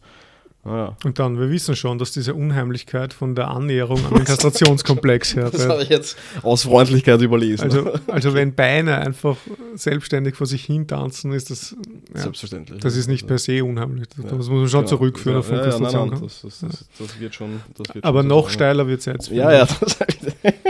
Ah, 0.66 0.96
Und 1.04 1.18
dann, 1.18 1.38
wir 1.38 1.50
wissen 1.50 1.76
schon, 1.76 1.98
dass 1.98 2.12
diese 2.12 2.34
Unheimlichkeit 2.34 3.12
von 3.12 3.34
der 3.34 3.48
Annäherung 3.48 4.02
an 4.06 4.14
den 4.14 4.24
Kastrationskomplex 4.24 5.36
her. 5.36 5.50
Das 5.54 5.68
habe 5.68 5.82
ich 5.82 5.90
jetzt 5.90 6.16
aus 6.42 6.62
Freundlichkeit 6.62 7.20
überlesen. 7.20 7.64
Also, 7.64 7.92
also 8.06 8.34
wenn 8.34 8.54
Beine 8.54 8.96
einfach 8.96 9.36
selbstständig 9.74 10.36
vor 10.36 10.46
sich 10.46 10.64
hin 10.64 10.86
tanzen, 10.86 11.32
ist 11.32 11.50
das 11.50 11.76
ja, 12.14 12.22
selbstverständlich. 12.22 12.80
Das 12.80 12.96
ist 12.96 13.08
nicht 13.08 13.26
per 13.26 13.38
se 13.38 13.62
unheimlich. 13.62 14.08
Das, 14.16 14.24
ja, 14.24 14.36
muss 14.36 14.48
man 14.48 14.66
schon 14.68 14.80
genau. 14.80 14.88
zurückführen 14.88 15.38
auf 15.38 15.50
ja, 15.50 15.66
ja. 15.66 15.78
Nein, 15.78 15.92
nein, 15.92 16.10
das, 16.22 16.40
das, 16.40 16.60
das, 16.60 16.88
das, 16.98 17.20
wird 17.20 17.34
schon. 17.34 17.60
Wird 17.76 18.02
Aber 18.02 18.20
schon 18.20 18.28
noch 18.28 18.44
so, 18.44 18.54
steiler 18.54 18.86
wird 18.88 19.00
es 19.00 19.06
jetzt. 19.06 19.30
Ja, 19.30 19.52
ja. 19.52 19.68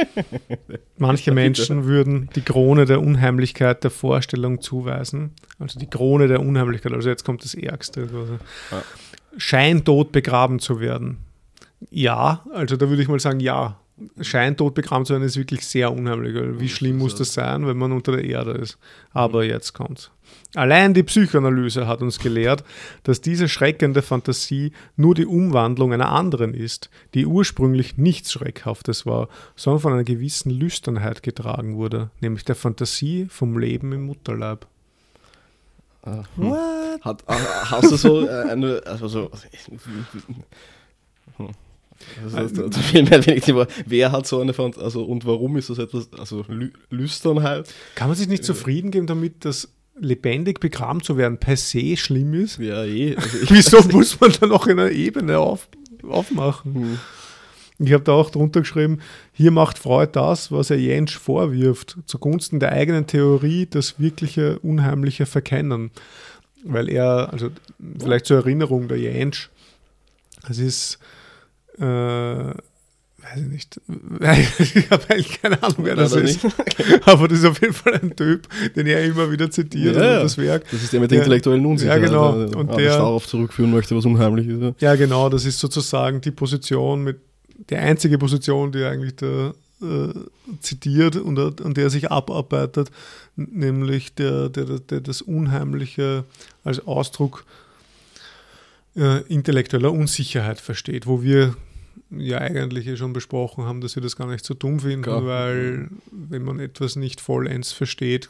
Manche 0.98 1.30
Menschen 1.30 1.84
würden 1.84 2.28
die 2.34 2.42
Krone 2.42 2.84
der 2.84 3.00
Unheimlichkeit 3.00 3.84
der 3.84 3.90
Vorstellung 3.90 4.60
zuweisen. 4.60 5.32
Also 5.60 5.78
die 5.78 5.88
Krone 5.88 6.26
der 6.26 6.40
Unheimlichkeit. 6.40 6.92
Also 6.92 7.08
jetzt 7.08 7.24
kommt 7.24 7.44
das 7.44 7.54
Ärgste. 7.54 8.02
Also. 8.02 8.38
Ja 8.72 8.82
scheintot 9.36 10.12
begraben 10.12 10.58
zu 10.58 10.80
werden. 10.80 11.18
Ja, 11.90 12.44
also 12.52 12.76
da 12.76 12.88
würde 12.88 13.02
ich 13.02 13.08
mal 13.08 13.20
sagen, 13.20 13.40
ja. 13.40 13.78
Scheintot 14.20 14.74
begraben 14.74 15.04
zu 15.04 15.12
werden 15.12 15.22
ist 15.22 15.36
wirklich 15.36 15.64
sehr 15.64 15.92
unheimlich. 15.92 16.34
Wie 16.58 16.68
schlimm 16.68 16.98
muss 16.98 17.14
das 17.14 17.32
sein, 17.32 17.64
wenn 17.64 17.76
man 17.76 17.92
unter 17.92 18.10
der 18.10 18.24
Erde 18.24 18.50
ist? 18.50 18.76
Aber 19.12 19.44
jetzt 19.44 19.72
kommt's. 19.72 20.10
Allein 20.54 20.94
die 20.94 21.04
Psychoanalyse 21.04 21.86
hat 21.86 22.02
uns 22.02 22.18
gelehrt, 22.18 22.64
dass 23.04 23.20
diese 23.20 23.48
schreckende 23.48 24.02
Fantasie 24.02 24.72
nur 24.96 25.14
die 25.14 25.26
Umwandlung 25.26 25.92
einer 25.92 26.10
anderen 26.10 26.54
ist, 26.54 26.90
die 27.14 27.26
ursprünglich 27.26 27.96
nichts 27.96 28.32
Schreckhaftes 28.32 29.06
war, 29.06 29.28
sondern 29.54 29.80
von 29.80 29.92
einer 29.92 30.04
gewissen 30.04 30.50
Lüsternheit 30.50 31.22
getragen 31.22 31.76
wurde, 31.76 32.10
nämlich 32.20 32.44
der 32.44 32.56
Fantasie 32.56 33.26
vom 33.28 33.58
Leben 33.58 33.92
im 33.92 34.06
Mutterleib. 34.06 34.66
What? 36.36 37.02
Hat, 37.02 37.24
hast 37.26 37.90
du 37.90 37.96
so 37.96 38.26
äh, 38.26 38.50
eine, 38.50 38.82
also 38.84 39.08
so, 39.08 39.30
hm. 41.36 41.48
Also, 42.22 42.36
also, 42.36 42.64
also 42.64 42.80
viel 42.80 43.04
mehr 43.04 43.24
wenig 43.24 43.44
Thema. 43.44 43.66
Wer 43.86 44.12
hat 44.12 44.26
so 44.26 44.40
eine 44.40 44.52
Fant 44.52 44.78
also 44.78 45.04
und 45.04 45.24
warum 45.26 45.56
ist 45.56 45.70
das 45.70 45.78
etwas, 45.78 46.12
also 46.12 46.44
Lü 46.48 46.70
Lüsternheit? 46.90 47.72
Kann 47.94 48.08
man 48.08 48.16
sich 48.16 48.28
nicht 48.28 48.44
zufrieden 48.44 48.90
geben 48.90 49.06
damit, 49.06 49.44
dass 49.44 49.72
lebendig 49.98 50.60
begraben 50.60 51.02
zu 51.02 51.16
werden 51.16 51.38
per 51.38 51.56
se 51.56 51.96
schlimm 51.96 52.34
ist? 52.34 52.58
Ja, 52.58 52.84
eh. 52.84 53.16
Also 53.16 53.38
Wieso 53.48 53.82
muss 53.88 54.20
man 54.20 54.32
dann 54.40 54.50
noch 54.50 54.66
in 54.66 54.78
einer 54.78 54.90
Ebene 54.90 55.38
auf, 55.38 55.68
aufmachen? 56.02 56.74
Hm. 56.74 56.98
Ich 57.86 57.92
habe 57.92 58.04
da 58.04 58.12
auch 58.12 58.30
drunter 58.30 58.60
geschrieben, 58.60 59.00
hier 59.32 59.50
macht 59.50 59.78
Freud 59.78 60.10
das, 60.12 60.52
was 60.52 60.70
er 60.70 60.78
Jentsch 60.78 61.18
vorwirft, 61.18 61.96
zugunsten 62.06 62.60
der 62.60 62.72
eigenen 62.72 63.06
Theorie, 63.06 63.66
das 63.66 63.98
wirkliche 63.98 64.58
Unheimliche 64.60 65.26
verkennen. 65.26 65.90
Weil 66.64 66.88
er, 66.88 67.30
also 67.32 67.50
vielleicht 67.98 68.26
zur 68.26 68.38
Erinnerung, 68.38 68.88
der 68.88 68.98
Jentsch, 68.98 69.50
es 70.48 70.58
ist, 70.58 70.98
äh, 71.78 71.82
weiß 71.82 73.40
ich 73.40 73.48
nicht, 73.48 73.80
ich 74.76 74.90
habe 74.90 75.02
eigentlich 75.10 75.40
keine 75.40 75.62
Ahnung, 75.62 75.78
wer 75.80 75.96
das 75.96 76.14
ist. 76.14 76.46
Aber 77.04 77.28
das 77.28 77.38
ist 77.38 77.44
auf 77.44 77.60
jeden 77.60 77.74
Fall 77.74 77.94
ein 77.94 78.14
Typ, 78.14 78.48
den 78.74 78.86
er 78.86 79.04
immer 79.04 79.30
wieder 79.30 79.50
zitiert, 79.50 79.96
ja, 79.96 80.22
das 80.22 80.38
Werk. 80.38 80.64
Das 80.70 80.82
ist 80.82 80.92
der 80.92 81.00
mit 81.00 81.10
der 81.10 81.18
intellektuellen 81.18 81.64
Unsicherheit, 81.64 82.02
ja, 82.02 82.06
genau. 82.08 82.58
und 82.58 82.76
der 82.76 82.96
darauf 82.96 83.26
zurückführen 83.26 83.70
möchte, 83.70 83.96
was 83.96 84.04
unheimlich 84.04 84.48
ist. 84.48 84.80
Ja, 84.80 84.94
genau, 84.94 85.28
das 85.28 85.44
ist 85.44 85.58
sozusagen 85.58 86.20
die 86.20 86.30
Position 86.30 87.02
mit 87.02 87.20
die 87.70 87.76
einzige 87.76 88.18
Position, 88.18 88.72
die 88.72 88.84
eigentlich 88.84 89.16
da 89.16 89.54
äh, 89.82 90.14
zitiert 90.60 91.16
und 91.16 91.38
an 91.60 91.74
der 91.74 91.90
sich 91.90 92.10
abarbeitet, 92.10 92.90
nämlich 93.36 94.14
der, 94.14 94.48
der, 94.48 94.78
der 94.80 95.00
das 95.00 95.22
Unheimliche 95.22 96.24
als 96.62 96.86
Ausdruck 96.86 97.44
äh, 98.96 99.22
intellektueller 99.22 99.92
Unsicherheit 99.92 100.60
versteht, 100.60 101.06
wo 101.06 101.22
wir 101.22 101.56
ja 102.10 102.38
eigentlich 102.38 102.86
eh 102.86 102.96
schon 102.96 103.12
besprochen 103.12 103.64
haben, 103.64 103.80
dass 103.80 103.96
wir 103.96 104.02
das 104.02 104.16
gar 104.16 104.28
nicht 104.28 104.44
so 104.44 104.54
dumm 104.54 104.80
finden, 104.80 105.02
Klar. 105.02 105.26
weil 105.26 105.88
wenn 106.10 106.44
man 106.44 106.60
etwas 106.60 106.96
nicht 106.96 107.20
vollends 107.20 107.72
versteht, 107.72 108.28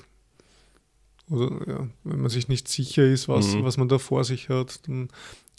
oder 1.30 1.50
ja, 1.66 1.88
wenn 2.04 2.20
man 2.20 2.30
sich 2.30 2.48
nicht 2.48 2.68
sicher 2.68 3.04
ist, 3.04 3.28
was, 3.28 3.54
mhm. 3.54 3.64
was 3.64 3.76
man 3.76 3.88
da 3.88 3.98
vor 3.98 4.24
sich 4.24 4.48
hat, 4.48 4.86
dann 4.88 5.08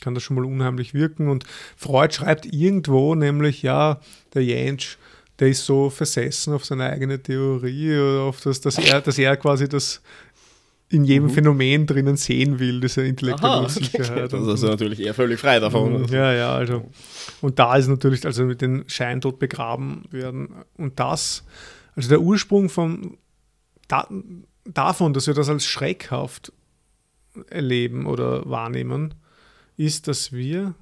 kann 0.02 0.14
das 0.14 0.24
schon 0.24 0.36
mal 0.36 0.46
unheimlich 0.46 0.94
wirken. 0.94 1.30
Und 1.30 1.46
Freud 1.76 2.14
schreibt 2.14 2.46
irgendwo 2.46 3.16
nämlich, 3.16 3.62
ja, 3.62 4.00
der 4.34 4.44
Jentsch, 4.44 4.98
der 5.40 5.50
ist 5.50 5.66
so 5.66 5.90
versessen 5.90 6.54
auf 6.54 6.66
seine 6.66 6.90
eigene 6.90 7.22
Theorie 7.22 7.98
oder 7.98 8.22
auf 8.22 8.42
das, 8.42 8.62
dass 8.62 8.78
er, 8.78 9.02
dass 9.02 9.18
er 9.18 9.36
quasi 9.38 9.68
das 9.68 10.02
in 10.90 11.04
jedem 11.04 11.26
mhm. 11.26 11.32
Phänomen 11.32 11.88
drinnen 11.88 12.16
sehen 12.16 12.60
will, 12.60 12.80
diese 12.80 13.06
intellektuelle 13.06 13.64
Unsicherheit. 13.64 14.32
Das 14.32 14.48
ist 14.48 14.62
natürlich 14.62 15.00
eher 15.00 15.14
völlig 15.14 15.40
frei 15.40 15.60
davon. 15.60 16.04
Mhm. 16.04 16.08
Ja, 16.10 16.32
ja, 16.32 16.54
also. 16.54 16.90
Und 17.42 17.58
da 17.58 17.76
ist 17.76 17.88
natürlich, 17.88 18.26
also 18.26 18.44
mit 18.44 18.62
den 18.62 18.84
Scheintod 18.88 19.40
begraben 19.40 20.04
werden. 20.12 20.50
Und 20.78 21.00
das, 21.00 21.44
also 21.96 22.10
der 22.10 22.22
Ursprung 22.22 22.70
von, 22.70 23.18
da, 23.88 24.08
davon, 24.64 25.14
dass 25.14 25.28
wir 25.28 25.34
das 25.34 25.50
als 25.50 25.66
schreckhaft 25.66 26.54
erleben 27.50 28.06
oder 28.06 28.48
wahrnehmen, 28.50 29.16
ist, 29.78 30.08
dass 30.08 30.32
wir 30.32 30.76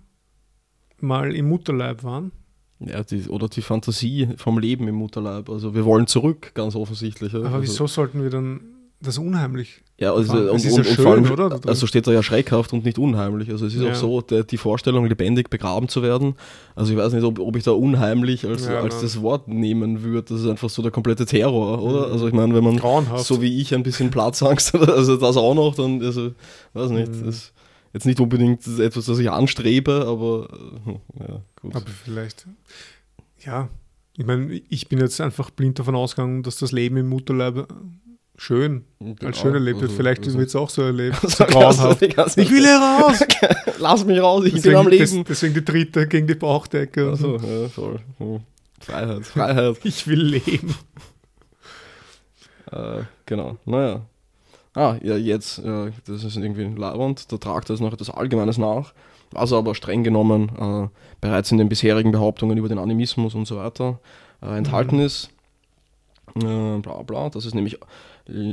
mal 1.00 1.36
im 1.36 1.50
Mutterleib 1.50 2.04
waren. 2.04 2.32
Ja, 2.80 3.04
die, 3.04 3.28
oder 3.30 3.48
die 3.48 3.62
Fantasie 3.62 4.30
vom 4.38 4.60
Leben 4.60 4.88
im 4.88 4.96
Mutterleib. 4.96 5.50
Also 5.50 5.74
wir 5.74 5.86
wollen 5.86 6.08
zurück, 6.08 6.52
ganz 6.54 6.76
offensichtlich. 6.76 7.34
Aber 7.34 7.46
also, 7.46 7.62
wieso 7.62 7.88
sollten 7.88 8.22
wir 8.24 8.30
dann 8.30 8.62
das 9.00 9.18
unheimlich? 9.18 9.84
Ja, 10.00 10.14
also 10.14 10.34
und, 10.34 10.50
und, 10.50 10.64
ja 10.64 10.72
und, 10.72 10.86
schön, 10.86 10.96
vor 10.96 11.12
allem, 11.14 11.32
oder? 11.32 11.60
also 11.68 11.88
steht 11.88 12.08
da 12.08 12.12
ja 12.12 12.24
schreckhaft 12.24 12.74
und 12.74 12.84
nicht 12.84 12.98
unheimlich. 12.98 13.50
Also 13.52 13.68
es 13.68 13.76
ist 13.76 13.82
ja. 13.82 13.92
auch 13.92 13.96
so, 13.96 14.22
der, 14.22 14.44
die 14.44 14.58
Vorstellung, 14.58 15.06
lebendig 15.06 15.50
begraben 15.50 15.88
zu 15.88 16.02
werden. 16.02 16.36
Also 16.76 16.92
ich 16.92 16.98
weiß 16.98 17.14
nicht, 17.14 17.24
ob, 17.24 17.40
ob 17.40 17.56
ich 17.56 17.64
da 17.64 17.72
unheimlich 17.72 18.46
als, 18.46 18.66
ja, 18.66 18.82
als 18.82 19.02
das 19.02 19.22
Wort 19.22 19.48
nehmen 19.48 20.04
würde. 20.04 20.34
Das 20.34 20.42
ist 20.42 20.50
einfach 20.50 20.70
so 20.70 20.82
der 20.82 20.92
komplette 20.92 21.26
Terror, 21.26 21.82
oder? 21.82 22.08
Mhm. 22.08 22.14
Also 22.14 22.28
ich 22.28 22.34
meine, 22.34 22.54
wenn 22.56 22.64
man 22.64 22.78
Grauenhaft. 22.78 23.26
so 23.26 23.42
wie 23.42 23.62
ich 23.62 23.74
ein 23.74 23.84
bisschen 23.84 24.10
Platzangst 24.10 24.74
hat, 24.74 24.90
also 24.90 25.16
das 25.16 25.38
auch 25.38 25.54
noch, 25.54 25.76
dann, 25.76 26.02
also 26.02 26.32
weiß 26.74 26.90
nicht, 26.90 27.12
mhm. 27.12 27.26
das 27.26 27.53
jetzt 27.94 28.06
nicht 28.06 28.20
unbedingt 28.20 28.66
etwas, 28.80 29.06
das 29.06 29.20
ich 29.20 29.30
anstrebe, 29.32 30.06
aber 30.08 30.50
äh, 30.88 31.20
ja, 31.20 31.42
gut. 31.62 31.76
Aber 31.76 31.86
vielleicht, 31.86 32.48
ja, 33.40 33.70
ich 34.18 34.26
meine, 34.26 34.62
ich 34.70 34.90
bin 34.90 35.00
jetzt 35.00 35.22
einfach 35.22 35.50
blind 35.50 35.80
davon 35.80 35.96
ausgegangen, 35.96 36.44
dass 36.44 36.58
das 36.58 36.72
Leben 36.72 36.98
im 36.98 37.10
Mutterleib 37.10 37.68
schön, 38.36 38.84
genau, 39.00 39.16
als 39.28 39.40
schön 39.40 39.54
erlebt 39.54 39.80
wird. 39.82 39.92
Also, 39.92 40.02
Vielleicht 40.02 40.24
also, 40.26 40.38
wird 40.40 40.50
es 40.50 40.56
auch 40.56 40.70
so 40.70 40.82
erlebt. 40.82 41.18
So 41.30 41.46
grauenhaft. 41.46 42.02
Ich 42.02 42.52
will 42.52 42.64
hier 42.64 42.78
raus! 42.78 43.24
Lass 43.80 44.06
mich 44.06 44.20
raus, 44.20 44.46
ich 44.46 44.54
deswegen, 44.54 44.74
bin 44.74 44.80
am 44.80 44.88
Leben. 44.88 45.24
deswegen 45.28 45.54
die 45.54 45.66
dritte 45.66 46.08
gegen 46.08 46.28
die 46.28 46.36
Bauchdecke. 46.36 47.10
Also, 47.10 47.38
ja, 47.38 47.70
voll. 47.70 48.00
Freiheit, 48.80 49.26
Freiheit. 49.26 49.78
Ich 49.84 50.08
will 50.08 50.22
leben. 50.22 50.76
Äh, 52.72 53.04
genau, 53.26 53.58
naja. 53.66 54.06
Ah, 54.76 54.98
ja, 55.04 55.16
jetzt, 55.16 55.60
äh, 55.60 55.92
das 56.06 56.24
ist 56.24 56.36
irgendwie 56.36 56.64
Leibwand, 56.64 57.32
da 57.32 57.38
tragt 57.38 57.70
das 57.70 57.80
noch 57.80 57.94
etwas 57.94 58.10
Allgemeines 58.10 58.58
nach, 58.58 58.94
was 59.32 59.54
aber 59.54 59.76
streng 59.76 60.04
genommen 60.04 60.50
äh, 60.60 60.88
bereits 61.22 61.52
in 61.52 61.60
den 61.60 61.70
bisherigen 61.70 62.12
Behauptungen 62.12 62.58
über 62.58 62.70
den 62.70 62.80
Animismus 62.80 63.36
und 63.36 63.46
so 63.46 63.58
weiter 63.58 64.00
äh, 64.42 64.58
enthalten 64.58 64.98
mhm. 64.98 65.04
ist. 65.04 65.30
Äh, 66.36 66.80
bla 66.80 67.04
bla, 67.06 67.30
dass 67.30 67.46
es 67.46 67.54
nämlich 67.54 67.80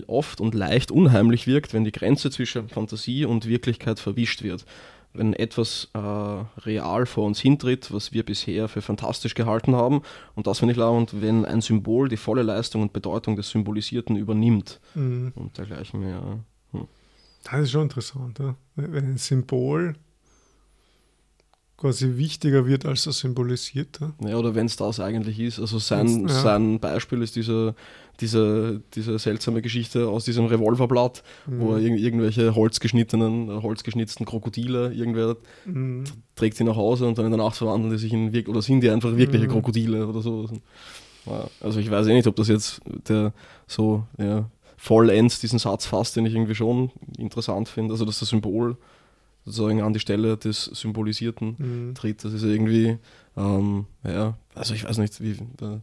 oft 0.09 0.41
und 0.41 0.55
leicht 0.55 0.91
unheimlich 0.91 1.47
wirkt, 1.47 1.73
wenn 1.73 1.85
die 1.85 1.93
Grenze 1.93 2.31
zwischen 2.31 2.69
Fantasie 2.69 3.25
und 3.25 3.47
Wirklichkeit 3.47 4.01
verwischt 4.01 4.43
wird 4.43 4.67
wenn 5.13 5.33
etwas 5.33 5.89
äh, 5.95 5.99
real 5.99 7.07
vor 7.07 7.27
uns 7.27 7.41
hintritt, 7.41 7.93
was 7.93 8.13
wir 8.13 8.25
bisher 8.25 8.69
für 8.69 8.83
fantastisch 8.83 9.35
gehalten 9.35 9.75
haben. 9.75 10.03
Und 10.35 10.47
das 10.47 10.61
finde 10.61 10.75
ich 10.75 10.81
und 10.81 11.21
wenn 11.21 11.45
ein 11.45 11.61
Symbol 11.61 12.09
die 12.09 12.17
volle 12.17 12.43
Leistung 12.43 12.83
und 12.83 12.93
Bedeutung 12.93 13.37
des 13.37 13.51
Symbolisierten 13.51 14.17
übernimmt 14.17 14.81
mhm. 14.95 15.33
und 15.35 15.59
dergleichen 15.59 16.01
mehr. 16.01 16.41
Hm. 16.73 16.87
Das 17.45 17.61
ist 17.61 17.71
schon 17.73 17.83
interessant, 17.83 18.39
ja? 18.39 18.55
wenn 18.77 19.13
ein 19.13 19.19
Symbol 19.19 19.95
quasi 21.81 22.17
wichtiger 22.17 22.67
wird 22.67 22.87
als 22.87 23.05
das 23.05 23.19
Symbolisierte. 23.19 24.13
Ja, 24.25 24.37
oder 24.37 24.55
wenn 24.55 24.67
es 24.67 24.77
das 24.77 25.01
eigentlich 25.01 25.41
ist. 25.41 25.59
Also 25.59 25.79
sein, 25.79 26.29
ja. 26.29 26.29
sein 26.29 26.79
Beispiel 26.79 27.23
ist 27.23 27.35
dieser 27.35 27.75
diese, 28.21 28.83
diese 28.95 29.19
seltsame 29.19 29.63
Geschichte 29.63 30.09
aus 30.09 30.25
diesem 30.25 30.47
Revolverblatt, 30.47 31.23
mhm. 31.47 31.61
wo 31.61 31.73
er 31.73 31.79
irg 31.79 31.99
irgendwelche 31.99 32.55
holzgeschnittenen, 32.55 33.63
holzgeschnitzten 33.63 34.27
Krokodile, 34.27 34.93
irgendwer 34.93 35.37
mhm. 35.65 36.05
trägt 36.37 36.57
sie 36.57 36.65
nach 36.65 36.77
Hause 36.77 37.07
und 37.07 37.19
dann 37.19 37.25
in 37.25 37.33
der 37.33 37.41
Nacht 37.41 37.57
verwandeln 37.57 37.93
die 37.93 37.99
sich 37.99 38.13
in 38.13 38.33
wirklich, 38.33 38.49
oder 38.49 38.63
sind 38.63 38.83
die 38.83 38.91
einfach 38.91 39.17
wirkliche 39.17 39.47
mhm. 39.47 39.53
Krokodile 39.53 40.07
oder 40.07 40.21
so. 40.21 40.49
Also 41.61 41.81
ich 41.81 41.91
weiß 41.91 42.07
eh 42.09 42.15
nicht, 42.15 42.27
ob 42.27 42.37
das 42.37 42.49
jetzt 42.49 42.81
der 43.09 43.33
so 43.67 44.05
ja, 44.19 44.51
vollends 44.77 45.41
diesen 45.41 45.59
Satz 45.59 45.87
fasst, 45.87 46.17
den 46.17 46.27
ich 46.27 46.35
irgendwie 46.35 46.55
schon 46.55 46.91
interessant 47.19 47.69
finde. 47.69 47.93
Also 47.93 48.05
dass 48.05 48.21
das 48.21 48.29
Symbol 48.29 48.77
sozusagen 49.51 49.83
an 49.83 49.93
die 49.93 50.01
Stelle 50.01 50.37
des 50.37 50.65
Symbolisierten 50.65 51.57
mhm. 51.59 51.95
tritt. 51.95 52.25
Das 52.25 52.33
ist 52.33 52.43
irgendwie, 52.43 52.99
ähm, 53.37 53.87
ja, 54.05 54.37
also 54.55 54.75
ich 54.75 54.85
weiß 54.85 54.99
nicht, 54.99 55.21
wie. 55.21 55.37
Da, 55.57 55.81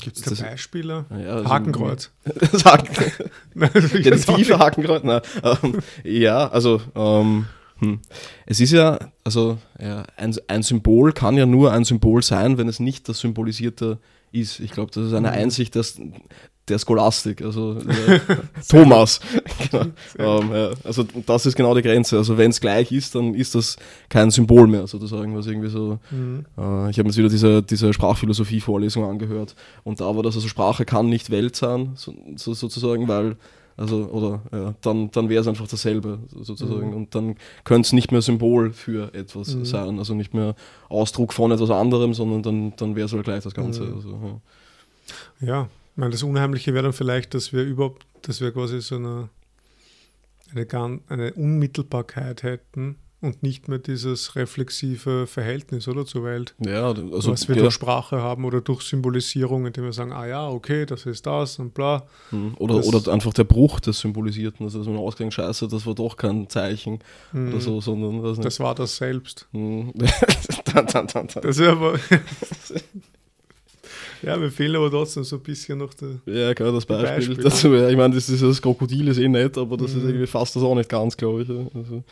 Gibt 0.00 0.16
es 0.16 0.22
da 0.22 0.44
Beispiele? 0.44 1.04
Ja, 1.10 1.34
also 1.34 1.48
Hakenkreuz. 1.50 2.10
Haken. 2.64 2.94
ja, 4.02 4.10
das 4.10 4.24
tiefe 4.24 4.58
Hakenkreuz. 4.58 5.02
Na, 5.04 5.20
ähm, 5.42 5.80
ja, 6.04 6.48
also 6.48 6.80
ähm, 6.94 7.44
hm. 7.78 8.00
es 8.46 8.60
ist 8.60 8.72
ja, 8.72 8.98
also 9.24 9.58
ja, 9.78 10.04
ein, 10.16 10.34
ein, 10.46 10.62
Symbol 10.62 11.12
kann 11.12 11.36
ja 11.36 11.44
nur 11.44 11.70
ein 11.70 11.84
Symbol 11.84 12.22
sein, 12.22 12.56
wenn 12.56 12.66
es 12.66 12.80
nicht 12.80 13.10
das 13.10 13.20
Symbolisierte 13.20 13.98
ist. 14.32 14.58
Ich 14.60 14.70
glaube, 14.70 14.90
das 14.90 15.04
ist 15.04 15.12
eine 15.12 15.28
mhm. 15.28 15.34
Einsicht, 15.34 15.76
dass 15.76 16.00
der 16.68 16.78
Scholastik, 16.78 17.42
also 17.42 17.78
äh, 17.78 18.20
Thomas. 18.68 19.20
genau. 19.70 20.40
ähm, 20.40 20.52
ja, 20.52 20.70
also 20.84 21.04
das 21.26 21.46
ist 21.46 21.56
genau 21.56 21.74
die 21.74 21.82
Grenze. 21.82 22.16
Also 22.16 22.38
wenn 22.38 22.50
es 22.50 22.60
gleich 22.60 22.92
ist, 22.92 23.14
dann 23.14 23.34
ist 23.34 23.54
das 23.54 23.76
kein 24.08 24.30
Symbol 24.30 24.66
mehr, 24.66 24.86
sozusagen, 24.86 25.36
was 25.36 25.46
irgendwie 25.46 25.70
so. 25.70 25.98
Mhm. 26.10 26.44
Äh, 26.56 26.90
ich 26.90 26.98
habe 26.98 27.08
jetzt 27.08 27.16
wieder 27.16 27.28
diese, 27.28 27.62
diese 27.62 27.92
Sprachphilosophie-Vorlesung 27.92 29.04
angehört 29.04 29.54
und 29.84 30.00
da 30.00 30.14
war 30.14 30.22
das, 30.22 30.36
also 30.36 30.48
Sprache 30.48 30.84
kann 30.84 31.08
nicht 31.08 31.30
Welt 31.30 31.56
sein, 31.56 31.92
so, 31.94 32.14
so, 32.36 32.54
sozusagen, 32.54 33.08
weil 33.08 33.36
also, 33.78 34.08
oder 34.08 34.42
ja, 34.50 34.74
dann, 34.80 35.12
dann 35.12 35.28
wäre 35.28 35.40
es 35.40 35.46
einfach 35.46 35.68
dasselbe 35.68 36.18
sozusagen. 36.34 36.88
Mhm. 36.88 36.96
Und 36.96 37.14
dann 37.14 37.36
könnte 37.62 37.86
es 37.86 37.92
nicht 37.92 38.10
mehr 38.10 38.22
Symbol 38.22 38.72
für 38.72 39.14
etwas 39.14 39.54
mhm. 39.54 39.64
sein. 39.64 39.98
Also 40.00 40.14
nicht 40.14 40.34
mehr 40.34 40.56
Ausdruck 40.88 41.32
von 41.32 41.52
etwas 41.52 41.70
anderem, 41.70 42.12
sondern 42.12 42.42
dann, 42.42 42.72
dann 42.76 42.96
wäre 42.96 43.06
es 43.06 43.12
halt 43.12 43.22
gleich 43.22 43.44
das 43.44 43.54
Ganze. 43.54 43.84
Mhm. 43.84 43.94
Also, 43.94 44.40
ja. 45.40 45.46
ja, 45.46 45.68
meine, 45.98 46.10
das 46.12 46.22
Unheimliche 46.22 46.72
wäre 46.74 46.84
dann 46.84 46.92
vielleicht, 46.92 47.34
dass 47.34 47.52
wir 47.52 47.62
überhaupt, 47.64 48.06
dass 48.22 48.40
wir 48.40 48.52
quasi 48.52 48.80
so 48.80 48.96
eine, 48.96 49.28
eine, 50.54 51.00
eine 51.08 51.32
Unmittelbarkeit 51.34 52.42
hätten 52.42 52.96
und 53.20 53.42
nicht 53.42 53.66
mehr 53.66 53.78
dieses 53.80 54.36
reflexive 54.36 55.26
Verhältnis 55.26 55.88
oder 55.88 56.06
zur 56.06 56.22
Welt, 56.22 56.54
Ja, 56.64 56.86
also 56.92 57.32
was 57.32 57.48
wir 57.48 57.56
ja, 57.56 57.62
durch 57.62 57.74
Sprache 57.74 58.22
haben 58.22 58.44
oder 58.44 58.60
durch 58.60 58.82
Symbolisierung, 58.82 59.66
indem 59.66 59.84
wir 59.84 59.92
sagen, 59.92 60.12
ah 60.12 60.24
ja, 60.24 60.48
okay, 60.48 60.86
das 60.86 61.04
ist 61.04 61.26
das 61.26 61.58
und 61.58 61.74
bla. 61.74 62.06
Mhm. 62.30 62.54
oder, 62.58 62.76
das- 62.76 62.86
oder 62.86 63.12
einfach 63.12 63.32
der 63.34 63.42
Bruch 63.42 63.80
des 63.80 63.98
Symbolisierten, 63.98 64.64
also 64.66 64.78
dass 64.78 64.86
man 64.86 64.98
ausgegangen, 64.98 65.32
scheiße, 65.32 65.66
das 65.66 65.84
war 65.84 65.96
doch 65.96 66.16
kein 66.16 66.48
Zeichen 66.48 67.00
oder 67.32 67.60
so, 67.60 67.80
sondern. 67.80 68.20
Mhm. 68.20 68.40
Das 68.40 68.60
war 68.60 68.76
das 68.76 68.96
selbst. 68.96 69.48
Mhm. 69.50 69.92
dann, 70.72 70.86
dann, 70.86 71.06
dann, 71.08 71.26
dann. 71.26 71.42
Das 71.42 71.58
ist 71.58 71.66
aber. 71.66 71.98
ja, 74.22 74.36
mir 74.36 74.50
fehlen 74.50 74.76
aber 74.76 74.90
trotzdem 74.90 75.24
so 75.24 75.36
ein 75.36 75.42
bisschen 75.42 75.78
noch 75.78 75.92
der. 75.94 76.20
Ja, 76.26 76.52
genau, 76.52 76.72
das 76.72 76.86
Beispiel. 76.86 77.28
Beispiel. 77.28 77.44
Dazu, 77.44 77.74
ja, 77.74 77.88
ich 77.88 77.96
meine, 77.96 78.14
das, 78.14 78.28
ist, 78.28 78.42
das 78.42 78.60
Krokodil 78.62 79.08
ist 79.08 79.18
eh 79.18 79.28
nett, 79.28 79.56
aber 79.58 79.76
das 79.76 79.92
ist 79.92 80.02
Mhm. 80.02 80.08
irgendwie 80.08 80.26
fast 80.26 80.54
das 80.56 80.62
auch 80.62 80.74
nicht 80.74 80.88
ganz, 80.88 81.16
glaube 81.16 81.42
ich. 81.42 81.48
ja. 81.48 81.66
Also, 81.74 82.02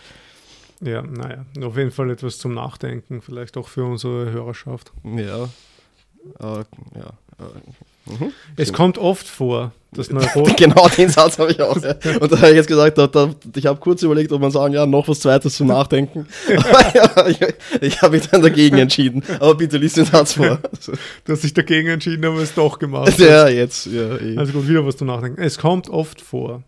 Ja, 0.83 1.03
naja, 1.03 1.45
auf 1.65 1.77
jeden 1.77 1.91
Fall 1.91 2.11
etwas 2.11 2.39
zum 2.39 2.55
Nachdenken, 2.55 3.23
vielleicht 3.23 3.57
auch 3.57 3.69
für 3.69 3.85
unsere 3.85 4.31
Hörerschaft. 4.31 4.93
ja. 5.05 5.45
Äh, 6.41 6.65
ja. 6.95 7.13
Äh, 7.39 7.45
mhm. 8.07 8.33
Es 8.57 8.73
kommt 8.73 8.99
oft 8.99 9.27
vor, 9.27 9.73
dass 9.93 10.11
Neuro 10.13 10.49
Genau 10.57 10.89
den 10.89 11.09
Satz 11.09 11.39
habe 11.39 11.51
ich 11.51 11.61
auch. 11.61 11.77
Ja. 11.83 11.95
Und 12.21 12.33
da 12.33 12.37
habe 12.39 12.51
ich 12.51 12.57
jetzt 12.57 12.69
gesagt, 12.69 12.99
da, 12.99 13.07
da, 13.07 13.35
ich 13.55 13.67
habe 13.67 13.81
kurz 13.81 14.03
überlegt, 14.03 14.33
ob 14.33 14.41
man 14.41 14.51
sagen, 14.51 14.75
ja, 14.75 14.87
noch 14.87 15.09
was 15.09 15.21
Zweites 15.21 15.57
zum 15.57 15.69
Nachdenken. 15.69 16.27
Ja, 16.49 17.27
ich 17.29 17.39
ich 17.81 18.03
habe 18.03 18.17
mich 18.17 18.29
dann 18.29 18.43
dagegen 18.43 18.79
entschieden. 18.79 19.23
Aber 19.41 19.55
bitte 19.55 19.79
lies 19.79 19.95
den 19.95 20.05
Satz 20.05 20.35
vor. 20.35 20.61
Dass 21.25 21.43
sich 21.43 21.55
dagegen 21.55 21.89
entschieden 21.89 22.25
haben, 22.25 22.39
es 22.39 22.55
doch 22.55 22.79
gemacht 22.79 23.19
ja, 23.19 23.49
jetzt. 23.49 23.87
Ja, 23.87 24.17
eh. 24.19 24.37
Also 24.37 24.53
gut, 24.53 24.69
wieder 24.69 24.87
was 24.87 24.97
zum 24.97 25.09
Nachdenken. 25.09 25.41
Es 25.41 25.59
kommt 25.59 25.89
oft 25.89 26.21
vor, 26.21 26.63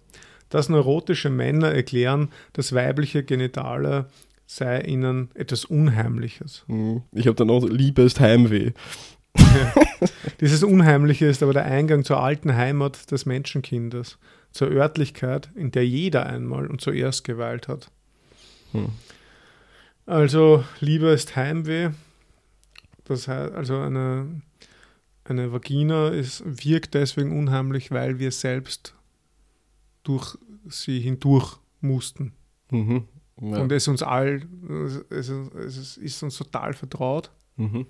dass 0.48 0.68
neurotische 0.68 1.30
Männer 1.30 1.72
erklären, 1.72 2.30
das 2.52 2.72
weibliche 2.72 3.22
Genitale 3.22 4.06
sei 4.46 4.80
ihnen 4.80 5.28
etwas 5.34 5.66
Unheimliches. 5.66 6.64
Mhm. 6.68 7.02
Ich 7.12 7.26
habe 7.26 7.36
dann 7.36 7.50
auch 7.50 7.64
Liebe 7.68 8.02
ist 8.02 8.18
Heimweh. 8.18 8.72
Dieses 10.40 10.62
Unheimliche 10.62 11.26
ist 11.26 11.42
aber 11.42 11.52
der 11.52 11.64
Eingang 11.64 12.04
zur 12.04 12.22
alten 12.22 12.54
Heimat 12.54 13.10
des 13.10 13.26
Menschenkindes, 13.26 14.18
zur 14.52 14.68
Örtlichkeit, 14.68 15.50
in 15.54 15.70
der 15.70 15.86
jeder 15.86 16.26
einmal 16.26 16.66
und 16.66 16.80
zuerst 16.80 17.24
geweilt 17.24 17.68
hat. 17.68 17.90
Hm. 18.72 18.90
Also 20.06 20.64
Liebe 20.80 21.08
ist 21.08 21.36
Heimweh. 21.36 21.90
Das 23.04 23.28
heißt, 23.28 23.54
also 23.54 23.78
eine, 23.78 24.42
eine 25.24 25.52
Vagina 25.52 26.08
ist, 26.08 26.42
wirkt 26.44 26.94
deswegen 26.94 27.38
unheimlich, 27.38 27.90
weil 27.90 28.18
wir 28.18 28.32
selbst 28.32 28.94
durch 30.02 30.38
sie 30.68 31.00
hindurch 31.00 31.58
mussten. 31.80 32.32
Mhm. 32.70 33.04
Ja. 33.40 33.58
Und 33.58 33.72
es 33.72 33.88
uns 33.88 34.02
all, 34.02 34.42
es, 35.10 35.28
es, 35.28 35.28
es 35.28 35.96
ist 35.96 36.22
uns 36.22 36.36
total 36.36 36.72
vertraut. 36.72 37.30
Mhm. 37.56 37.86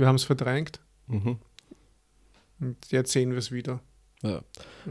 Wir 0.00 0.06
haben 0.06 0.16
es 0.16 0.24
verdrängt 0.24 0.80
Mhm. 1.08 1.38
und 2.60 2.76
jetzt 2.90 3.12
sehen 3.12 3.32
wir 3.32 3.38
es 3.38 3.50
wieder. 3.52 3.80
Ja. 4.22 4.40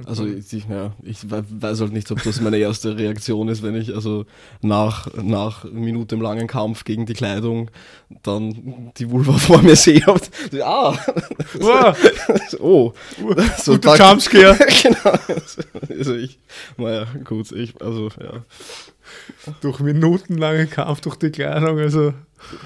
Also 0.05 0.25
ich, 0.25 0.51
ja, 0.67 0.93
ich 1.03 1.29
we- 1.29 1.43
weiß 1.49 1.81
halt 1.81 1.93
nicht, 1.93 2.09
ob 2.11 2.21
das 2.23 2.41
meine 2.41 2.57
erste 2.57 2.97
Reaktion 2.97 3.47
ist, 3.47 3.61
wenn 3.61 3.75
ich 3.75 3.93
also 3.93 4.25
nach, 4.61 5.07
nach 5.21 5.65
minutenlangen 5.65 6.47
Kampf 6.47 6.83
gegen 6.83 7.05
die 7.05 7.13
Kleidung 7.13 7.69
dann 8.23 8.91
die 8.97 9.09
Vulva 9.11 9.33
vor 9.37 9.61
mir 9.61 9.75
sehe 9.75 10.03
und 10.07 10.29
ah, 10.63 10.97
Wow, 11.59 11.97
oh, 12.59 12.93
so 13.59 13.73
guter 13.73 13.97
da- 13.97 14.09
Jumpscare. 14.11 14.57
genau. 14.81 15.13
Also 15.97 16.15
ich, 16.15 16.39
naja, 16.77 17.05
gut, 17.23 17.51
ich, 17.51 17.79
also 17.81 18.09
ja. 18.19 18.43
durch 19.61 19.79
minutenlangen 19.79 20.69
Kampf 20.71 21.01
durch 21.01 21.17
die 21.17 21.29
Kleidung. 21.31 21.77
Also, 21.77 22.13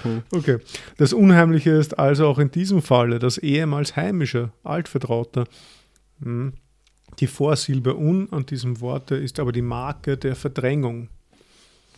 Hm. 0.03 0.21
okay. 0.31 0.59
Das 0.97 1.13
Unheimliche 1.13 1.71
ist 1.71 1.97
also 1.97 2.27
auch 2.27 2.37
in 2.37 2.51
diesem 2.51 2.83
Falle 2.83 3.17
das 3.17 3.39
ehemals 3.39 3.95
heimische, 3.95 4.51
altvertraute. 4.63 5.45
Hm. 6.23 6.53
Die 7.19 7.27
Vorsilbe 7.27 7.95
un 7.95 8.31
an 8.31 8.45
diesem 8.45 8.81
Worte 8.81 9.15
ist 9.15 9.39
aber 9.39 9.51
die 9.51 9.61
Marke 9.61 10.17
der 10.17 10.35
Verdrängung. 10.35 11.09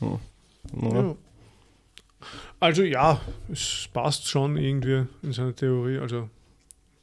Ja. 0.01 0.19
Ja. 0.81 1.15
Also 2.59 2.83
ja, 2.83 3.21
es 3.51 3.87
passt 3.93 4.27
schon 4.27 4.57
irgendwie 4.57 5.05
in 5.21 5.31
seiner 5.31 5.55
Theorie. 5.55 5.99
Also 5.99 6.29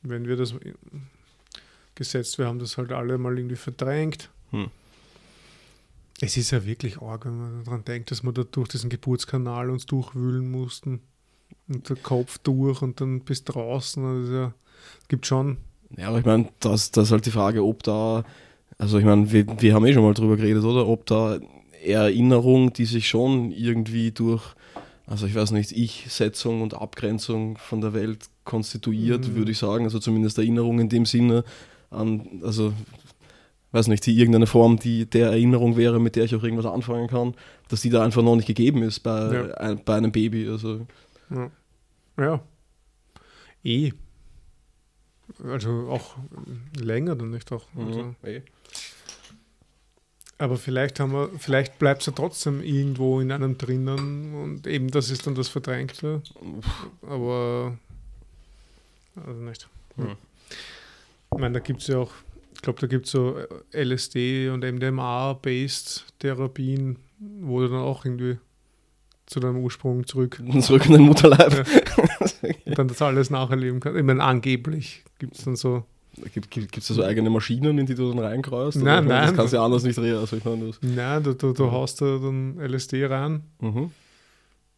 wenn 0.02 0.26
wir 0.26 0.36
das 0.36 0.54
gesetzt, 1.94 2.38
wir 2.38 2.46
haben 2.46 2.58
das 2.58 2.76
halt 2.76 2.92
alle 2.92 3.18
mal 3.18 3.36
irgendwie 3.36 3.56
verdrängt. 3.56 4.30
Hm. 4.50 4.70
Es 6.20 6.36
ist 6.36 6.50
ja 6.50 6.64
wirklich 6.64 7.00
arg, 7.00 7.24
wenn 7.24 7.36
man 7.36 7.64
daran 7.64 7.84
denkt, 7.84 8.10
dass 8.10 8.22
wir 8.22 8.32
da 8.32 8.44
durch 8.44 8.68
diesen 8.68 8.90
Geburtskanal 8.90 9.70
uns 9.70 9.86
durchwühlen 9.86 10.50
mussten. 10.50 11.00
Und 11.68 11.88
der 11.88 11.96
Kopf 11.96 12.38
durch 12.38 12.82
und 12.82 13.00
dann 13.00 13.20
bis 13.20 13.44
draußen. 13.44 14.04
Also 14.04 14.52
es 15.00 15.08
gibt 15.08 15.26
schon. 15.26 15.58
Ja, 15.96 16.08
aber 16.08 16.18
ich 16.18 16.24
meine, 16.24 16.48
das, 16.60 16.90
das 16.90 17.04
ist 17.08 17.12
halt 17.12 17.26
die 17.26 17.30
Frage, 17.30 17.64
ob 17.64 17.82
da, 17.82 18.24
also 18.78 18.98
ich 18.98 19.04
meine, 19.04 19.30
wir, 19.32 19.46
wir 19.60 19.74
haben 19.74 19.86
eh 19.86 19.92
schon 19.92 20.02
mal 20.02 20.14
drüber 20.14 20.36
geredet, 20.36 20.64
oder? 20.64 20.86
Ob 20.88 21.06
da 21.06 21.38
Erinnerung, 21.84 22.72
die 22.72 22.84
sich 22.84 23.08
schon 23.08 23.50
irgendwie 23.50 24.10
durch, 24.12 24.42
also 25.06 25.26
ich 25.26 25.34
weiß 25.34 25.50
nicht, 25.50 25.72
Ich-Setzung 25.72 26.62
und 26.62 26.74
Abgrenzung 26.74 27.58
von 27.58 27.80
der 27.80 27.92
Welt 27.92 28.26
konstituiert, 28.44 29.28
Mhm. 29.28 29.34
würde 29.36 29.50
ich 29.52 29.58
sagen. 29.58 29.84
Also 29.84 29.98
zumindest 29.98 30.38
Erinnerung 30.38 30.78
in 30.80 30.88
dem 30.88 31.06
Sinne 31.06 31.44
an, 31.90 32.40
also 32.42 32.72
weiß 33.72 33.88
nicht, 33.88 34.04
die 34.06 34.16
irgendeine 34.16 34.46
Form, 34.46 34.78
die 34.78 35.06
der 35.06 35.28
Erinnerung 35.30 35.76
wäre, 35.76 35.98
mit 36.00 36.14
der 36.16 36.24
ich 36.24 36.34
auch 36.34 36.42
irgendwas 36.42 36.66
anfangen 36.66 37.08
kann, 37.08 37.34
dass 37.68 37.80
die 37.82 37.90
da 37.90 38.04
einfach 38.04 38.22
noch 38.22 38.36
nicht 38.36 38.46
gegeben 38.46 38.82
ist 38.82 39.00
bei, 39.00 39.34
Ja. 39.34 39.54
ein, 39.54 39.80
bei 39.84 39.96
einem 39.96 40.12
Baby. 40.12 40.48
Also 40.48 40.86
Ja. 41.30 41.50
ja. 42.18 42.40
Eh. 43.64 43.92
Also 45.44 45.88
auch 45.88 46.16
länger 46.76 47.16
dann 47.16 47.30
nicht 47.30 47.50
auch. 47.52 47.66
Also. 47.76 48.02
mhm. 48.02 48.16
eh. 48.24 48.42
Aber 50.38 50.56
vielleicht 50.56 50.98
haben 50.98 51.12
wir, 51.12 51.30
vielleicht 51.38 51.78
bleibt 51.78 52.00
es 52.00 52.06
ja 52.06 52.12
trotzdem 52.12 52.62
irgendwo 52.62 53.20
in 53.20 53.30
einem 53.30 53.58
drinnen 53.58 54.34
und 54.34 54.66
eben 54.66 54.90
das 54.90 55.08
ist 55.10 55.26
dann 55.26 55.36
das 55.36 55.48
Verdrängte. 55.48 56.20
Aber 57.02 57.78
also 59.24 59.40
nicht. 59.40 59.68
Hm. 59.96 60.16
Ich 61.32 61.38
meine, 61.38 61.54
da 61.54 61.60
gibt 61.60 61.82
es 61.82 61.86
ja 61.86 61.98
auch, 61.98 62.12
ich 62.54 62.62
glaube, 62.62 62.80
da 62.80 62.86
gibt 62.86 63.06
es 63.06 63.12
so 63.12 63.38
LSD 63.72 64.48
und 64.48 64.64
MDMA-based 64.64 66.06
Therapien, 66.18 66.96
wo 67.18 67.60
du 67.60 67.68
dann 67.68 67.78
auch 67.78 68.04
irgendwie 68.04 68.38
zu 69.32 69.40
deinem 69.40 69.58
Ursprung 69.58 70.06
zurück 70.06 70.42
zurück 70.60 70.86
in 70.86 70.92
den 70.92 71.02
Mutterleib. 71.02 71.66
und 72.66 72.78
dann 72.78 72.88
das 72.88 73.02
alles 73.02 73.30
nacherleben 73.30 73.80
kannst. 73.80 73.98
Ich 73.98 74.04
meine, 74.04 74.22
angeblich 74.22 75.02
gibt 75.18 75.36
es 75.36 75.44
dann 75.44 75.56
so. 75.56 75.84
Gibt 76.34 76.76
es 76.76 76.88
da 76.88 76.94
so 76.94 77.02
eigene 77.02 77.30
Maschinen, 77.30 77.78
in 77.78 77.86
die 77.86 77.94
du 77.94 78.10
dann 78.10 78.18
reinkreust? 78.18 78.76
Nein, 78.76 79.06
meine, 79.06 79.08
nein. 79.08 79.26
Das 79.28 79.34
kannst 79.34 79.52
du 79.54 79.56
ja 79.56 79.64
anders 79.64 79.82
nicht 79.82 79.96
drehen. 79.96 80.16
Also 80.16 80.36
ich 80.36 80.44
meine, 80.44 80.66
das, 80.66 80.78
Nein, 80.82 81.22
du, 81.22 81.34
du, 81.34 81.54
du 81.54 81.70
haust 81.72 82.02
da 82.02 82.18
dann 82.18 82.58
LSD 82.60 83.06
rein 83.06 83.44
mhm. 83.60 83.90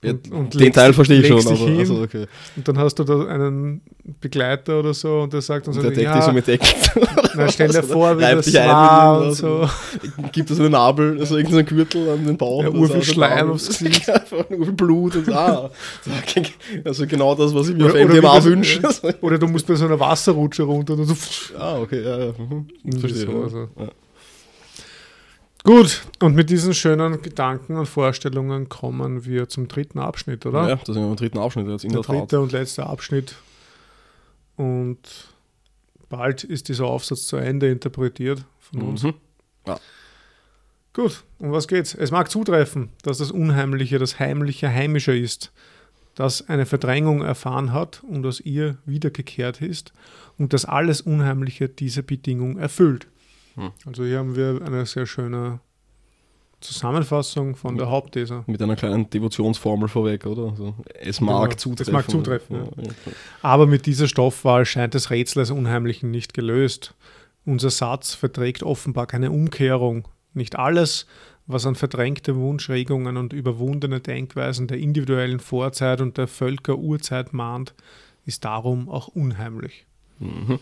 Ja, 0.04 0.10
Und- 0.12 0.32
und 0.32 0.60
den 0.60 0.72
Teil 0.72 0.92
verstehe 0.92 1.20
ich 1.20 1.26
schon, 1.26 1.38
aber 1.46 1.56
hin. 1.56 1.78
also, 1.78 2.02
okay. 2.02 2.26
und 2.56 2.68
dann 2.68 2.78
hast 2.78 2.94
du 2.98 3.04
da 3.04 3.26
einen 3.26 3.80
Begleiter 4.20 4.78
oder 4.80 4.92
so 4.94 5.20
und 5.20 5.32
der 5.32 5.40
sagt 5.40 5.66
dann 5.66 5.74
so, 5.74 5.80
Und 5.80 5.84
der 5.86 5.92
deckt 5.92 6.04
ja, 6.04 6.16
dich 6.16 6.24
so 6.24 6.32
mit 6.32 6.46
Deckel. 6.46 6.68
na, 7.36 7.48
stell 7.48 7.68
dir 7.70 7.82
vor, 7.82 8.16
wie 8.18 8.22
das 8.22 8.44
dich 8.44 8.54
war 8.54 9.22
und 9.22 9.34
so. 9.34 9.68
Gibt 10.32 10.50
es 10.50 10.60
einen 10.60 10.72
Nabel, 10.72 11.18
also 11.18 11.36
irgendeinen 11.36 11.66
Gürtel 11.66 12.08
an 12.10 12.26
den 12.26 12.36
Bauch? 12.36 12.62
Ja, 12.62 12.70
urviel 12.70 13.02
so, 13.02 13.12
Schleim 13.12 13.50
aufs 13.50 13.68
Gesicht. 13.78 14.06
Urviel 14.50 14.72
Blut 14.72 15.16
und 15.16 15.30
ah. 15.32 15.70
Also 16.84 17.06
genau 17.06 17.34
das, 17.34 17.54
was 17.54 17.68
ich 17.68 17.76
mir 17.76 17.86
Oder- 17.86 17.94
auf 18.04 18.08
MDMA 18.08 18.44
wünsche. 18.44 18.80
Oder 19.20 19.38
du 19.38 19.46
musst 19.46 19.66
bei 19.66 19.74
so 19.74 19.86
einer 19.86 19.98
Wasserrutsche 19.98 20.64
runter 20.64 20.94
und 20.94 21.04
so. 21.06 21.14
ah, 21.58 21.78
okay, 21.80 22.02
ja, 22.02 22.18
ja. 22.26 22.32
Mhm. 22.38 22.98
Verstehe. 23.00 23.26
so, 23.26 23.42
also. 23.42 23.58
ja. 23.78 23.88
Gut, 25.64 26.02
und 26.20 26.34
mit 26.34 26.50
diesen 26.50 26.74
schönen 26.74 27.22
Gedanken 27.22 27.76
und 27.76 27.86
Vorstellungen 27.86 28.68
kommen 28.68 29.24
wir 29.24 29.48
zum 29.48 29.66
dritten 29.66 29.98
Abschnitt, 29.98 30.44
oder? 30.44 30.68
Ja, 30.68 30.76
das 30.76 30.84
sind 30.94 30.96
wir 30.96 31.08
im 31.08 31.16
dritten 31.16 31.38
Abschnitt 31.38 31.66
jetzt 31.68 31.84
in 31.84 31.90
der 31.92 32.02
der, 32.02 32.06
Tat. 32.06 32.16
dritte 32.16 32.40
und 32.40 32.52
letzte 32.52 32.84
Abschnitt. 32.84 33.34
Und 34.56 34.98
bald 36.10 36.44
ist 36.44 36.68
dieser 36.68 36.84
Aufsatz 36.84 37.26
zu 37.26 37.38
Ende 37.38 37.70
interpretiert 37.70 38.44
von 38.60 38.82
uns. 38.82 39.04
Mhm. 39.04 39.14
Gut, 40.92 41.24
um 41.38 41.50
was 41.50 41.66
geht's? 41.66 41.94
Es 41.94 42.10
mag 42.10 42.30
zutreffen, 42.30 42.90
dass 43.02 43.18
das 43.18 43.32
Unheimliche 43.32 43.98
das 43.98 44.20
Heimliche 44.20 44.68
heimischer 44.68 45.14
ist, 45.14 45.50
das 46.14 46.46
eine 46.48 46.66
Verdrängung 46.66 47.22
erfahren 47.22 47.72
hat 47.72 48.02
und 48.04 48.24
aus 48.26 48.38
ihr 48.38 48.76
wiedergekehrt 48.84 49.62
ist 49.62 49.92
und 50.38 50.52
dass 50.52 50.66
alles 50.66 51.00
Unheimliche 51.00 51.70
diese 51.70 52.02
Bedingung 52.02 52.58
erfüllt. 52.58 53.08
Hm. 53.56 53.70
Also 53.86 54.04
hier 54.04 54.18
haben 54.18 54.36
wir 54.36 54.60
eine 54.64 54.86
sehr 54.86 55.06
schöne 55.06 55.60
Zusammenfassung 56.60 57.56
von 57.56 57.76
der 57.76 57.90
Hauptthese. 57.90 58.42
Mit 58.46 58.62
einer 58.62 58.76
kleinen 58.76 59.10
Devotionsformel 59.10 59.88
vorweg, 59.88 60.24
oder? 60.24 60.50
Also, 60.50 60.74
es 60.98 61.20
mag 61.20 61.50
Genau, 61.50 61.56
zutreffen. 61.56 61.82
es 61.88 61.92
mag 61.92 62.10
zutreffen, 62.10 62.56
Ja, 62.56 62.82
ja. 62.84 62.92
Aber 63.42 63.66
mit 63.66 63.84
dieser 63.84 64.08
Stoffwahl 64.08 64.64
scheint 64.64 64.94
das 64.94 65.10
Rätsel 65.10 65.40
des 65.42 65.50
Unheimlichen 65.50 66.10
nicht 66.10 66.32
gelöst. 66.32 66.94
Unser 67.44 67.68
Satz 67.68 68.14
verträgt 68.14 68.62
offenbar 68.62 69.06
keine 69.06 69.30
Umkehrung. 69.30 70.08
Nicht 70.32 70.56
alles, 70.58 71.06
was 71.46 71.66
an 71.66 71.74
verdrängte 71.74 72.34
Wunschregungen 72.36 73.18
und 73.18 73.34
überwundene 73.34 74.00
Denkweisen 74.00 74.66
der 74.66 74.78
individuellen 74.78 75.40
Vorzeit 75.40 76.00
und 76.00 76.16
der 76.16 76.28
Völkerurzeit 76.28 77.34
mahnt, 77.34 77.74
ist 78.24 78.46
darum 78.46 78.88
auch 78.88 79.08
unheimlich. 79.08 79.84
Mhm. 80.18 80.58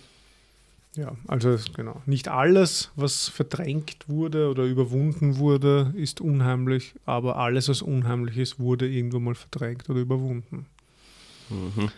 Ja, 0.95 1.17
also 1.27 1.57
genau. 1.75 2.03
Nicht 2.05 2.29
alles, 2.29 2.91
was 2.97 3.29
verdrängt 3.29 4.09
wurde 4.09 4.51
oder 4.51 4.65
überwunden 4.65 5.39
wurde, 5.39 5.93
ist 5.97 6.21
unheimlich, 6.21 6.95
aber 7.07 7.37
alles, 7.37 7.69
was 7.69 7.81
unheimlich 7.81 8.37
ist, 8.37 8.59
wurde 8.59 8.87
irgendwo 8.87 9.19
mal 9.19 9.35
verdrängt 9.35 9.89
oder 9.89 10.01
überwunden. 10.01 10.67
Mhm. 11.49 11.91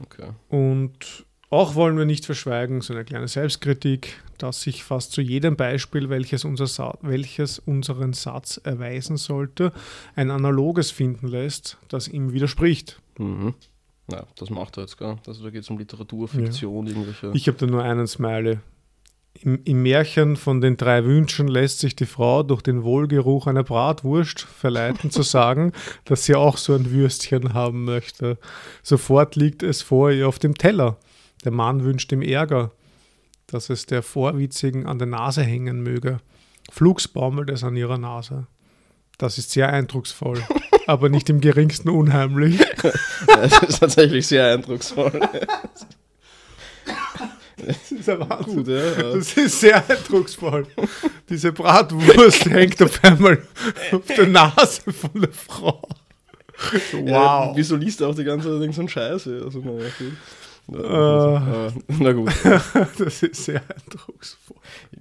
Okay. 0.00 0.30
Und 0.48 1.24
auch 1.50 1.74
wollen 1.74 1.96
wir 1.96 2.04
nicht 2.04 2.26
verschweigen, 2.26 2.80
so 2.80 2.94
eine 2.94 3.04
kleine 3.04 3.28
Selbstkritik, 3.28 4.20
dass 4.38 4.62
sich 4.62 4.84
fast 4.84 5.12
zu 5.12 5.20
jedem 5.20 5.56
Beispiel, 5.56 6.08
welches, 6.08 6.44
unser 6.44 6.66
Sa 6.66 6.98
welches 7.02 7.58
unseren 7.60 8.12
Satz 8.12 8.60
erweisen 8.62 9.16
sollte, 9.16 9.72
ein 10.16 10.30
analoges 10.30 10.90
finden 10.90 11.28
lässt, 11.28 11.78
das 11.88 12.08
ihm 12.08 12.32
widerspricht. 12.32 13.00
Mhm. 13.18 13.54
Ja, 14.10 14.24
das 14.38 14.50
macht 14.50 14.76
er 14.76 14.82
jetzt, 14.82 14.98
gell? 14.98 15.16
Also 15.26 15.44
da 15.44 15.50
geht 15.50 15.62
es 15.62 15.70
um 15.70 15.78
Literatur, 15.78 16.28
Fiktion, 16.28 16.86
ja. 16.86 16.92
irgendwelche. 16.92 17.30
Ich 17.34 17.48
habe 17.48 17.58
da 17.58 17.66
nur 17.66 17.82
einen 17.82 18.06
Smiley. 18.06 18.58
Im, 19.40 19.60
Im, 19.64 19.82
Märchen 19.82 20.36
von 20.36 20.60
den 20.60 20.76
drei 20.76 21.04
Wünschen 21.04 21.48
lässt 21.48 21.80
sich 21.80 21.96
die 21.96 22.06
Frau 22.06 22.44
durch 22.44 22.62
den 22.62 22.84
Wohlgeruch 22.84 23.48
einer 23.48 23.64
Bratwurst 23.64 24.42
verleiten 24.42 25.10
zu 25.10 25.22
sagen, 25.22 25.72
dass 26.04 26.24
sie 26.24 26.36
auch 26.36 26.56
so 26.56 26.74
ein 26.74 26.90
Würstchen 26.90 27.52
haben 27.52 27.84
möchte. 27.84 28.38
Sofort 28.82 29.34
liegt 29.34 29.62
es 29.62 29.82
vor 29.82 30.12
ihr 30.12 30.28
auf 30.28 30.38
dem 30.38 30.56
Teller. 30.56 30.98
Der 31.44 31.50
Mann 31.50 31.82
wünscht 31.82 32.12
ihm 32.12 32.22
Ärger, 32.22 32.70
dass 33.48 33.70
es 33.70 33.86
der 33.86 34.02
Vorwitzigen 34.02 34.86
an 34.86 34.98
der 34.98 35.08
Nase 35.08 35.42
hängen 35.42 35.82
möge. 35.82 36.18
Flugs 36.70 37.08
baumelt 37.08 37.50
es 37.50 37.64
an 37.64 37.76
ihrer 37.76 37.98
Nase. 37.98 38.46
Das 39.18 39.38
ist 39.38 39.50
sehr 39.50 39.72
eindrucksvoll, 39.72 40.42
aber 40.86 41.08
nicht 41.08 41.28
im 41.30 41.40
geringsten 41.40 41.88
unheimlich. 41.88 42.60
Das 43.26 43.62
ist 43.62 43.78
tatsächlich 43.80 44.26
sehr 44.26 44.52
eindrucksvoll. 44.52 45.18
Das 47.56 47.92
ist 47.92 48.08
aber 48.08 48.38
Gut, 48.44 48.68
ja, 48.68 48.92
Das 49.14 49.32
ist 49.36 49.60
sehr 49.60 49.82
eindrucksvoll. 49.88 50.66
Diese 51.28 51.52
Bratwurst 51.52 52.44
hängt 52.50 52.82
auf 52.82 53.02
einmal 53.02 53.42
auf 53.92 54.06
der 54.06 54.26
Nase 54.26 54.92
von 54.92 55.20
der 55.20 55.32
Frau. 55.32 55.80
wow. 56.92 57.08
Ja, 57.08 57.52
wieso 57.54 57.76
liest 57.76 58.00
du 58.00 58.06
auch 58.06 58.14
die 58.14 58.24
ganze 58.24 58.60
Zeit 58.60 58.74
so 58.74 58.82
ein 58.82 58.88
Scheiße? 58.88 59.42
Also, 59.44 59.60
naja, 59.60 59.86
Uh, 60.68 61.70
na 61.88 62.12
gut. 62.12 62.32
das 62.98 63.22
ist 63.22 63.44
sehr 63.44 63.62
eindrucksvoll. 63.62 64.56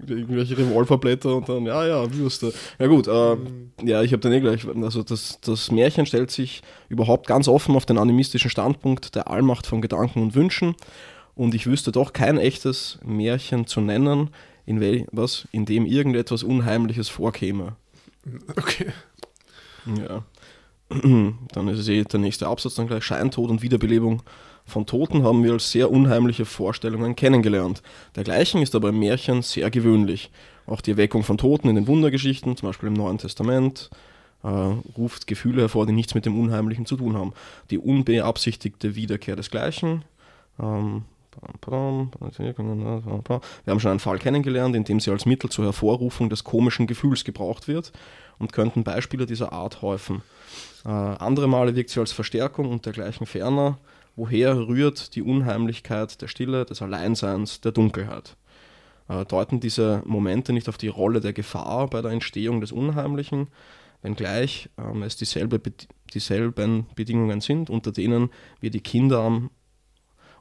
Irgendwelche 0.05 0.57
Revolverblätter 0.57 1.35
und 1.35 1.47
dann, 1.47 1.65
ja, 1.65 1.85
ja, 1.85 2.13
Würste. 2.13 2.53
Ja 2.79 2.87
gut, 2.87 3.07
äh, 3.07 3.35
mhm. 3.35 3.71
ja, 3.81 4.01
ich 4.01 4.11
habe 4.11 4.21
dann 4.21 4.33
eh 4.33 4.41
gleich, 4.41 4.67
also 4.67 5.03
das, 5.03 5.39
das 5.41 5.71
Märchen 5.71 6.05
stellt 6.05 6.31
sich 6.31 6.61
überhaupt 6.89 7.27
ganz 7.27 7.47
offen 7.47 7.75
auf 7.75 7.85
den 7.85 7.97
animistischen 7.97 8.49
Standpunkt 8.49 9.15
der 9.15 9.29
Allmacht 9.29 9.65
von 9.65 9.81
Gedanken 9.81 10.21
und 10.21 10.35
Wünschen 10.35 10.75
und 11.35 11.55
ich 11.55 11.65
wüsste 11.65 11.91
doch 11.91 12.11
kein 12.11 12.37
echtes 12.37 12.99
Märchen 13.03 13.65
zu 13.65 13.79
nennen, 13.79 14.31
in, 14.65 14.79
wel, 14.79 15.07
was, 15.11 15.47
in 15.51 15.65
dem 15.65 15.85
irgendetwas 15.85 16.43
Unheimliches 16.43 17.09
vorkäme. 17.09 17.75
Okay. 18.57 18.87
Ja. 19.85 20.23
Dann 21.53 21.67
ist 21.69 21.79
es 21.79 21.87
eh 21.87 22.03
der 22.03 22.19
nächste 22.19 22.47
Absatz 22.47 22.75
dann 22.75 22.87
gleich 22.87 23.03
Scheintod 23.03 23.49
und 23.49 23.61
Wiederbelebung 23.61 24.21
von 24.65 24.85
Toten 24.85 25.23
haben 25.23 25.43
wir 25.43 25.53
als 25.53 25.71
sehr 25.71 25.91
unheimliche 25.91 26.45
Vorstellungen 26.45 27.15
kennengelernt. 27.15 27.81
Dergleichen 28.15 28.61
ist 28.61 28.75
aber 28.75 28.89
im 28.89 28.99
Märchen 28.99 29.41
sehr 29.41 29.69
gewöhnlich. 29.69 30.31
Auch 30.65 30.81
die 30.81 30.91
Erweckung 30.91 31.23
von 31.23 31.37
Toten 31.37 31.69
in 31.69 31.75
den 31.75 31.87
Wundergeschichten, 31.87 32.55
zum 32.55 32.69
Beispiel 32.69 32.87
im 32.87 32.93
Neuen 32.93 33.17
Testament, 33.17 33.89
äh, 34.43 34.47
ruft 34.47 35.27
Gefühle 35.27 35.61
hervor, 35.63 35.85
die 35.85 35.93
nichts 35.93 36.15
mit 36.15 36.25
dem 36.25 36.39
Unheimlichen 36.39 36.85
zu 36.85 36.95
tun 36.95 37.17
haben. 37.17 37.33
Die 37.69 37.77
unbeabsichtigte 37.77 38.95
Wiederkehr 38.95 39.35
desgleichen. 39.35 40.05
Ähm, 40.59 41.03
wir 43.65 43.71
haben 43.71 43.79
schon 43.79 43.91
einen 43.91 43.99
Fall 43.99 44.19
kennengelernt, 44.19 44.75
in 44.75 44.83
dem 44.83 44.99
sie 44.99 45.09
als 45.11 45.25
Mittel 45.25 45.49
zur 45.49 45.65
Hervorrufung 45.65 46.29
des 46.29 46.43
komischen 46.43 46.85
Gefühls 46.85 47.23
gebraucht 47.23 47.67
wird 47.67 47.91
und 48.37 48.53
könnten 48.53 48.83
Beispiele 48.83 49.25
dieser 49.25 49.51
Art 49.51 49.81
häufen. 49.81 50.21
Äh, 50.85 50.89
andere 50.89 51.47
Male 51.47 51.75
wirkt 51.75 51.89
sie 51.89 51.99
als 51.99 52.11
Verstärkung 52.11 52.69
und 52.69 52.85
dergleichen 52.85 53.25
ferner 53.25 53.79
woher 54.15 54.55
rührt 54.67 55.15
die 55.15 55.21
Unheimlichkeit 55.21 56.21
der 56.21 56.27
Stille, 56.27 56.65
des 56.65 56.81
Alleinseins, 56.81 57.61
der 57.61 57.71
Dunkelheit. 57.71 58.37
Äh, 59.07 59.25
deuten 59.25 59.59
diese 59.59 60.01
Momente 60.05 60.53
nicht 60.53 60.69
auf 60.69 60.77
die 60.77 60.87
Rolle 60.87 61.19
der 61.19 61.33
Gefahr 61.33 61.89
bei 61.89 62.01
der 62.01 62.11
Entstehung 62.11 62.61
des 62.61 62.71
Unheimlichen, 62.71 63.47
wenngleich 64.01 64.69
ähm, 64.77 65.03
es 65.03 65.15
dieselbe, 65.15 65.61
dieselben 66.13 66.87
Bedingungen 66.95 67.41
sind, 67.41 67.69
unter 67.69 67.91
denen 67.91 68.29
wir 68.59 68.69
die 68.69 68.81
Kinder 68.81 69.19
am 69.19 69.49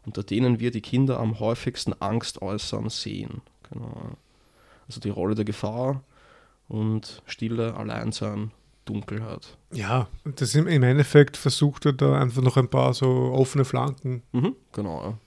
unter 0.04 0.24
denen 0.24 0.58
wir 0.58 0.72
die 0.72 0.80
Kinder 0.80 1.20
am 1.20 1.38
häufigsten 1.38 1.94
Angst 2.00 2.42
äußern 2.42 2.88
sehen. 2.90 3.40
Genau. 3.70 4.16
Also 4.88 5.00
die 5.00 5.10
Rolle 5.10 5.36
der 5.36 5.44
Gefahr 5.44 6.02
und 6.68 7.22
Stille, 7.24 7.76
Alleinsein, 7.76 8.50
Dunkelheit. 8.84 9.56
Ja, 9.72 10.08
das 10.24 10.54
im, 10.54 10.66
im 10.66 10.82
Endeffekt 10.82 11.36
versucht 11.36 11.86
er 11.86 11.92
da 11.92 12.18
einfach 12.18 12.42
noch 12.42 12.56
ein 12.56 12.68
paar 12.68 12.94
so 12.94 13.06
offene 13.06 13.64
Flanken. 13.64 14.22
Mhm, 14.32 14.56
genau, 14.72 15.02
ja. 15.02 15.18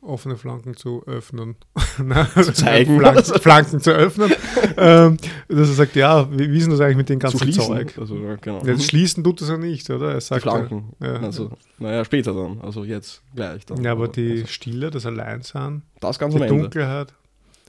Offene 0.00 0.36
Flanken 0.36 0.76
zu 0.76 1.02
öffnen. 1.06 1.56
zu 2.34 2.52
zeigen. 2.52 2.98
Flanken, 2.98 3.24
Flanken 3.40 3.80
zu 3.80 3.90
öffnen. 3.90 4.32
ähm, 4.76 5.16
dass 5.48 5.68
er 5.68 5.74
sagt, 5.74 5.96
ja, 5.96 6.30
wie, 6.30 6.52
wie 6.52 6.58
ist 6.58 6.64
denn 6.64 6.72
das 6.72 6.80
eigentlich 6.80 6.98
mit 6.98 7.08
dem 7.08 7.18
ganzen 7.18 7.50
Zeug? 7.52 7.96
Also, 7.98 8.16
genau. 8.40 8.62
ja, 8.66 8.78
schließen 8.78 9.24
tut 9.24 9.40
es 9.40 9.48
ja 9.48 9.56
nicht, 9.56 9.88
oder? 9.88 10.12
Er 10.12 10.20
sagt, 10.20 10.44
die 10.44 10.48
Flanken. 10.50 10.92
Ja, 11.00 11.20
also, 11.20 11.52
naja, 11.78 12.04
später 12.04 12.34
dann. 12.34 12.60
Also 12.60 12.84
jetzt 12.84 13.22
gleich. 13.34 13.64
Dann. 13.64 13.82
Ja, 13.82 13.92
aber 13.92 14.08
die 14.08 14.32
also. 14.32 14.46
Stille, 14.46 14.90
das 14.90 15.06
Alleinsein, 15.06 15.82
das 16.00 16.18
ganz 16.18 16.34
die 16.34 16.46
Dunkelheit. 16.46 17.14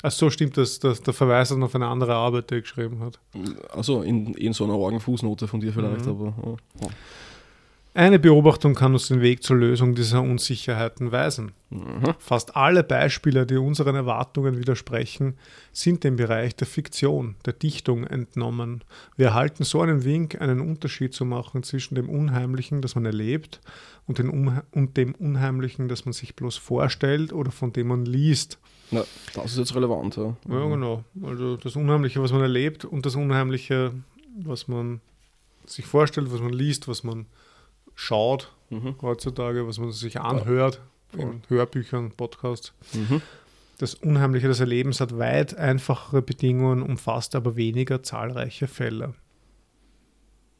Ach 0.05 0.11
so, 0.11 0.29
stimmt, 0.29 0.55
das, 0.55 0.77
das, 0.77 1.01
der 1.01 1.15
Verweis 1.15 1.51
auf 1.51 1.73
eine 1.73 1.87
andere 1.87 2.13
Arbeit, 2.13 2.51
die 2.51 2.55
er 2.55 2.61
geschrieben 2.61 2.99
hat. 2.99 3.17
Also 3.71 4.03
in, 4.03 4.35
in 4.35 4.53
so 4.53 4.63
einer 4.63 4.77
Orgenfußnote 4.77 5.47
von 5.47 5.59
dir 5.59 5.73
vielleicht, 5.73 6.05
mhm. 6.05 6.11
aber. 6.11 6.57
Ja. 6.79 6.87
Eine 7.95 8.19
Beobachtung 8.19 8.75
kann 8.75 8.91
uns 8.91 9.07
den 9.07 9.21
Weg 9.21 9.41
zur 9.41 9.55
Lösung 9.55 9.95
dieser 9.95 10.21
Unsicherheiten 10.21 11.13
weisen. 11.13 11.53
Mhm. 11.69 12.13
Fast 12.19 12.57
alle 12.57 12.83
Beispiele, 12.83 13.45
die 13.45 13.55
unseren 13.55 13.95
Erwartungen 13.95 14.57
widersprechen, 14.57 15.37
sind 15.71 16.03
dem 16.03 16.17
Bereich 16.17 16.57
der 16.57 16.67
Fiktion, 16.67 17.35
der 17.45 17.53
Dichtung 17.53 18.03
entnommen. 18.03 18.83
Wir 19.15 19.27
erhalten 19.27 19.63
so 19.63 19.79
einen 19.79 20.03
Wink, 20.03 20.41
einen 20.41 20.59
Unterschied 20.59 21.13
zu 21.13 21.23
machen 21.23 21.63
zwischen 21.63 21.95
dem 21.95 22.09
Unheimlichen, 22.09 22.81
das 22.81 22.95
man 22.95 23.05
erlebt, 23.05 23.61
und, 24.07 24.19
den 24.19 24.29
und 24.29 24.97
dem 24.97 25.15
Unheimlichen, 25.15 25.87
das 25.87 26.03
man 26.03 26.11
sich 26.11 26.35
bloß 26.35 26.57
vorstellt 26.57 27.31
oder 27.31 27.51
von 27.51 27.71
dem 27.71 27.87
man 27.87 28.05
liest. 28.05 28.59
Na, 28.91 29.05
das 29.35 29.53
ist 29.53 29.57
jetzt 29.57 29.73
relevant. 29.73 30.17
Ja. 30.17 30.35
ja, 30.49 30.67
genau. 30.67 31.05
Also 31.23 31.55
das 31.55 31.77
Unheimliche, 31.77 32.21
was 32.21 32.33
man 32.33 32.41
erlebt 32.41 32.83
und 32.83 33.05
das 33.05 33.15
Unheimliche, 33.15 33.93
was 34.43 34.67
man 34.67 34.99
sich 35.65 35.85
vorstellt, 35.85 36.29
was 36.33 36.41
man 36.41 36.51
liest, 36.51 36.89
was 36.89 37.05
man 37.05 37.25
schaut 37.95 38.51
mhm. 38.69 38.95
heutzutage, 39.01 39.67
was 39.67 39.79
man 39.79 39.91
sich 39.91 40.19
anhört 40.19 40.81
ja. 41.17 41.23
in 41.23 41.41
Hörbüchern, 41.47 42.11
Podcasts. 42.11 42.73
Mhm. 42.93 43.21
Das 43.77 43.95
Unheimliche 43.95 44.47
des 44.47 44.59
Erlebens 44.59 45.01
hat 45.01 45.17
weit 45.17 45.57
einfachere 45.57 46.21
Bedingungen, 46.21 46.81
umfasst 46.81 47.35
aber 47.35 47.55
weniger 47.55 48.03
zahlreiche 48.03 48.67
Fälle. 48.67 49.13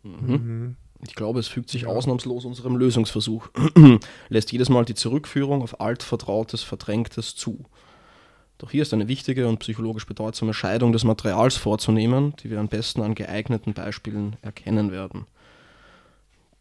Mhm. 0.04 0.28
mhm. 0.28 0.76
Ich 1.08 1.14
glaube, 1.14 1.40
es 1.40 1.48
fügt 1.48 1.70
sich 1.70 1.84
ja. 1.84 1.90
ausnahmslos 1.90 2.46
unserem 2.46 2.78
Lösungsversuch, 2.78 3.50
lässt 4.30 4.52
jedes 4.52 4.70
Mal 4.70 4.86
die 4.86 4.96
Zurückführung 4.96 5.62
auf 5.62 5.80
altvertrautes, 5.80 6.64
verdrängtes 6.64 7.36
zu. 7.36 7.66
Doch 8.58 8.72
hier 8.72 8.82
ist 8.82 8.94
eine 8.94 9.08
wichtige 9.08 9.48
und 9.48 9.60
psychologisch 9.60 10.08
bedeutsame 10.08 10.54
Scheidung 10.54 10.94
des 10.94 11.04
Materials 11.04 11.58
vorzunehmen, 11.58 12.34
die 12.42 12.50
wir 12.50 12.60
am 12.60 12.70
besten 12.70 13.02
an 13.02 13.14
geeigneten 13.14 13.74
Beispielen 13.74 14.38
erkennen 14.42 14.92
werden. 14.92 15.26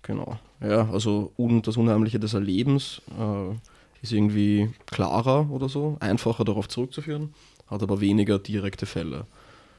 Genau. 0.04 0.38
Ja, 0.60 0.88
also 0.90 1.32
das 1.36 1.76
Unheimliche 1.76 2.20
des 2.20 2.34
Erlebens 2.34 3.02
äh, 3.18 3.54
ist 4.02 4.12
irgendwie 4.12 4.70
klarer 4.86 5.50
oder 5.50 5.68
so, 5.68 5.96
einfacher 6.00 6.44
darauf 6.44 6.68
zurückzuführen, 6.68 7.34
hat 7.66 7.82
aber 7.82 8.00
weniger 8.00 8.38
direkte 8.38 8.86
Fälle. 8.86 9.26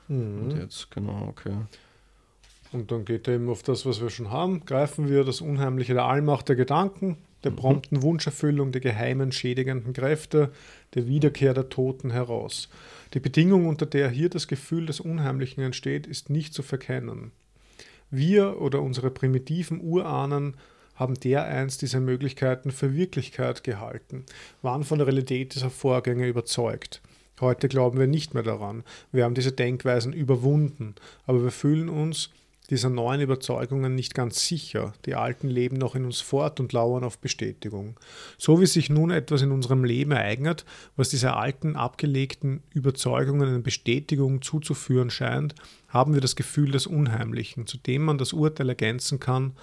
Mhm. 0.07 0.41
Und 0.41 0.57
jetzt, 0.57 0.89
genau, 0.91 1.27
okay. 1.29 1.53
Und 2.71 2.91
dann 2.91 3.05
geht 3.05 3.27
er 3.27 3.35
eben 3.35 3.49
auf 3.49 3.61
das, 3.61 3.85
was 3.85 4.01
wir 4.01 4.09
schon 4.09 4.31
haben. 4.31 4.65
Greifen 4.65 5.09
wir 5.09 5.23
das 5.23 5.41
Unheimliche 5.41 5.93
der 5.93 6.05
Allmacht 6.05 6.49
der 6.49 6.55
Gedanken, 6.55 7.17
der 7.43 7.51
mhm. 7.51 7.57
prompten 7.57 8.01
Wunscherfüllung 8.01 8.71
der 8.71 8.81
geheimen 8.81 9.31
schädigenden 9.31 9.93
Kräfte, 9.93 10.51
der 10.95 11.07
Wiederkehr 11.07 11.53
der 11.53 11.69
Toten 11.69 12.09
heraus. 12.09 12.67
Die 13.13 13.19
Bedingung, 13.19 13.67
unter 13.67 13.85
der 13.85 14.09
hier 14.09 14.29
das 14.29 14.47
Gefühl 14.47 14.87
des 14.87 14.99
Unheimlichen 14.99 15.61
entsteht, 15.63 16.07
ist 16.07 16.31
nicht 16.31 16.55
zu 16.55 16.63
verkennen. 16.63 17.31
Wir 18.09 18.61
oder 18.61 18.81
unsere 18.81 19.11
primitiven 19.11 19.81
Urahnen 19.81 20.55
haben 20.95 21.15
dereinst 21.15 21.81
diese 21.81 21.99
Möglichkeiten 21.99 22.71
für 22.71 22.95
Wirklichkeit 22.95 23.63
gehalten, 23.63 24.25
waren 24.61 24.83
von 24.83 24.97
der 24.97 25.07
Realität 25.07 25.55
dieser 25.55 25.69
Vorgänge 25.69 26.27
überzeugt. 26.27 27.01
Heute 27.41 27.67
glauben 27.67 27.99
wir 27.99 28.07
nicht 28.07 28.33
mehr 28.33 28.43
daran. 28.43 28.83
Wir 29.11 29.25
haben 29.25 29.35
diese 29.35 29.51
Denkweisen 29.51 30.13
überwunden, 30.13 30.95
aber 31.25 31.43
wir 31.43 31.51
fühlen 31.51 31.89
uns 31.89 32.29
dieser 32.69 32.89
neuen 32.89 33.21
Überzeugungen 33.21 33.95
nicht 33.95 34.13
ganz 34.13 34.47
sicher. 34.47 34.93
Die 35.05 35.15
alten 35.15 35.47
leben 35.47 35.77
noch 35.77 35.95
in 35.95 36.05
uns 36.05 36.21
fort 36.21 36.59
und 36.59 36.73
lauern 36.73 37.03
auf 37.03 37.19
Bestätigung. 37.19 37.99
So 38.37 38.59
wie 38.59 38.65
sich 38.65 38.89
nun 38.89 39.11
etwas 39.11 39.41
in 39.41 39.51
unserem 39.51 39.83
Leben 39.83 40.11
ereignet, 40.11 40.65
was 40.95 41.09
dieser 41.09 41.37
alten, 41.37 41.75
abgelegten 41.75 42.63
Überzeugungen 42.73 43.47
eine 43.47 43.59
Bestätigung 43.59 44.41
zuzuführen 44.41 45.09
scheint, 45.09 45.55
haben 45.89 46.13
wir 46.13 46.21
das 46.21 46.35
Gefühl 46.35 46.71
des 46.71 46.87
Unheimlichen, 46.87 47.67
zu 47.67 47.77
dem 47.77 48.03
man 48.03 48.17
das 48.17 48.33
Urteil 48.33 48.69
ergänzen 48.69 49.19
kann, 49.19 49.53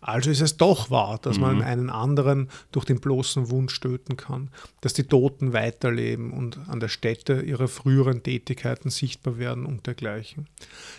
also 0.00 0.30
ist 0.30 0.40
es 0.40 0.56
doch 0.56 0.90
wahr, 0.90 1.18
dass 1.20 1.36
mhm. 1.36 1.42
man 1.42 1.62
einen 1.62 1.90
anderen 1.90 2.48
durch 2.70 2.84
den 2.84 3.00
bloßen 3.00 3.50
Wunsch 3.50 3.74
stöten 3.74 4.16
kann, 4.16 4.50
dass 4.80 4.92
die 4.92 5.04
Toten 5.04 5.52
weiterleben 5.52 6.32
und 6.32 6.58
an 6.68 6.80
der 6.80 6.88
Stätte 6.88 7.40
ihrer 7.42 7.68
früheren 7.68 8.22
Tätigkeiten 8.22 8.90
sichtbar 8.90 9.38
werden 9.38 9.66
und 9.66 9.86
dergleichen. 9.86 10.46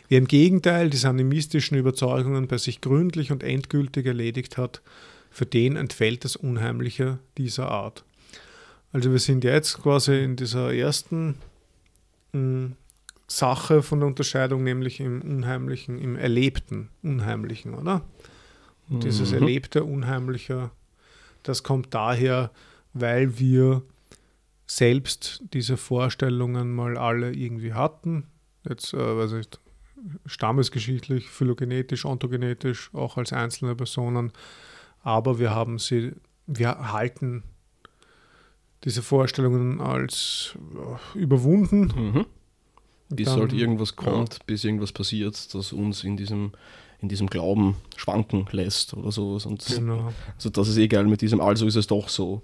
Wer 0.10 0.18
im 0.18 0.28
Gegenteil 0.28 0.89
diese 0.89 1.08
animistischen 1.08 1.78
Überzeugungen 1.78 2.47
bei 2.47 2.58
sich 2.58 2.82
gründlich 2.82 3.32
und 3.32 3.43
endgültig 3.43 4.06
erledigt 4.06 4.58
hat, 4.58 4.82
für 5.32 5.45
den 5.45 5.76
entfällt 5.76 6.26
das 6.26 6.36
Unheimliche 6.36 7.20
dieser 7.38 7.70
Art. 7.70 8.04
Also 8.91 9.12
wir 9.12 9.20
sind 9.20 9.43
jetzt 9.43 9.82
quasi 9.82 10.24
in 10.24 10.36
dieser 10.36 10.74
ersten 10.74 11.36
mh, 12.34 12.39
hm, 12.39 12.76
Sache 13.28 13.84
von 13.84 14.00
der 14.00 14.08
Unterscheidung, 14.08 14.64
nämlich 14.64 15.00
im 15.00 15.22
Unheimlichen, 15.22 16.00
im 16.00 16.16
Erlebten 16.16 16.89
Unheimlichen, 17.04 17.76
oder? 17.76 18.02
Und 18.90 19.04
dieses 19.04 19.32
mhm. 19.32 19.38
erlebte 19.38 19.84
Unheimliche, 19.84 20.72
das 21.44 21.64
kommt 21.64 21.94
daher, 21.94 22.52
weil 22.94 23.40
wir 23.40 23.84
selbst 24.66 25.44
diese 25.54 25.78
Vorstellungen 25.78 26.74
mal 26.74 26.98
alle 26.98 27.34
irgendwie 27.34 27.74
hatten. 27.74 28.26
Jetzt, 28.68 28.94
äh, 28.94 29.18
weiß 29.18 29.34
ich, 29.34 29.48
stammesgeschichtlich, 30.26 31.30
phylogenetisch, 31.30 32.06
ontogenetisch, 32.06 32.90
auch 32.94 33.18
als 33.18 33.34
einzelne 33.34 33.76
Personen. 33.76 34.32
Aber 35.02 35.40
wir 35.40 35.52
haben 35.52 35.80
sie, 35.80 36.14
wir 36.48 36.92
halten 36.92 37.44
diese 38.84 39.02
Vorstellungen 39.02 39.82
als 39.82 40.56
äh, 41.16 41.20
überwunden. 41.20 41.94
Mhm. 41.96 42.26
Bis 43.10 43.26
dann, 43.26 43.40
halt 43.40 43.54
irgendwas 43.54 43.96
kommt, 43.96 44.36
ja. 44.36 44.40
bis 44.46 44.64
irgendwas 44.64 44.92
passiert, 44.92 45.54
das 45.54 45.74
uns 45.74 46.04
in 46.04 46.16
diesem 46.16 46.52
in 47.02 47.08
diesem 47.08 47.28
Glauben 47.28 47.76
schwanken 47.95 48.45
lässt 48.52 48.93
oder 48.93 49.12
sowas. 49.12 49.45
Und 49.45 49.66
genau. 49.66 50.12
Also 50.36 50.50
das 50.50 50.68
ist 50.68 50.78
eh 50.78 50.88
geil 50.88 51.06
mit 51.06 51.22
diesem, 51.22 51.39
also 51.39 51.66
ist 51.66 51.76
es 51.76 51.88
doch 51.88 52.10
so. 52.10 52.41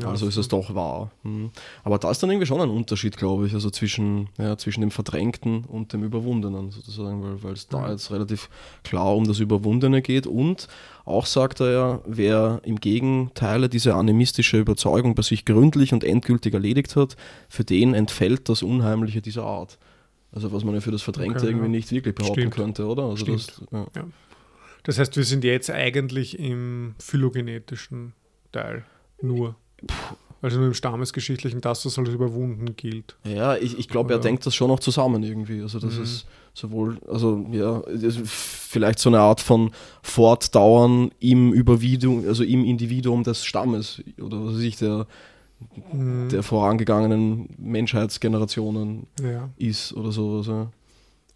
Ja, 0.00 0.08
also 0.08 0.26
ist 0.26 0.36
es 0.36 0.48
doch 0.48 0.74
wahr. 0.74 1.10
Hm. 1.22 1.50
Aber 1.84 1.98
da 1.98 2.10
ist 2.10 2.22
dann 2.22 2.30
irgendwie 2.30 2.46
schon 2.46 2.60
ein 2.60 2.70
Unterschied, 2.70 3.16
glaube 3.16 3.46
ich, 3.46 3.54
also 3.54 3.70
zwischen, 3.70 4.28
ja, 4.38 4.56
zwischen 4.56 4.80
dem 4.80 4.90
Verdrängten 4.90 5.64
und 5.64 5.92
dem 5.92 6.02
Überwundenen 6.02 6.70
sozusagen, 6.70 7.22
weil, 7.22 7.42
weil 7.42 7.52
es 7.52 7.68
da 7.68 7.90
jetzt 7.90 8.10
relativ 8.10 8.48
klar 8.82 9.14
um 9.14 9.26
das 9.26 9.38
Überwundene 9.38 10.02
geht 10.02 10.26
und 10.26 10.68
auch 11.04 11.26
sagt 11.26 11.60
er 11.60 11.70
ja, 11.70 12.00
wer 12.06 12.60
im 12.64 12.80
Gegenteil 12.80 13.68
diese 13.68 13.94
animistische 13.94 14.58
Überzeugung 14.58 15.14
bei 15.14 15.22
sich 15.22 15.44
gründlich 15.44 15.92
und 15.92 16.02
endgültig 16.02 16.54
erledigt 16.54 16.96
hat, 16.96 17.16
für 17.48 17.64
den 17.64 17.94
entfällt 17.94 18.48
das 18.48 18.62
Unheimliche 18.62 19.22
dieser 19.22 19.44
Art. 19.44 19.78
Also 20.36 20.52
was 20.52 20.64
man 20.64 20.74
ja 20.74 20.82
für 20.82 20.90
das 20.90 21.00
Verdrängte 21.00 21.38
okay, 21.38 21.46
irgendwie 21.46 21.64
ja. 21.64 21.70
nicht 21.70 21.90
wirklich 21.90 22.14
behaupten 22.14 22.40
Stimmt. 22.40 22.54
könnte, 22.54 22.86
oder? 22.86 23.04
Also 23.04 23.24
das, 23.24 23.62
ja. 23.72 23.86
Ja. 23.96 24.04
das 24.82 24.98
heißt, 24.98 25.16
wir 25.16 25.24
sind 25.24 25.44
jetzt 25.44 25.70
eigentlich 25.70 26.38
im 26.38 26.94
phylogenetischen 26.98 28.12
Teil 28.52 28.84
nur. 29.22 29.56
Also 30.42 30.58
nur 30.58 30.66
im 30.66 30.74
stammesgeschichtlichen, 30.74 31.62
dass 31.62 31.84
das 31.84 31.98
alles 31.98 32.12
überwunden 32.12 32.76
gilt. 32.76 33.16
Ja, 33.24 33.56
ich, 33.56 33.78
ich 33.78 33.88
glaube, 33.88 34.12
er 34.12 34.18
denkt 34.18 34.44
das 34.44 34.54
schon 34.54 34.68
noch 34.68 34.78
zusammen 34.78 35.22
irgendwie. 35.22 35.62
Also 35.62 35.78
das 35.78 35.96
mhm. 35.96 36.02
ist 36.02 36.26
sowohl, 36.52 36.98
also 37.08 37.46
ja, 37.50 37.82
vielleicht 38.26 38.98
so 38.98 39.08
eine 39.08 39.20
Art 39.20 39.40
von 39.40 39.70
Fortdauern 40.02 41.12
im 41.18 41.54
Übervidum, 41.54 42.28
also 42.28 42.44
im 42.44 42.62
Individuum 42.62 43.24
des 43.24 43.42
Stammes 43.42 44.02
oder 44.20 44.44
was 44.44 44.56
weiß 44.56 44.62
ich, 44.62 44.76
der 44.76 45.06
mhm. 45.92 46.28
der 46.30 46.42
vorangegangenen 46.42 47.48
Menschheitsgenerationen 47.58 49.06
ja. 49.20 49.50
ist 49.56 49.92
oder 49.92 50.12
sowas. 50.12 50.46
Ja. 50.46 50.70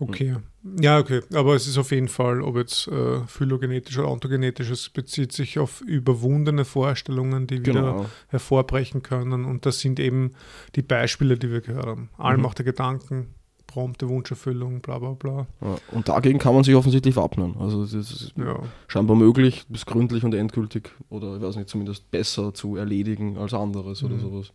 Okay. 0.01 0.37
Ja, 0.81 0.99
okay. 0.99 1.21
Aber 1.35 1.55
es 1.55 1.67
ist 1.67 1.77
auf 1.77 1.91
jeden 1.91 2.09
Fall, 2.09 2.41
ob 2.41 2.57
jetzt 2.57 2.89
äh, 2.89 3.21
phylogenetisch 3.27 3.99
oder 3.99 4.11
ontogenetisch, 4.11 4.71
es 4.71 4.89
bezieht 4.89 5.33
sich 5.33 5.59
auf 5.59 5.83
überwundene 5.83 6.65
Vorstellungen, 6.65 7.47
die 7.47 7.61
wieder 7.61 7.73
genau. 7.73 8.07
hervorbrechen 8.29 9.03
können. 9.03 9.45
Und 9.45 9.67
das 9.67 9.81
sind 9.81 10.01
eben 10.01 10.33
die 10.75 10.83
Beispiele, 10.83 11.39
die 11.39 11.51
wir 11.51 11.61
gehört 11.61 11.87
haben. 11.87 12.09
Allmacht 12.17 12.59
mhm. 12.59 12.65
der 12.65 12.73
Gedanken, 12.73 13.35
prompte 13.71 14.09
Wunscherfüllung, 14.09 14.81
bla 14.81 14.99
bla 14.99 15.11
bla. 15.13 15.47
Ja, 15.61 15.77
und 15.93 16.09
dagegen 16.09 16.41
kann 16.41 16.55
man 16.55 16.65
sich 16.65 16.75
offensichtlich 16.75 17.15
wappnen. 17.15 17.55
Also 17.61 17.83
das 17.83 17.93
ist 17.93 18.33
ja. 18.37 18.61
scheinbar 18.89 19.17
möglich, 19.17 19.65
das 19.69 19.87
gründlich 19.87 20.25
und 20.25 20.35
endgültig 20.35 20.91
oder 21.09 21.37
ich 21.37 21.43
weiß 21.43 21.55
nicht, 21.55 21.69
zumindest 21.69 22.11
besser 22.11 22.53
zu 22.53 22.75
erledigen 22.75 23.39
als 23.39 23.55
anderes 23.55 24.03
mhm. 24.03 24.09
oder 24.09 24.19
sowas. 24.19 24.53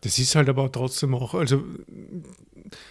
Das 0.00 0.18
ist 0.18 0.34
halt 0.34 0.48
aber 0.48 0.72
trotzdem 0.72 1.14
auch, 1.14 1.34
also 1.34 1.62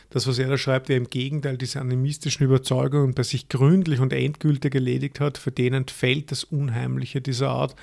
das, 0.10 0.26
was 0.26 0.40
er 0.40 0.48
da 0.48 0.58
schreibt, 0.58 0.88
der 0.88 0.96
im 0.96 1.08
Gegenteil 1.08 1.58
diese 1.58 1.82
animistischen 1.82 2.46
Überzeugungen 2.46 3.14
bei 3.14 3.24
sich 3.24 3.50
gründlich 3.50 4.00
und 4.00 4.14
endgültig 4.14 4.74
erledigt 4.74 5.20
hat, 5.20 5.38
für 5.38 5.52
den 5.52 5.74
entfällt 5.74 6.32
das 6.32 6.46
Unheimliche 6.46 7.20
dieser 7.20 7.50
Art. 7.50 7.76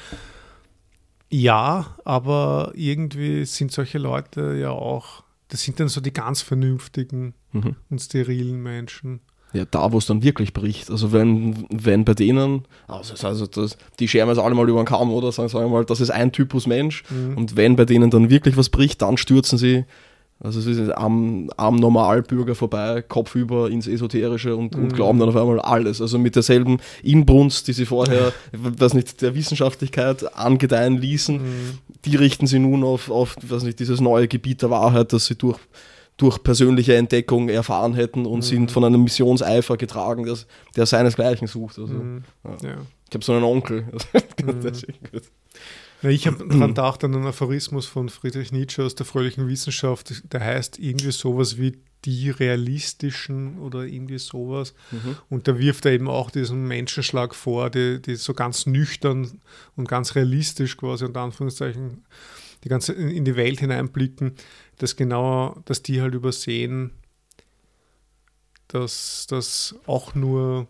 Ja, 1.29 1.99
aber 2.07 2.73
irgendwie 2.75 3.45
sind 3.45 3.73
solche 3.73 3.99
Leute 3.99 4.57
ja 4.59 4.71
auch 4.71 5.25
das 5.49 5.63
sind 5.63 5.81
dann 5.81 5.89
so 5.89 6.01
die 6.01 6.13
ganz 6.13 6.43
vernünftigen 6.43 7.35
mhm. 7.53 7.77
und 7.91 8.01
sterilen 8.01 8.63
Menschen. 8.63 9.21
Ja, 9.55 9.65
da, 9.65 9.93
wo 9.93 9.99
es 9.99 10.05
dann 10.05 10.23
wirklich 10.23 10.53
bricht. 10.53 10.91
Also 10.91 11.11
wenn, 11.13 11.67
wenn 11.71 12.05
bei 12.05 12.13
denen, 12.13 12.65
also, 12.87 13.27
also 13.27 13.47
das, 13.47 13.79
die 13.99 14.07
scheren 14.07 14.29
es 14.29 14.37
alle 14.37 14.55
mal 14.55 14.69
über 14.69 14.83
den 14.83 14.87
Kamm 14.87 15.11
oder 15.11 15.33
sagen, 15.33 15.49
sagen 15.49 15.65
wir 15.65 15.71
mal, 15.71 15.85
das 15.87 16.01
ist 16.01 16.11
ein 16.11 16.33
Typus 16.33 16.67
Mensch 16.67 17.03
mhm. 17.09 17.37
und 17.37 17.57
wenn 17.57 17.75
bei 17.75 17.87
denen 17.87 18.11
dann 18.11 18.29
wirklich 18.29 18.59
was 18.59 18.69
bricht, 18.69 19.01
dann 19.01 19.17
stürzen 19.17 19.57
sie 19.57 19.85
also 20.41 20.61
es 20.61 20.67
ist 20.67 20.91
am, 20.91 21.51
am 21.57 21.77
Normalbürger 21.77 22.55
vorbei, 22.55 23.03
kopfüber 23.03 23.71
ins 23.71 23.89
Esoterische 23.89 24.55
und, 24.55 24.77
mhm. 24.77 24.85
und, 24.85 24.95
glauben 24.95 25.19
dann 25.19 25.29
auf 25.29 25.37
einmal 25.37 25.61
alles. 25.61 26.01
Also 26.01 26.17
mit 26.17 26.37
derselben 26.37 26.79
Inbrunst, 27.03 27.67
die 27.67 27.73
sie 27.73 27.87
vorher, 27.87 28.33
was 28.53 28.95
nicht, 28.95 29.21
der 29.21 29.35
Wissenschaftlichkeit 29.35 30.37
angedeihen 30.37 30.99
ließen, 30.99 31.37
mhm. 31.39 31.79
die 32.05 32.15
richten 32.15 32.47
sie 32.47 32.61
nun 32.61 32.85
auf, 32.85 33.11
auf 33.11 33.37
was 33.49 33.65
nicht, 33.65 33.81
dieses 33.81 34.01
neue 34.01 34.29
Gebiet 34.29 34.63
der 34.63 34.71
Wahrheit, 34.71 35.13
das 35.13 35.27
sie 35.27 35.35
durch, 35.35 35.59
durch 36.19 36.43
persönliche 36.43 36.97
Entdeckung 36.97 37.49
erfahren 37.49 37.95
hätten 37.95 38.27
und 38.27 38.41
mhm. 38.41 38.43
sind 38.43 38.71
von 38.71 38.85
einem 38.85 39.03
Missionseifer 39.05 39.77
getragen, 39.77 40.27
das, 40.27 40.47
der 40.77 40.85
seinesgleichen 40.85 41.49
sucht. 41.49 41.79
Also, 41.79 41.95
mhm. 41.95 42.25
ja. 42.45 42.69
Ja. 42.69 42.77
Ich 43.09 43.15
habe 43.15 43.25
so 43.25 43.33
einen 43.33 43.45
Onkel. 43.45 43.87
Ja, 46.03 46.11
ich 46.11 46.27
habe 46.27 46.47
daran 46.49 46.69
gedacht 46.69 47.03
an 47.03 47.15
einen 47.15 47.27
Aphorismus 47.27 47.87
von 47.87 48.09
Friedrich 48.09 48.53
Nietzsche 48.53 48.85
aus 48.85 48.95
der 48.95 49.05
fröhlichen 49.05 49.49
Wissenschaft, 49.49 50.33
der 50.33 50.41
heißt 50.41 50.79
irgendwie 50.79 51.11
sowas 51.11 51.59
wie 51.59 51.79
die 52.05 52.31
realistischen 52.31 53.59
oder 53.59 53.85
irgendwie 53.85 54.19
sowas. 54.19 54.75
Mhm. 54.93 55.17
Und 55.29 55.49
da 55.49 55.59
wirft 55.59 55.85
er 55.87 55.93
eben 55.93 56.09
auch 56.09 56.31
diesen 56.31 56.69
Menschenschlag 56.69 57.35
vor, 57.35 57.71
die, 57.71 58.01
die 58.01 58.15
so 58.15 58.35
ganz 58.35 58.67
nüchtern 58.67 59.41
und 59.75 59.89
ganz 59.89 60.15
realistisch 60.15 60.77
quasi 60.77 61.05
unter 61.05 61.21
Anführungszeichen 61.21 62.05
die 62.65 62.69
ganze 62.69 62.93
in 62.93 63.25
die 63.25 63.37
Welt 63.37 63.61
hineinblicken, 63.61 64.33
dass 64.79 64.97
genau, 64.97 65.61
dass 65.65 65.83
die 65.83 66.01
halt 66.01 66.15
übersehen, 66.15 66.93
dass 68.69 69.27
das 69.29 69.75
auch 69.87 70.15
nur 70.15 70.69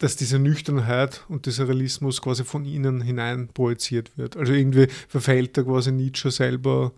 dass 0.00 0.16
diese 0.16 0.38
Nüchternheit 0.38 1.24
und 1.28 1.46
dieser 1.46 1.68
Realismus 1.68 2.20
quasi 2.20 2.44
von 2.44 2.64
ihnen 2.64 3.00
hinein 3.00 3.48
projiziert 3.48 4.16
wird. 4.18 4.36
Also 4.36 4.52
irgendwie 4.52 4.88
verfällt 5.08 5.56
da 5.56 5.62
quasi 5.62 5.92
Nietzsche 5.92 6.30
selber 6.30 6.92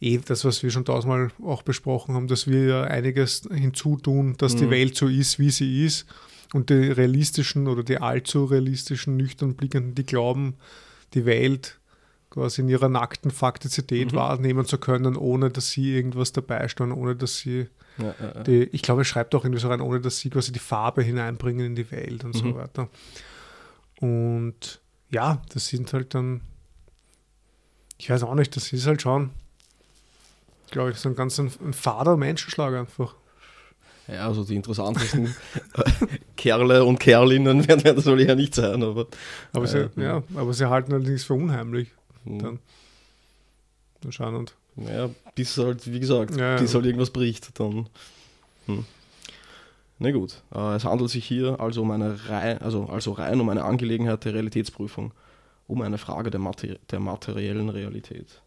eh 0.00 0.18
das, 0.18 0.44
was 0.44 0.62
wir 0.62 0.70
schon 0.70 0.84
tausendmal 0.84 1.30
auch 1.42 1.62
besprochen 1.62 2.14
haben, 2.14 2.28
dass 2.28 2.46
wir 2.46 2.64
ja 2.64 2.82
einiges 2.82 3.48
hinzutun, 3.52 4.36
dass 4.36 4.54
mhm. 4.54 4.58
die 4.58 4.70
Welt 4.70 4.96
so 4.96 5.08
ist, 5.08 5.38
wie 5.38 5.50
sie 5.50 5.84
ist. 5.84 6.06
Und 6.52 6.70
die 6.70 6.74
realistischen 6.74 7.68
oder 7.68 7.82
die 7.82 7.98
allzu 7.98 8.44
realistischen, 8.44 9.16
nüchtern 9.16 9.54
blickenden, 9.54 9.94
die 9.94 10.04
glauben, 10.04 10.54
die 11.14 11.24
Welt 11.24 11.79
quasi 12.30 12.62
in 12.62 12.68
ihrer 12.68 12.88
nackten 12.88 13.30
Faktizität 13.30 14.12
mhm. 14.12 14.16
wahrnehmen 14.16 14.64
zu 14.64 14.78
können, 14.78 15.16
ohne 15.16 15.50
dass 15.50 15.70
sie 15.70 15.94
irgendwas 15.94 16.32
dabei 16.32 16.68
stehen, 16.68 16.92
ohne 16.92 17.16
dass 17.16 17.38
sie 17.38 17.68
ja, 17.98 18.14
ja, 18.20 18.42
die, 18.44 18.62
ich 18.72 18.82
glaube, 18.82 19.02
er 19.02 19.04
schreibt 19.04 19.34
auch 19.34 19.44
irgendwie 19.44 19.60
so 19.60 19.68
rein, 19.68 19.80
ohne 19.80 20.00
dass 20.00 20.18
sie 20.18 20.30
quasi 20.30 20.52
die 20.52 20.60
Farbe 20.60 21.02
hineinbringen 21.02 21.66
in 21.66 21.74
die 21.74 21.90
Welt 21.90 22.24
und 22.24 22.34
mhm. 22.34 22.38
so 22.38 22.54
weiter. 22.54 22.88
Und 24.00 24.80
ja, 25.10 25.42
das 25.52 25.68
sind 25.68 25.92
halt 25.92 26.14
dann, 26.14 26.40
ich 27.98 28.08
weiß 28.08 28.22
auch 28.22 28.34
nicht, 28.34 28.54
das 28.56 28.72
ist 28.72 28.86
halt 28.86 29.02
schon, 29.02 29.30
glaube 30.70 30.92
ich, 30.92 30.96
so 30.96 31.08
ein 31.08 31.16
ganz 31.16 31.38
ein, 31.38 31.50
ein 31.64 31.74
fader 31.74 32.16
Menschenschlag 32.16 32.74
einfach. 32.74 33.14
Ja, 34.06 34.26
also 34.26 34.44
die 34.44 34.56
interessantesten 34.56 35.34
Kerle 36.36 36.84
und 36.84 36.98
Kerlinnen 36.98 37.68
werden, 37.68 37.84
werden 37.84 37.96
das 37.96 38.06
wohl 38.06 38.20
eher 38.20 38.34
nicht 38.34 38.54
sein, 38.54 38.82
aber. 38.82 39.06
Aber, 39.52 39.64
äh, 39.64 39.68
sie, 39.68 40.00
ja, 40.00 40.22
aber 40.34 40.52
sie 40.52 40.68
halten 40.68 40.92
allerdings 40.92 41.24
für 41.24 41.34
unheimlich. 41.34 41.90
Mhm. 42.24 42.38
Dann. 42.38 42.58
Anscheinend. 44.04 44.54
Ja, 44.76 45.10
bis 45.34 45.58
halt, 45.58 45.90
wie 45.90 46.00
gesagt, 46.00 46.36
Ja, 46.36 46.52
ja. 46.54 46.56
bis 46.56 46.74
halt 46.74 46.86
irgendwas 46.86 47.10
bricht, 47.10 47.58
dann. 47.58 47.88
Hm. 48.66 48.84
Na 49.98 50.10
gut, 50.12 50.42
äh, 50.54 50.76
es 50.76 50.84
handelt 50.84 51.10
sich 51.10 51.26
hier 51.26 51.60
also 51.60 51.82
um 51.82 51.90
eine 51.90 52.28
rein, 52.28 52.58
also, 52.62 52.86
also 52.86 53.12
rein 53.12 53.40
um 53.40 53.48
eine 53.50 53.64
Angelegenheit 53.64 54.24
der 54.24 54.32
Realitätsprüfung, 54.32 55.12
um 55.66 55.82
eine 55.82 55.98
Frage 55.98 56.30
der, 56.30 56.40
Mater 56.40 56.76
der 56.90 57.00
materiellen 57.00 57.68
Realität. 57.68 58.40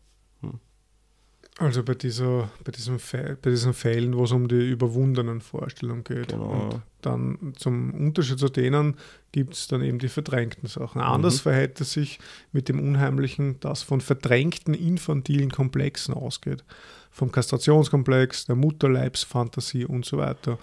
Also 1.59 1.83
bei, 1.83 1.93
dieser, 1.93 2.49
bei, 2.63 2.71
diesem 2.71 2.97
bei 3.41 3.49
diesen 3.51 3.73
Fällen, 3.75 4.17
wo 4.17 4.23
es 4.23 4.31
um 4.31 4.47
die 4.47 4.69
überwundenen 4.71 5.39
Vorstellungen 5.39 6.03
geht. 6.03 6.29
Genau. 6.29 6.49
Und 6.49 6.81
dann 7.01 7.53
zum 7.57 7.93
Unterschied 7.93 8.39
zu 8.39 8.49
denen 8.49 8.97
gibt 9.31 9.53
es 9.53 9.67
dann 9.67 9.83
eben 9.83 9.99
die 9.99 10.09
verdrängten 10.09 10.67
Sachen. 10.67 10.99
Anders 10.99 11.35
Mhm. 11.35 11.39
verhält 11.41 11.79
es 11.79 11.93
sich 11.93 12.19
mit 12.53 12.69
dem 12.69 12.79
Unheimlichen, 12.79 13.59
das 13.59 13.83
von 13.83 14.01
verdrängten 14.01 14.73
infantilen 14.73 15.51
Komplexen 15.51 16.15
ausgeht. 16.15 16.63
Vom 17.11 17.31
Kastrationskomplex, 17.31 18.45
der 18.45 18.55
Mutterleibsfantasie 18.55 19.85
und 19.85 20.05
so 20.05 20.17
weiter. 20.17 20.57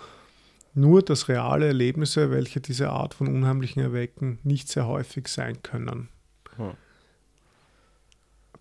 Nur 0.74 1.02
dass 1.02 1.28
reale 1.28 1.68
Erlebnisse, 1.68 2.32
welche 2.32 2.60
diese 2.60 2.90
Art 2.90 3.14
von 3.14 3.28
Unheimlichen 3.28 3.80
erwecken, 3.80 4.40
nicht 4.42 4.68
sehr 4.68 4.86
häufig 4.88 5.28
sein 5.28 5.62
können. 5.62 6.08
Hm. 6.56 6.72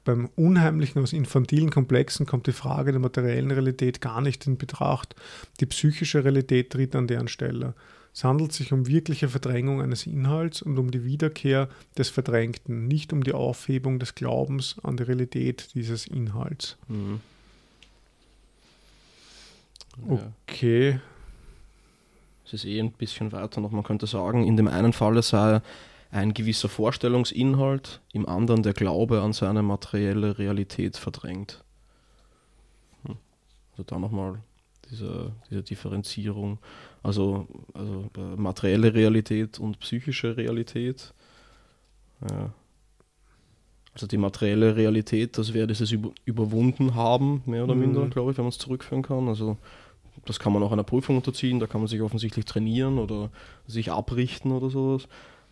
Beim 0.05 0.29
Unheimlichen 0.35 1.01
aus 1.01 1.13
infantilen 1.13 1.69
Komplexen 1.69 2.25
kommt 2.25 2.47
die 2.47 2.53
Frage 2.53 2.91
der 2.91 3.01
materiellen 3.01 3.51
Realität 3.51 4.01
gar 4.01 4.21
nicht 4.21 4.47
in 4.47 4.57
Betracht. 4.57 5.15
Die 5.59 5.65
psychische 5.65 6.23
Realität 6.23 6.71
tritt 6.71 6.95
an 6.95 7.07
deren 7.07 7.27
Stelle. 7.27 7.73
Es 8.13 8.23
handelt 8.23 8.51
sich 8.51 8.73
um 8.73 8.87
wirkliche 8.87 9.29
Verdrängung 9.29 9.81
eines 9.81 10.07
Inhalts 10.07 10.61
und 10.61 10.77
um 10.77 10.91
die 10.91 11.05
Wiederkehr 11.05 11.69
des 11.97 12.09
Verdrängten, 12.09 12.87
nicht 12.87 13.13
um 13.13 13.23
die 13.23 13.33
Aufhebung 13.33 13.99
des 13.99 14.15
Glaubens 14.15 14.77
an 14.83 14.97
die 14.97 15.03
Realität 15.03 15.69
dieses 15.75 16.07
Inhalts. 16.07 16.77
Mhm. 16.87 17.21
Okay. 20.07 20.99
Es 22.45 22.53
ist 22.53 22.65
eh 22.65 22.79
ein 22.79 22.91
bisschen 22.91 23.31
weiter 23.31 23.61
noch. 23.61 23.71
Man 23.71 23.83
könnte 23.83 24.07
sagen, 24.07 24.43
in 24.43 24.57
dem 24.57 24.67
einen 24.67 24.93
Falle 24.93 25.21
sei 25.21 25.61
ein 26.11 26.33
gewisser 26.33 26.69
Vorstellungsinhalt, 26.69 28.01
im 28.13 28.27
anderen 28.27 28.63
der 28.63 28.73
Glaube 28.73 29.21
an 29.21 29.33
seine 29.33 29.61
materielle 29.61 30.39
Realität 30.39 30.97
verdrängt. 30.97 31.63
Hm. 33.05 33.17
Also 33.71 33.83
da 33.83 33.99
nochmal 33.99 34.39
diese, 34.89 35.33
diese 35.49 35.63
Differenzierung. 35.63 36.57
Also, 37.03 37.47
also 37.73 38.09
äh, 38.17 38.35
materielle 38.35 38.93
Realität 38.93 39.59
und 39.59 39.79
psychische 39.79 40.35
Realität. 40.35 41.13
Ja. 42.29 42.53
Also 43.93 44.07
die 44.07 44.17
materielle 44.17 44.75
Realität, 44.75 45.37
das 45.37 45.53
wäre 45.53 45.67
dieses 45.67 45.91
über, 45.91 46.11
überwunden 46.25 46.95
haben, 46.95 47.43
mehr 47.45 47.63
oder 47.63 47.75
Mhm. 47.75 47.81
minder, 47.81 48.07
glaube 48.07 48.31
ich, 48.31 48.37
wenn 48.37 48.45
man 48.45 48.49
es 48.49 48.57
zurückführen 48.57 49.03
kann. 49.03 49.27
Also 49.27 49.57
das 50.25 50.39
kann 50.39 50.53
man 50.53 50.63
auch 50.63 50.71
einer 50.71 50.83
Prüfung 50.83 51.17
unterziehen, 51.17 51.59
da 51.59 51.67
kann 51.67 51.81
man 51.81 51.87
sich 51.87 52.01
offensichtlich 52.01 52.45
trainieren 52.45 52.97
oder 52.97 53.29
sich 53.67 53.91
abrichten 53.91 54.51
oder 54.51 54.69
sowas. 54.69 55.07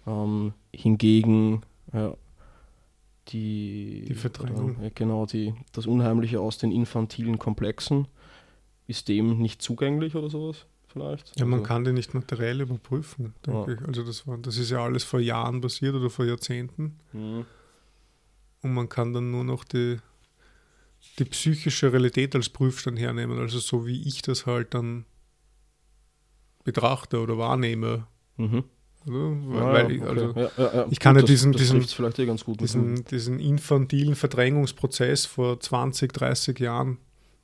Ähm, 0.08 0.53
hingegen 0.74 1.62
ja, 1.93 2.16
die, 3.28 4.05
Die 4.08 4.14
Verdrängung. 4.16 4.82
äh, 4.82 4.89
genau, 4.95 5.26
die, 5.26 5.53
das 5.74 5.86
Unheimliche 5.86 6.39
aus 6.39 6.58
den 6.58 6.72
infantilen 6.72 7.38
Komplexen 7.39 8.08
ist 8.88 9.10
dem 9.10 9.38
nicht 9.39 9.62
zugänglich 9.62 10.16
oder 10.16 10.30
sowas 10.30 10.66
vielleicht. 10.88 11.38
Ja, 11.38 11.45
man 11.45 11.60
Also, 11.60 11.68
kann 11.68 11.84
die 11.84 11.91
nicht 11.91 12.14
materiell 12.14 12.62
überprüfen, 12.62 13.34
denke 13.45 13.72
Ja. 13.74 13.78
ich. 13.78 13.86
Also 13.86 14.03
das, 14.03 14.26
war, 14.28 14.38
das 14.38 14.58
ist 14.58 14.72
ja 14.72 14.82
alles 14.84 15.03
vor 15.03 15.20
Jahren 15.20 15.60
passiert 15.60 15.93
oder 15.93 16.10
vor 16.10 16.26
Jahrzehnten. 16.26 16.97
Mhm. 17.12 17.45
Und 18.62 18.74
man 18.74 18.88
kann 18.88 19.12
dann 19.14 19.30
nur 19.32 19.43
noch 19.43 19.66
die, 19.66 19.97
die 21.20 21.26
psychische 21.26 21.91
Realität 21.91 22.34
als 22.34 22.47
Prüfstand 22.49 22.97
hernehmen, 22.97 23.38
also 23.39 23.60
so 23.60 23.86
wie 23.86 24.08
ich 24.08 24.22
das 24.22 24.45
halt 24.45 24.74
dann 24.74 25.05
betrachte 26.64 27.20
oder 27.20 27.38
wahrnehme. 27.38 28.08
Mhm. 28.38 28.64
Ja, 29.08 29.14
Weil 29.74 29.91
ich, 29.91 30.01
okay. 30.01 30.10
also 30.10 30.34
ja, 30.36 30.51
ja, 30.58 30.74
ja. 30.76 30.88
ich 30.89 30.99
kann 30.99 31.16
ja 31.16 31.22
das, 31.22 31.30
diesen- 31.30 31.51
das 31.53 31.62
diesen- 31.62 31.82
eh 31.82 32.26
gut. 32.43 32.60
diesen, 32.62 33.05
diesen 33.05 33.39
infantilen 33.39 34.16
Verdrängungsprozess 34.16 35.26
vor 35.26 35.60
20, 35.60 36.12
30 36.14 36.60
Jahren, 36.60 36.97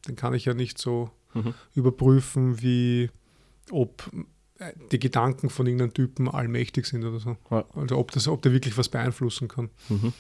den 0.08 0.16
kann 0.16 0.34
ich 0.34 0.46
ja 0.46 0.54
nicht 0.54 0.78
so 0.78 1.10
Mhm. 1.34 1.54
überprüfen, 1.76 2.62
wie 2.62 3.10
ob 3.72 4.10
äh, 4.60 4.74
die 4.92 5.00
Gedanken 5.00 5.50
von 5.50 5.66
irgendeinem 5.66 5.94
Typen 5.94 6.30
allmächtig 6.30 6.86
sind 6.86 7.04
oder 7.06 7.20
so. 7.20 7.38
Ja. 7.50 7.66
Also 7.76 7.98
ob, 7.98 8.12
das, 8.12 8.28
ob 8.28 8.42
der 8.44 8.52
wirklich 8.52 8.78
was 8.78 8.90
beeinflussen 8.90 9.48
kann. 9.48 9.70
Mhm. 9.90 10.14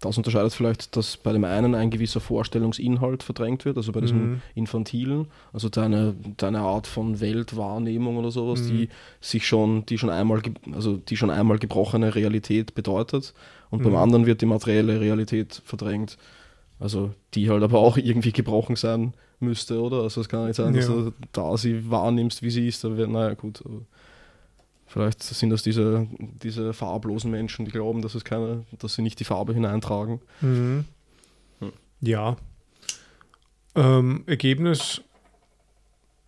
Das 0.00 0.18
unterscheidet 0.18 0.52
vielleicht, 0.52 0.94
dass 0.94 1.16
bei 1.16 1.32
dem 1.32 1.44
einen 1.44 1.74
ein 1.74 1.88
gewisser 1.90 2.20
Vorstellungsinhalt 2.20 3.22
verdrängt 3.22 3.64
wird, 3.64 3.78
also 3.78 3.92
bei 3.92 4.02
diesem 4.02 4.24
Mhm. 4.24 4.42
Infantilen, 4.54 5.28
also 5.54 5.70
deine, 5.70 6.14
deine 6.36 6.60
Art 6.60 6.86
von 6.86 7.18
Weltwahrnehmung 7.20 8.18
oder 8.18 8.30
sowas, 8.30 8.62
Mhm. 8.62 8.66
die 8.68 8.88
sich 9.22 9.46
schon, 9.46 9.86
die 9.86 9.96
schon 9.96 10.10
einmal, 10.10 10.42
also 10.72 10.98
die 10.98 11.16
schon 11.16 11.30
einmal 11.30 11.58
gebrochene 11.58 12.14
Realität 12.14 12.74
bedeutet. 12.74 13.32
Und 13.70 13.82
beim 13.82 13.92
Mhm. 13.92 13.98
anderen 13.98 14.26
wird 14.26 14.42
die 14.42 14.46
materielle 14.46 15.00
Realität 15.00 15.62
verdrängt. 15.64 16.18
Also 16.78 17.12
die 17.32 17.48
halt 17.48 17.62
aber 17.62 17.78
auch 17.78 17.96
irgendwie 17.96 18.32
gebrochen 18.32 18.76
sein 18.76 19.14
müsste, 19.40 19.80
oder? 19.80 20.02
Also 20.02 20.20
es 20.20 20.28
kann 20.28 20.46
nicht 20.46 20.56
sein, 20.56 20.74
dass 20.74 20.88
Ja. 20.88 20.94
du 20.94 21.12
da 21.32 21.56
sie 21.56 21.90
wahrnimmst, 21.90 22.42
wie 22.42 22.50
sie 22.50 22.68
ist. 22.68 22.84
Da 22.84 22.94
wär, 22.98 23.06
naja, 23.06 23.32
gut. 23.32 23.62
Aber 23.64 23.80
vielleicht 24.96 25.22
sind 25.22 25.50
das 25.50 25.62
diese, 25.62 26.06
diese 26.18 26.72
farblosen 26.72 27.30
Menschen, 27.30 27.66
die 27.66 27.70
glauben, 27.70 28.00
dass 28.00 28.14
es 28.14 28.24
keine, 28.24 28.64
dass 28.78 28.94
sie 28.94 29.02
nicht 29.02 29.20
die 29.20 29.24
Farbe 29.24 29.52
hineintragen. 29.52 30.20
Mhm. 30.40 30.86
Hm. 31.60 31.72
Ja. 32.00 32.36
Ähm, 33.74 34.24
Ergebnis 34.26 35.02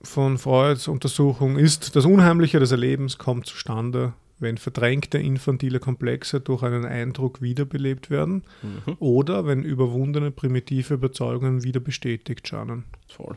von 0.02 0.36
Freuds 0.36 0.86
Untersuchung 0.86 1.56
ist, 1.56 1.96
das 1.96 2.04
Unheimliche 2.04 2.60
des 2.60 2.70
Erlebens 2.70 3.16
kommt 3.16 3.46
zustande, 3.46 4.12
wenn 4.38 4.58
verdrängte 4.58 5.16
infantile 5.18 5.80
Komplexe 5.80 6.38
durch 6.40 6.62
einen 6.62 6.84
Eindruck 6.84 7.40
wiederbelebt 7.40 8.10
werden 8.10 8.42
Mhm. 8.62 8.96
oder 8.98 9.46
wenn 9.46 9.62
überwundene 9.62 10.30
primitive 10.30 10.92
Überzeugungen 10.92 11.64
wieder 11.64 11.80
bestätigt 11.80 12.46
scheinen. 12.46 12.84
Voll. 13.08 13.36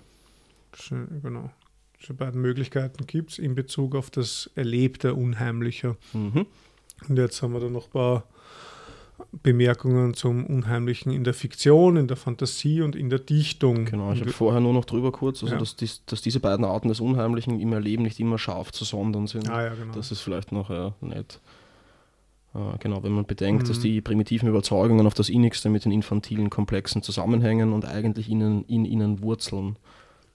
Genau. 1.24 1.52
Diese 2.02 2.14
beiden 2.14 2.42
Möglichkeiten 2.42 3.06
gibt 3.06 3.32
es 3.32 3.40
in 3.40 3.54
Bezug 3.56 3.96
auf 3.96 4.10
das 4.10 4.50
erlebte 4.56 5.14
Unheimliche. 5.14 5.96
Mhm. 6.14 6.46
Und 7.08 7.18
jetzt 7.18 7.42
haben 7.42 7.54
wir 7.54 7.60
dann 7.60 7.74
noch 7.74 7.86
ein 7.88 7.92
paar 7.92 8.24
Bemerkungen 9.44 10.14
zum 10.16 10.46
Unheimlichen 10.46 11.12
in 11.12 11.24
der 11.24 11.34
Fiktion, 11.34 11.96
in 11.98 12.08
der 12.08 12.18
Fantasie 12.18 12.82
und 12.82 12.96
in 12.96 13.10
der 13.10 13.20
Dichtung. 13.20 13.86
Genau, 13.86 14.12
ich 14.14 14.22
habe 14.22 14.32
vorher 14.32 14.60
nur 14.62 14.74
noch 14.74 14.86
drüber 14.86 15.12
kurz, 15.12 15.44
also 15.44 15.54
Ja. 15.54 15.60
dass, 15.60 15.76
dies, 15.76 16.04
dass 16.06 16.22
diese 16.22 16.40
beiden 16.40 16.66
Arten 16.66 16.88
des 16.88 17.00
Unheimlichen 17.00 17.60
im 17.60 17.72
Erleben 17.74 18.04
nicht 18.04 18.20
immer 18.20 18.38
scharf 18.40 18.72
zu 18.72 18.84
sondern 18.84 19.28
sind. 19.28 19.50
Ah 19.50 19.64
ja, 19.66 19.74
genau. 19.76 19.94
Das 19.94 20.12
ist 20.12 20.22
vielleicht 20.22 20.52
noch 20.52 20.70
ja, 20.72 20.94
nett. 21.02 21.40
Äh, 22.56 22.78
genau, 22.80 23.04
wenn 23.04 23.12
man 23.14 23.26
bedenkt, 23.26 23.70
dass 23.70 23.78
Mhm. 23.78 23.84
die 23.84 24.02
primitiven 24.02 24.50
Überzeugungen 24.50 25.06
auf 25.06 25.14
das 25.14 25.30
Innigste 25.30 25.70
mit 25.70 25.86
den 25.86 25.92
infantilen 25.92 26.50
Komplexen 26.50 27.02
zusammenhängen 27.04 27.74
und 27.74 27.86
eigentlich 27.86 28.28
ihnen, 28.28 28.66
in 28.66 28.86
ihnen 28.86 29.22
wurzeln. 29.22 29.78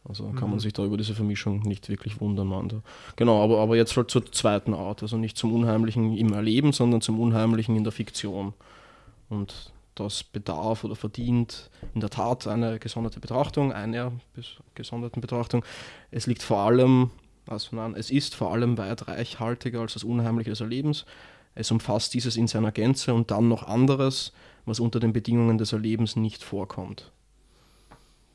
Also 0.08 0.24
kann 0.30 0.48
man 0.48 0.54
Mhm. 0.54 0.60
sich 0.60 0.72
da 0.72 0.84
über 0.84 0.96
diese 0.96 1.14
Vermischung 1.14 1.60
nicht 1.62 1.88
wirklich 1.88 2.20
wundern. 2.20 2.46
Man. 2.46 2.68
da. 2.68 2.82
Genau, 3.16 3.42
aber, 3.42 3.58
aber 3.58 3.76
jetzt 3.76 3.96
halt 3.96 4.10
zur 4.10 4.30
zweiten 4.30 4.72
Art, 4.74 5.02
also 5.02 5.16
nicht 5.16 5.36
zum 5.36 5.52
Unheimlichen 5.52 6.16
im 6.16 6.32
Erleben, 6.32 6.72
sondern 6.72 7.00
zum 7.00 7.18
Unheimlichen 7.18 7.74
in 7.76 7.82
der 7.84 7.92
Fiktion. 7.92 8.54
Und 9.28 9.72
das 9.96 10.22
bedarf 10.22 10.84
oder 10.84 10.94
verdient 10.94 11.70
in 11.94 12.00
der 12.00 12.10
Tat 12.10 12.46
eine 12.46 12.78
gesonderte 12.78 13.18
Betrachtung, 13.18 13.72
einer 13.72 14.12
gesonderten 14.74 15.20
Betrachtung. 15.20 15.64
Es 16.10 16.26
liegt 16.26 16.42
vor 16.42 16.58
allem, 16.58 17.10
also 17.48 17.74
nein, 17.74 17.94
es 17.96 18.10
ist 18.10 18.34
vor 18.34 18.52
allem 18.52 18.76
weit 18.78 19.08
reichhaltiger 19.08 19.80
als 19.80 19.94
das 19.94 20.04
Unheimliche 20.04 20.50
des 20.50 20.60
Erlebens. 20.60 21.06
Es 21.54 21.70
umfasst 21.70 22.12
dieses 22.12 22.36
in 22.36 22.46
seiner 22.46 22.70
Gänze 22.72 23.14
und 23.14 23.30
dann 23.30 23.48
noch 23.48 23.62
anderes, 23.66 24.32
was 24.66 24.78
unter 24.80 25.00
den 25.00 25.12
Bedingungen 25.14 25.56
des 25.58 25.72
Erlebens 25.72 26.14
nicht 26.14 26.42
vorkommt. 26.44 27.10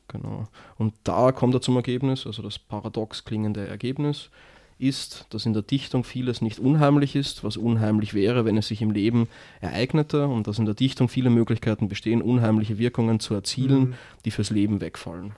Genau. 0.08 0.48
Und 0.76 0.94
da 1.04 1.32
kommt 1.32 1.54
er 1.54 1.60
zum 1.60 1.76
Ergebnis, 1.76 2.26
also 2.26 2.42
das 2.42 2.58
paradox 2.58 3.24
klingende 3.24 3.66
Ergebnis 3.66 4.30
ist, 4.78 5.26
dass 5.30 5.46
in 5.46 5.52
der 5.52 5.62
Dichtung 5.62 6.02
vieles 6.02 6.42
nicht 6.42 6.58
unheimlich 6.58 7.14
ist, 7.14 7.44
was 7.44 7.56
unheimlich 7.56 8.14
wäre, 8.14 8.44
wenn 8.44 8.56
es 8.56 8.66
sich 8.66 8.82
im 8.82 8.90
Leben 8.90 9.28
ereignete, 9.60 10.26
und 10.26 10.48
dass 10.48 10.58
in 10.58 10.64
der 10.64 10.74
Dichtung 10.74 11.08
viele 11.08 11.30
Möglichkeiten 11.30 11.88
bestehen, 11.88 12.20
unheimliche 12.20 12.78
Wirkungen 12.78 13.20
zu 13.20 13.32
erzielen, 13.32 13.90
Mhm. 13.90 13.94
die 14.24 14.32
fürs 14.32 14.50
Leben 14.50 14.80
wegfallen. 14.80 15.32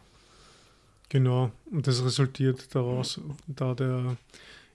Genau. 1.11 1.51
Und 1.71 1.87
das 1.87 2.03
resultiert 2.05 2.75
daraus, 2.75 3.21
da 3.47 3.75
der 3.75 4.17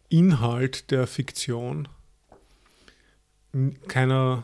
Inhalt 0.10 0.92
der 0.92 1.08
Fiktion 1.08 1.88
keiner 3.88 4.44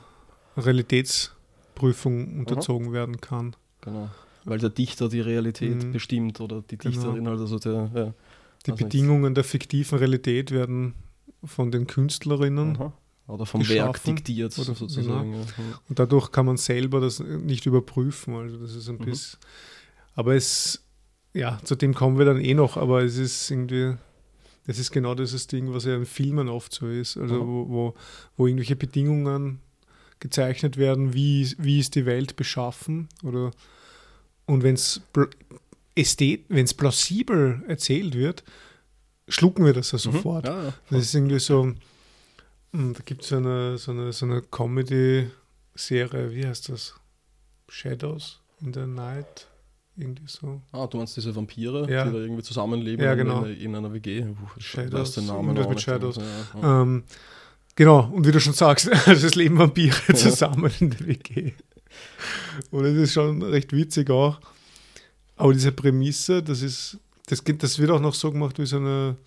Realitätsprüfung 0.57 2.39
unterzogen 2.39 2.91
werden 2.93 3.21
kann. 3.21 3.55
Genau. 3.81 4.09
Weil 4.45 4.59
der 4.59 4.69
Dichter 4.69 5.09
die 5.09 5.21
Realität 5.21 5.83
Mhm. 5.83 5.91
bestimmt 5.91 6.39
oder 6.39 6.61
die 6.61 6.77
Genau. 6.77 6.93
Dichterin, 6.93 7.27
halt, 7.27 7.39
also 7.39 7.59
der, 7.59 7.91
ja. 7.93 8.13
Die 8.65 8.71
Also 8.71 8.83
Bedingungen 8.85 9.35
der 9.35 9.43
fiktiven 9.43 9.97
Realität 9.99 10.51
werden 10.51 10.93
von 11.43 11.71
den 11.71 11.85
Künstlerinnen 11.87 12.77
Aha. 12.77 12.93
Oder 13.27 13.45
vom 13.47 13.67
Werk 13.67 14.03
diktiert 14.03 14.57
Oder- 14.59 14.75
sozusagen. 14.75 15.33
Ja. 15.33 15.39
Mhm. 15.39 15.45
und 15.89 15.97
dadurch 15.99 16.31
kann 16.31 16.45
man 16.45 16.57
selber 16.57 16.99
das 17.01 17.19
nicht 17.19 17.65
überprüfen. 17.65 18.35
Also 18.35 18.57
das 18.57 18.75
ist 18.75 18.87
ein 18.87 18.97
Mhm. 18.97 19.05
bisschen. 19.05 19.39
Aber 20.13 20.35
es, 20.35 20.83
ja, 21.33 21.59
zu 21.63 21.75
dem 21.75 21.93
kommen 21.95 22.17
wir 22.19 22.25
dann 22.25 22.39
eh 22.39 22.53
noch, 22.53 22.77
aber 22.77 23.03
es 23.03 23.17
ist 23.17 23.49
irgendwie, 23.51 23.95
das 24.67 24.77
ist 24.79 24.91
genau 24.91 25.15
dieses 25.15 25.47
Ding, 25.47 25.73
was 25.73 25.85
ja 25.85 25.95
in 25.95 26.05
Filmen 26.05 26.49
oft 26.49 26.71
so 26.73 26.87
ist, 26.87 27.17
also 27.17 27.43
mhm. 27.43 27.47
wo, 27.47 27.69
wo, 27.69 27.93
wo 28.37 28.47
irgendwelche 28.47 28.75
Bedingungen 28.75 29.59
gezeichnet 30.19 30.77
werden, 30.77 31.13
wie, 31.13 31.51
wie 31.57 31.79
ist 31.79 31.95
die 31.95 32.05
Welt 32.05 32.35
beschaffen 32.35 33.09
oder 33.23 33.51
und 34.45 34.63
wenn 34.63 34.75
es 34.75 35.01
wenn 35.95 36.65
es 36.65 36.73
plausibel 36.73 37.63
erzählt 37.67 38.15
wird, 38.15 38.43
schlucken 39.27 39.65
wir 39.65 39.73
das 39.73 39.91
ja 39.91 39.97
mhm. 39.97 40.13
sofort. 40.13 40.45
Mhm, 40.45 40.51
ja, 40.51 40.63
ja. 40.63 40.73
Das 40.89 41.01
ist 41.01 41.15
irgendwie 41.15 41.39
so, 41.39 41.73
hm, 42.73 42.93
da 42.93 42.99
gibt 43.05 43.23
es 43.23 43.33
eine, 43.33 43.77
so 43.77 43.91
eine, 43.91 44.11
so 44.11 44.25
eine 44.25 44.41
Comedy-Serie, 44.41 46.33
wie 46.33 46.45
heißt 46.45 46.69
das? 46.69 46.95
Shadows 47.69 48.41
in 48.61 48.73
the 48.73 48.85
Night. 48.85 49.47
Irgendwie 49.97 50.27
so. 50.27 50.61
Ah, 50.73 50.87
du 50.87 50.97
meinst 50.97 51.15
diese 51.15 51.33
Vampire, 51.33 51.89
ja. 51.89 52.03
die 52.03 52.11
da 52.11 52.17
irgendwie 52.17 52.43
zusammenleben 52.43 53.03
ja, 53.05 53.15
genau. 53.15 53.45
in, 53.45 53.55
in, 53.61 53.75
einer 53.75 53.93
WG? 53.93 54.23
Puh, 54.23 54.59
Shadows, 54.59 55.13
den 55.13 55.27
Namen 55.27 55.53
mit 55.53 55.81
Shadows. 55.81 56.19
Ähm, 56.61 57.03
genau, 57.75 58.11
und 58.11 58.27
wie 58.27 58.31
du 58.33 58.41
schon 58.41 58.53
sagst, 58.53 58.91
also 59.07 59.25
es 59.25 59.35
leben 59.35 59.57
Vampire 59.57 60.13
zusammen 60.13 60.69
in 60.81 60.89
der 60.89 61.07
WG. 61.07 61.53
Und 62.71 62.83
das 62.83 62.93
ist 62.93 63.13
schon 63.13 63.41
recht 63.41 63.73
witzig 63.73 64.09
auch. 64.09 64.39
Aber 65.35 65.53
diese 65.53 65.71
Prämisse, 65.71 66.41
das 66.41 66.61
ist, 66.61 66.97
das, 67.27 67.43
das 67.43 67.79
wird 67.79 67.91
auch 67.91 67.99
noch 67.99 68.13
so 68.13 68.31
gemacht 68.31 68.57
wie 68.59 68.65
so, 68.65 68.77
eine, 68.77 69.17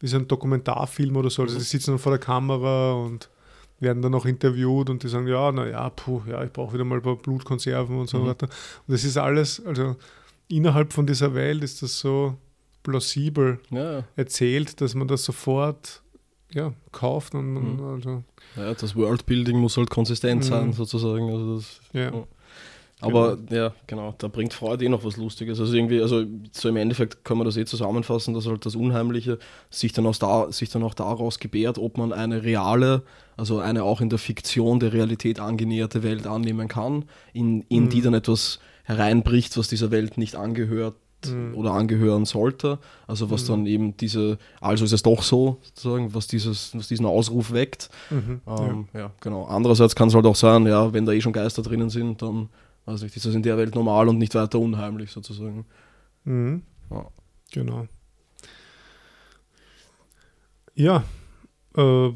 wie 0.00 0.08
so 0.08 0.16
ein 0.16 0.26
Dokumentarfilm 0.26 1.16
oder 1.16 1.30
so. 1.30 1.42
Also 1.42 1.58
die 1.58 1.64
sitzen 1.64 1.92
dann 1.92 1.98
vor 1.98 2.12
der 2.12 2.18
Kamera 2.18 2.94
und 2.94 3.28
werden 3.80 4.02
dann 4.02 4.14
auch 4.14 4.24
interviewt 4.24 4.90
und 4.90 5.02
die 5.02 5.08
sagen, 5.08 5.26
ja, 5.26 5.52
naja, 5.52 5.90
puh, 5.90 6.22
ja, 6.28 6.42
ich 6.44 6.52
brauche 6.52 6.74
wieder 6.74 6.84
mal 6.84 6.96
ein 6.96 7.02
paar 7.02 7.16
Blutkonserven 7.16 7.98
und 7.98 8.08
so 8.08 8.18
mhm. 8.18 8.26
weiter. 8.26 8.46
Und 8.46 8.92
das 8.92 9.04
ist 9.04 9.16
alles, 9.16 9.64
also 9.64 9.96
innerhalb 10.48 10.92
von 10.92 11.06
dieser 11.06 11.34
Welt 11.34 11.62
ist 11.62 11.82
das 11.82 11.98
so 11.98 12.36
plausibel 12.82 13.60
ja. 13.70 14.04
erzählt, 14.16 14.80
dass 14.80 14.94
man 14.94 15.08
das 15.08 15.24
sofort 15.24 16.02
ja, 16.52 16.72
kauft. 16.92 17.34
Und, 17.34 17.54
mhm. 17.54 17.84
also 17.84 18.24
ja, 18.56 18.74
das 18.74 18.96
Worldbuilding 18.96 19.58
muss 19.58 19.76
halt 19.76 19.90
konsistent 19.90 20.44
mhm. 20.44 20.48
sein, 20.48 20.72
sozusagen. 20.72 21.30
Also 21.30 21.56
das, 21.56 21.80
ja. 21.92 22.10
ja. 22.10 22.26
Aber 23.00 23.36
genau. 23.36 23.54
ja, 23.54 23.74
genau, 23.86 24.14
da 24.18 24.28
bringt 24.28 24.54
Freude 24.54 24.84
eh 24.84 24.88
noch 24.88 25.04
was 25.04 25.16
Lustiges. 25.16 25.60
Also 25.60 25.74
irgendwie, 25.74 26.00
also 26.00 26.24
so 26.52 26.68
im 26.68 26.76
Endeffekt 26.76 27.24
kann 27.24 27.36
man 27.36 27.44
das 27.44 27.56
eh 27.56 27.64
zusammenfassen, 27.64 28.34
dass 28.34 28.46
halt 28.46 28.64
das 28.64 28.76
Unheimliche 28.76 29.38
sich 29.68 29.92
dann, 29.92 30.06
aus 30.06 30.18
da, 30.18 30.50
sich 30.50 30.70
dann 30.70 30.82
auch 30.82 30.94
daraus 30.94 31.38
gebärt, 31.38 31.78
ob 31.78 31.98
man 31.98 32.12
eine 32.12 32.44
reale, 32.44 33.02
also 33.36 33.58
eine 33.58 33.82
auch 33.82 34.00
in 34.00 34.08
der 34.08 34.18
Fiktion 34.18 34.80
der 34.80 34.92
Realität 34.92 35.40
angenäherte 35.40 36.02
Welt 36.02 36.26
annehmen 36.26 36.68
kann, 36.68 37.04
in, 37.32 37.62
in 37.68 37.84
mhm. 37.84 37.88
die 37.90 38.00
dann 38.00 38.14
etwas 38.14 38.60
hereinbricht, 38.84 39.56
was 39.58 39.68
dieser 39.68 39.90
Welt 39.90 40.16
nicht 40.16 40.36
angehört 40.36 40.94
mhm. 41.26 41.54
oder 41.54 41.72
angehören 41.72 42.24
sollte. 42.24 42.78
Also 43.06 43.30
was 43.30 43.44
mhm. 43.44 43.48
dann 43.48 43.66
eben 43.66 43.96
diese, 43.96 44.38
also 44.60 44.84
ist 44.84 44.92
es 44.92 45.02
doch 45.02 45.22
so, 45.22 45.58
sozusagen, 45.62 46.14
was, 46.14 46.26
dieses, 46.26 46.76
was 46.76 46.88
diesen 46.88 47.06
Ausruf 47.06 47.52
weckt. 47.52 47.90
Mhm. 48.10 48.40
Ähm, 48.46 48.88
ja. 48.92 49.00
ja. 49.00 49.10
genau. 49.20 49.44
Andererseits 49.44 49.94
kann 49.94 50.08
es 50.08 50.14
halt 50.14 50.26
auch 50.26 50.36
sein, 50.36 50.66
ja, 50.66 50.92
wenn 50.92 51.06
da 51.06 51.12
eh 51.12 51.20
schon 51.20 51.32
Geister 51.32 51.62
drinnen 51.62 51.90
sind, 51.90 52.22
dann 52.22 52.48
also 52.86 53.06
ist 53.06 53.16
das 53.16 53.34
in 53.34 53.42
der 53.42 53.56
Welt 53.56 53.74
normal 53.74 54.08
und 54.08 54.18
nicht 54.18 54.34
weiter 54.34 54.58
unheimlich 54.58 55.10
sozusagen. 55.10 55.64
Mhm. 56.24 56.62
Ja. 56.90 57.06
Genau. 57.52 57.86
Ja, 60.74 61.04
äh, 61.76 62.12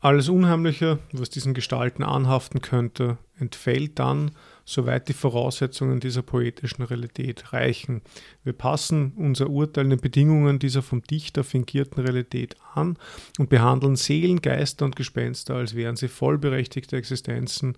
alles 0.00 0.28
Unheimliche, 0.28 1.00
was 1.12 1.30
diesen 1.30 1.54
Gestalten 1.54 2.04
anhaften 2.04 2.62
könnte, 2.62 3.18
entfällt 3.38 3.98
dann, 3.98 4.30
soweit 4.68 5.08
die 5.08 5.14
Voraussetzungen 5.14 5.98
dieser 5.98 6.22
poetischen 6.22 6.84
Realität 6.84 7.52
reichen. 7.52 8.02
Wir 8.44 8.52
passen 8.52 9.12
unser 9.16 9.48
Urteil 9.48 9.88
den 9.88 9.98
Bedingungen 9.98 10.58
dieser 10.58 10.82
vom 10.82 11.02
Dichter 11.02 11.42
fingierten 11.42 12.02
Realität 12.02 12.56
an 12.74 12.98
und 13.38 13.48
behandeln 13.48 13.96
Seelen, 13.96 14.42
Geister 14.42 14.84
und 14.84 14.96
Gespenster, 14.96 15.54
als 15.54 15.74
wären 15.74 15.96
sie 15.96 16.08
vollberechtigte 16.08 16.96
Existenzen 16.96 17.76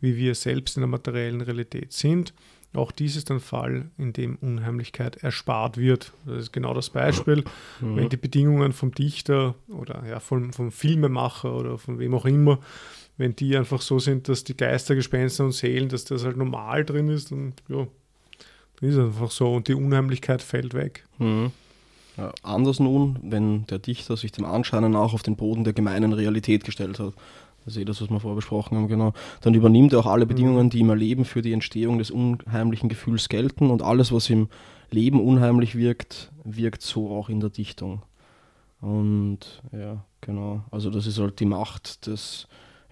wie 0.00 0.16
wir 0.16 0.34
selbst 0.34 0.76
in 0.76 0.82
der 0.82 0.88
materiellen 0.88 1.40
Realität 1.40 1.92
sind. 1.92 2.34
Auch 2.74 2.92
dies 2.92 3.16
ist 3.16 3.30
ein 3.30 3.40
Fall, 3.40 3.90
in 3.96 4.12
dem 4.12 4.36
Unheimlichkeit 4.36 5.16
erspart 5.16 5.78
wird. 5.78 6.12
Das 6.26 6.36
ist 6.36 6.52
genau 6.52 6.74
das 6.74 6.90
Beispiel. 6.90 7.44
Mhm. 7.80 7.96
Wenn 7.96 8.08
die 8.10 8.18
Bedingungen 8.18 8.72
vom 8.72 8.92
Dichter 8.92 9.54
oder 9.68 10.04
ja, 10.06 10.20
vom, 10.20 10.52
vom 10.52 10.70
Filmemacher 10.70 11.54
oder 11.54 11.78
von 11.78 11.98
wem 11.98 12.14
auch 12.14 12.26
immer, 12.26 12.58
wenn 13.16 13.34
die 13.34 13.56
einfach 13.56 13.80
so 13.80 13.98
sind, 13.98 14.28
dass 14.28 14.44
die 14.44 14.56
Geister, 14.56 14.94
Gespenster 14.94 15.44
und 15.44 15.52
Seelen, 15.52 15.88
dass 15.88 16.04
das 16.04 16.24
halt 16.24 16.36
normal 16.36 16.84
drin 16.84 17.08
ist, 17.08 17.30
dann 17.30 17.54
ja, 17.68 17.86
dann 18.80 18.88
ist 18.88 18.96
es 18.96 19.04
einfach 19.04 19.30
so 19.30 19.54
und 19.54 19.68
die 19.68 19.74
Unheimlichkeit 19.74 20.42
fällt 20.42 20.74
weg. 20.74 21.04
Mhm. 21.18 21.52
Ja, 22.16 22.32
anders 22.42 22.80
nun, 22.80 23.18
wenn 23.22 23.66
der 23.66 23.78
Dichter 23.78 24.16
sich 24.16 24.32
dem 24.32 24.46
Anscheinen 24.46 24.92
nach 24.92 25.12
auf 25.12 25.22
den 25.22 25.36
Boden 25.36 25.64
der 25.64 25.74
gemeinen 25.74 26.12
Realität 26.12 26.64
gestellt 26.64 26.98
hat. 26.98 27.12
Das 27.64 27.74
ist 27.74 27.82
eh 27.82 27.84
das, 27.84 28.00
was 28.00 28.08
wir 28.08 28.20
vorher 28.20 28.36
besprochen 28.36 28.78
haben, 28.78 28.88
genau. 28.88 29.12
Dann 29.40 29.52
übernimmt 29.54 29.92
er 29.92 29.98
auch 29.98 30.06
alle 30.06 30.24
Bedingungen, 30.24 30.70
die 30.70 30.80
im 30.80 30.88
Erleben 30.88 31.24
für 31.24 31.42
die 31.42 31.52
Entstehung 31.52 31.98
des 31.98 32.10
unheimlichen 32.10 32.88
Gefühls 32.88 33.28
gelten 33.28 33.70
und 33.70 33.82
alles, 33.82 34.12
was 34.12 34.30
im 34.30 34.48
Leben 34.90 35.20
unheimlich 35.20 35.76
wirkt, 35.76 36.30
wirkt 36.44 36.82
so 36.82 37.10
auch 37.10 37.28
in 37.28 37.40
der 37.40 37.50
Dichtung. 37.50 38.02
Und 38.80 39.62
ja, 39.72 40.04
genau. 40.20 40.62
Also 40.70 40.90
das 40.90 41.06
ist 41.06 41.18
halt 41.18 41.40
die 41.40 41.46
Macht 41.46 42.06
des, 42.06 42.46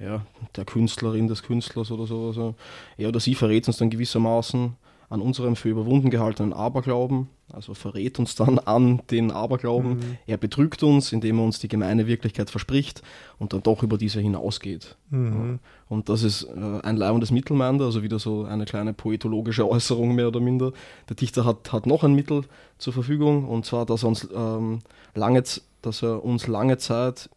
ja, 0.05 0.27
der 0.57 0.65
Künstlerin, 0.65 1.29
des 1.29 1.43
Künstlers 1.43 1.91
oder 1.91 2.07
so. 2.07 2.27
Also 2.27 2.55
er 2.97 3.09
oder 3.09 3.21
sie 3.21 3.35
verrät 3.35 3.67
uns 3.67 3.79
dann 3.79 3.91
gewissermaßen, 3.91 4.77
an 5.11 5.21
unserem 5.21 5.55
für 5.55 5.69
überwunden 5.69 6.11
gehaltenen 6.11 6.53
Aberglauben, 6.53 7.29
also 7.53 7.75
verrät 7.75 8.19
uns 8.19 8.35
dann 8.35 8.59
an 8.59 9.03
den 9.11 9.31
Aberglauben. 9.31 9.97
Mhm. 9.99 10.19
Er 10.27 10.37
betrügt 10.39 10.83
uns, 10.83 11.13
indem 11.13 11.39
er 11.39 11.45
uns 11.45 11.59
die 11.59 11.69
gemeine 11.69 12.07
Wirklichkeit 12.07 12.51
verspricht 12.51 13.03
und 13.39 13.53
dann 13.53 13.63
doch 13.63 13.83
über 13.83 13.99
diese 13.99 14.21
hinausgeht. 14.21 14.97
Mhm. 15.11 15.61
Und 15.89 16.09
das 16.09 16.23
ist 16.23 16.45
äh, 16.45 16.81
ein 16.83 16.97
leibendes 16.97 17.31
Mittelmeer, 17.31 17.81
also 17.81 18.03
wieder 18.03 18.19
so 18.19 18.45
eine 18.45 18.65
kleine 18.65 18.93
poetologische 18.93 19.69
Äußerung 19.71 20.15
mehr 20.15 20.29
oder 20.29 20.41
minder. 20.41 20.73
Der 21.09 21.17
Dichter 21.17 21.45
hat, 21.45 21.73
hat 21.73 21.87
noch 21.87 22.03
ein 22.03 22.15
Mittel 22.15 22.43
zur 22.79 22.93
Verfügung 22.93 23.47
und 23.47 23.67
zwar, 23.67 23.87
dass 23.87 24.03
er 24.03 24.09
uns, 24.09 24.29
ähm, 24.35 24.81
lange, 25.15 25.43
dass 25.83 26.03
er 26.03 26.25
uns 26.25 26.47
lange 26.47 26.79
Zeit 26.79 27.31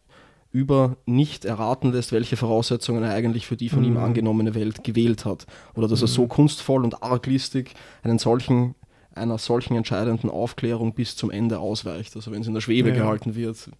über 0.50 0.96
nicht 1.04 1.44
erraten 1.44 1.92
lässt, 1.92 2.12
welche 2.12 2.36
Voraussetzungen 2.36 3.02
er 3.02 3.12
eigentlich 3.12 3.46
für 3.46 3.56
die 3.56 3.68
von 3.68 3.80
mhm. 3.80 3.86
ihm 3.86 3.96
angenommene 3.98 4.54
Welt 4.54 4.82
gewählt 4.82 5.24
hat. 5.24 5.46
Oder 5.74 5.88
dass 5.88 6.00
er 6.00 6.08
so 6.08 6.22
mhm. 6.22 6.28
kunstvoll 6.28 6.84
und 6.84 7.02
arglistig 7.02 7.74
einen 8.02 8.18
solchen, 8.18 8.74
einer 9.14 9.38
solchen 9.38 9.76
entscheidenden 9.76 10.30
Aufklärung 10.30 10.94
bis 10.94 11.16
zum 11.16 11.30
Ende 11.30 11.58
ausweicht. 11.58 12.16
Also 12.16 12.32
wenn 12.32 12.40
es 12.40 12.48
in 12.48 12.54
der 12.54 12.60
Schwebe 12.62 12.90
ja. 12.90 12.94
gehalten 12.94 13.34
wird. 13.34 13.70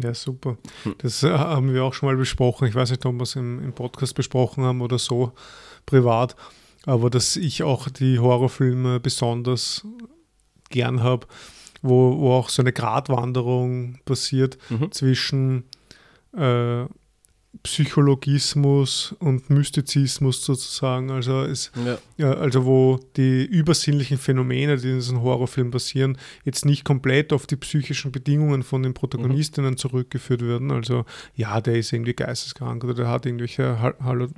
Ja, 0.00 0.14
super. 0.14 0.58
Hm. 0.84 0.94
Das 0.98 1.24
äh, 1.24 1.30
haben 1.30 1.74
wir 1.74 1.82
auch 1.82 1.94
schon 1.94 2.08
mal 2.08 2.16
besprochen. 2.16 2.68
Ich 2.68 2.74
weiß 2.74 2.90
nicht, 2.90 3.04
ob 3.04 3.14
wir 3.14 3.22
es 3.22 3.34
im, 3.34 3.62
im 3.62 3.72
Podcast 3.72 4.14
besprochen 4.14 4.62
haben 4.62 4.80
oder 4.80 4.98
so 4.98 5.32
privat, 5.86 6.36
aber 6.86 7.10
dass 7.10 7.34
ich 7.34 7.64
auch 7.64 7.88
die 7.88 8.20
Horrorfilme 8.20 9.00
besonders 9.00 9.84
gern 10.70 11.02
habe 11.02 11.26
wo, 11.82 12.18
wo 12.18 12.32
auch 12.32 12.48
so 12.48 12.62
eine 12.62 12.72
Gratwanderung 12.72 13.98
passiert 14.04 14.58
mhm. 14.70 14.92
zwischen 14.92 15.64
äh, 16.36 16.84
Psychologismus 17.62 19.14
und 19.18 19.50
Mystizismus 19.50 20.44
sozusagen. 20.44 21.10
Also, 21.10 21.42
es, 21.42 21.72
ja. 22.16 22.32
Also 22.32 22.64
wo 22.64 23.00
die 23.16 23.44
übersinnlichen 23.44 24.18
Phänomene, 24.18 24.76
die 24.76 24.90
in 24.90 24.96
diesem 24.96 25.22
Horrorfilm 25.22 25.70
passieren, 25.70 26.18
jetzt 26.44 26.64
nicht 26.64 26.84
komplett 26.84 27.32
auf 27.32 27.46
die 27.46 27.56
psychischen 27.56 28.12
Bedingungen 28.12 28.62
von 28.62 28.82
den 28.82 28.94
Protagonistinnen 28.94 29.72
mhm. 29.72 29.76
zurückgeführt 29.76 30.42
werden. 30.42 30.70
Also 30.70 31.04
ja, 31.34 31.60
der 31.60 31.76
ist 31.76 31.92
irgendwie 31.92 32.14
geisteskrank 32.14 32.84
oder 32.84 32.94
der 32.94 33.08
hat 33.08 33.26
irgendwelche 33.26 33.80
Hall 33.80 34.28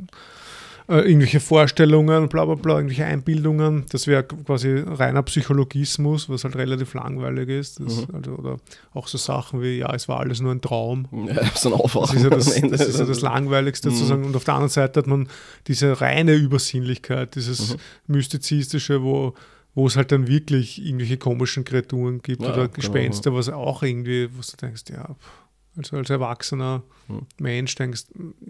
äh, 0.91 1.03
irgendwelche 1.03 1.39
Vorstellungen, 1.39 2.29
bla 2.29 2.45
bla 2.45 2.57
bla, 2.57 2.75
irgendwelche 2.75 3.05
Einbildungen. 3.05 3.85
Das 3.91 4.09
wäre 4.09 4.25
quasi 4.25 4.83
reiner 4.85 5.23
Psychologismus, 5.23 6.29
was 6.29 6.43
halt 6.43 6.57
relativ 6.57 6.95
langweilig 6.95 7.49
ist. 7.49 7.79
Das, 7.79 8.09
mhm. 8.09 8.15
also, 8.15 8.33
oder 8.33 8.57
auch 8.93 9.07
so 9.07 9.17
Sachen 9.17 9.63
wie, 9.63 9.79
ja, 9.79 9.95
es 9.95 10.09
war 10.09 10.19
alles 10.19 10.41
nur 10.41 10.53
ein 10.53 10.61
Traum. 10.61 11.07
Ja, 11.31 11.49
so 11.55 11.69
ein 11.69 11.81
Aufwachen. 11.81 12.29
Das 12.29 12.49
ist 12.49 12.57
ja 12.61 12.69
das, 12.69 12.79
das, 12.79 12.89
ist 12.89 12.99
ja 12.99 13.05
das 13.05 13.21
Langweiligste 13.21 13.91
mhm. 13.91 13.95
sozusagen. 13.95 14.25
Und 14.25 14.35
auf 14.35 14.43
der 14.43 14.55
anderen 14.55 14.71
Seite 14.71 14.99
hat 14.99 15.07
man 15.07 15.29
diese 15.69 16.01
reine 16.01 16.35
Übersinnlichkeit, 16.35 17.37
dieses 17.37 17.75
mhm. 17.75 18.15
Mystizistische, 18.15 19.03
wo 19.03 19.35
wo 19.77 19.87
es 19.87 19.95
halt 19.97 20.11
dann 20.11 20.27
wirklich 20.27 20.85
irgendwelche 20.85 21.17
komischen 21.17 21.63
Kreaturen 21.63 22.23
gibt 22.23 22.43
ja, 22.43 22.49
oder 22.49 22.63
genau, 22.63 22.75
Gespenster, 22.75 23.31
genau. 23.31 23.39
was 23.39 23.49
auch 23.49 23.85
irgendwie, 23.85 24.29
wo 24.33 24.41
du 24.41 24.57
denkst, 24.67 24.83
ja, 24.91 25.05
pff 25.05 25.40
also 25.87 25.97
als 25.97 26.11
erwachsener 26.11 26.83
hm. 27.09 27.23
Mensch 27.39 27.75
denkst, 27.75 28.05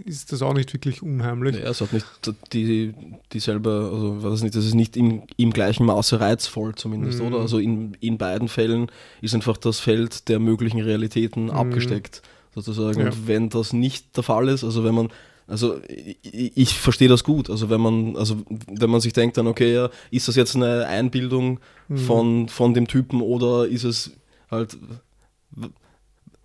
ist 0.04 0.32
das 0.32 0.42
auch 0.42 0.54
nicht 0.54 0.72
wirklich 0.72 1.02
unheimlich. 1.02 1.56
Ja, 1.56 1.70
es 1.70 1.80
hat 1.80 1.92
nicht 1.92 2.06
die, 2.52 2.94
dieselbe, 3.32 3.90
also 3.92 4.22
weiß 4.22 4.42
nicht, 4.42 4.54
das 4.54 4.64
ist 4.64 4.74
nicht 4.74 4.96
im, 4.96 5.22
im 5.36 5.52
gleichen 5.52 5.86
Maße 5.86 6.20
reizvoll 6.20 6.74
zumindest, 6.74 7.20
mhm. 7.20 7.26
oder? 7.26 7.38
Also 7.38 7.58
in, 7.58 7.96
in 8.00 8.18
beiden 8.18 8.48
Fällen 8.48 8.90
ist 9.20 9.34
einfach 9.34 9.56
das 9.56 9.80
Feld 9.80 10.28
der 10.28 10.38
möglichen 10.38 10.80
Realitäten 10.80 11.44
mhm. 11.44 11.50
abgesteckt, 11.50 12.22
sozusagen. 12.54 13.00
Ja. 13.00 13.06
Und 13.06 13.26
wenn 13.26 13.48
das 13.48 13.72
nicht 13.72 14.16
der 14.16 14.24
Fall 14.24 14.48
ist, 14.48 14.64
also 14.64 14.84
wenn 14.84 14.94
man 14.94 15.08
Also 15.46 15.80
ich, 15.88 16.56
ich 16.56 16.78
verstehe 16.78 17.08
das 17.08 17.24
gut. 17.24 17.50
Also 17.50 17.70
wenn 17.70 17.80
man, 17.80 18.16
also 18.16 18.36
wenn 18.68 18.90
man 18.90 19.00
sich 19.00 19.12
denkt 19.12 19.36
dann, 19.36 19.48
okay, 19.48 19.74
ja, 19.74 19.90
ist 20.10 20.28
das 20.28 20.36
jetzt 20.36 20.54
eine 20.54 20.86
Einbildung 20.86 21.58
mhm. 21.88 21.98
von, 21.98 22.48
von 22.48 22.72
dem 22.72 22.86
Typen 22.86 23.20
oder 23.20 23.66
ist 23.66 23.84
es 23.84 24.12
halt 24.50 24.76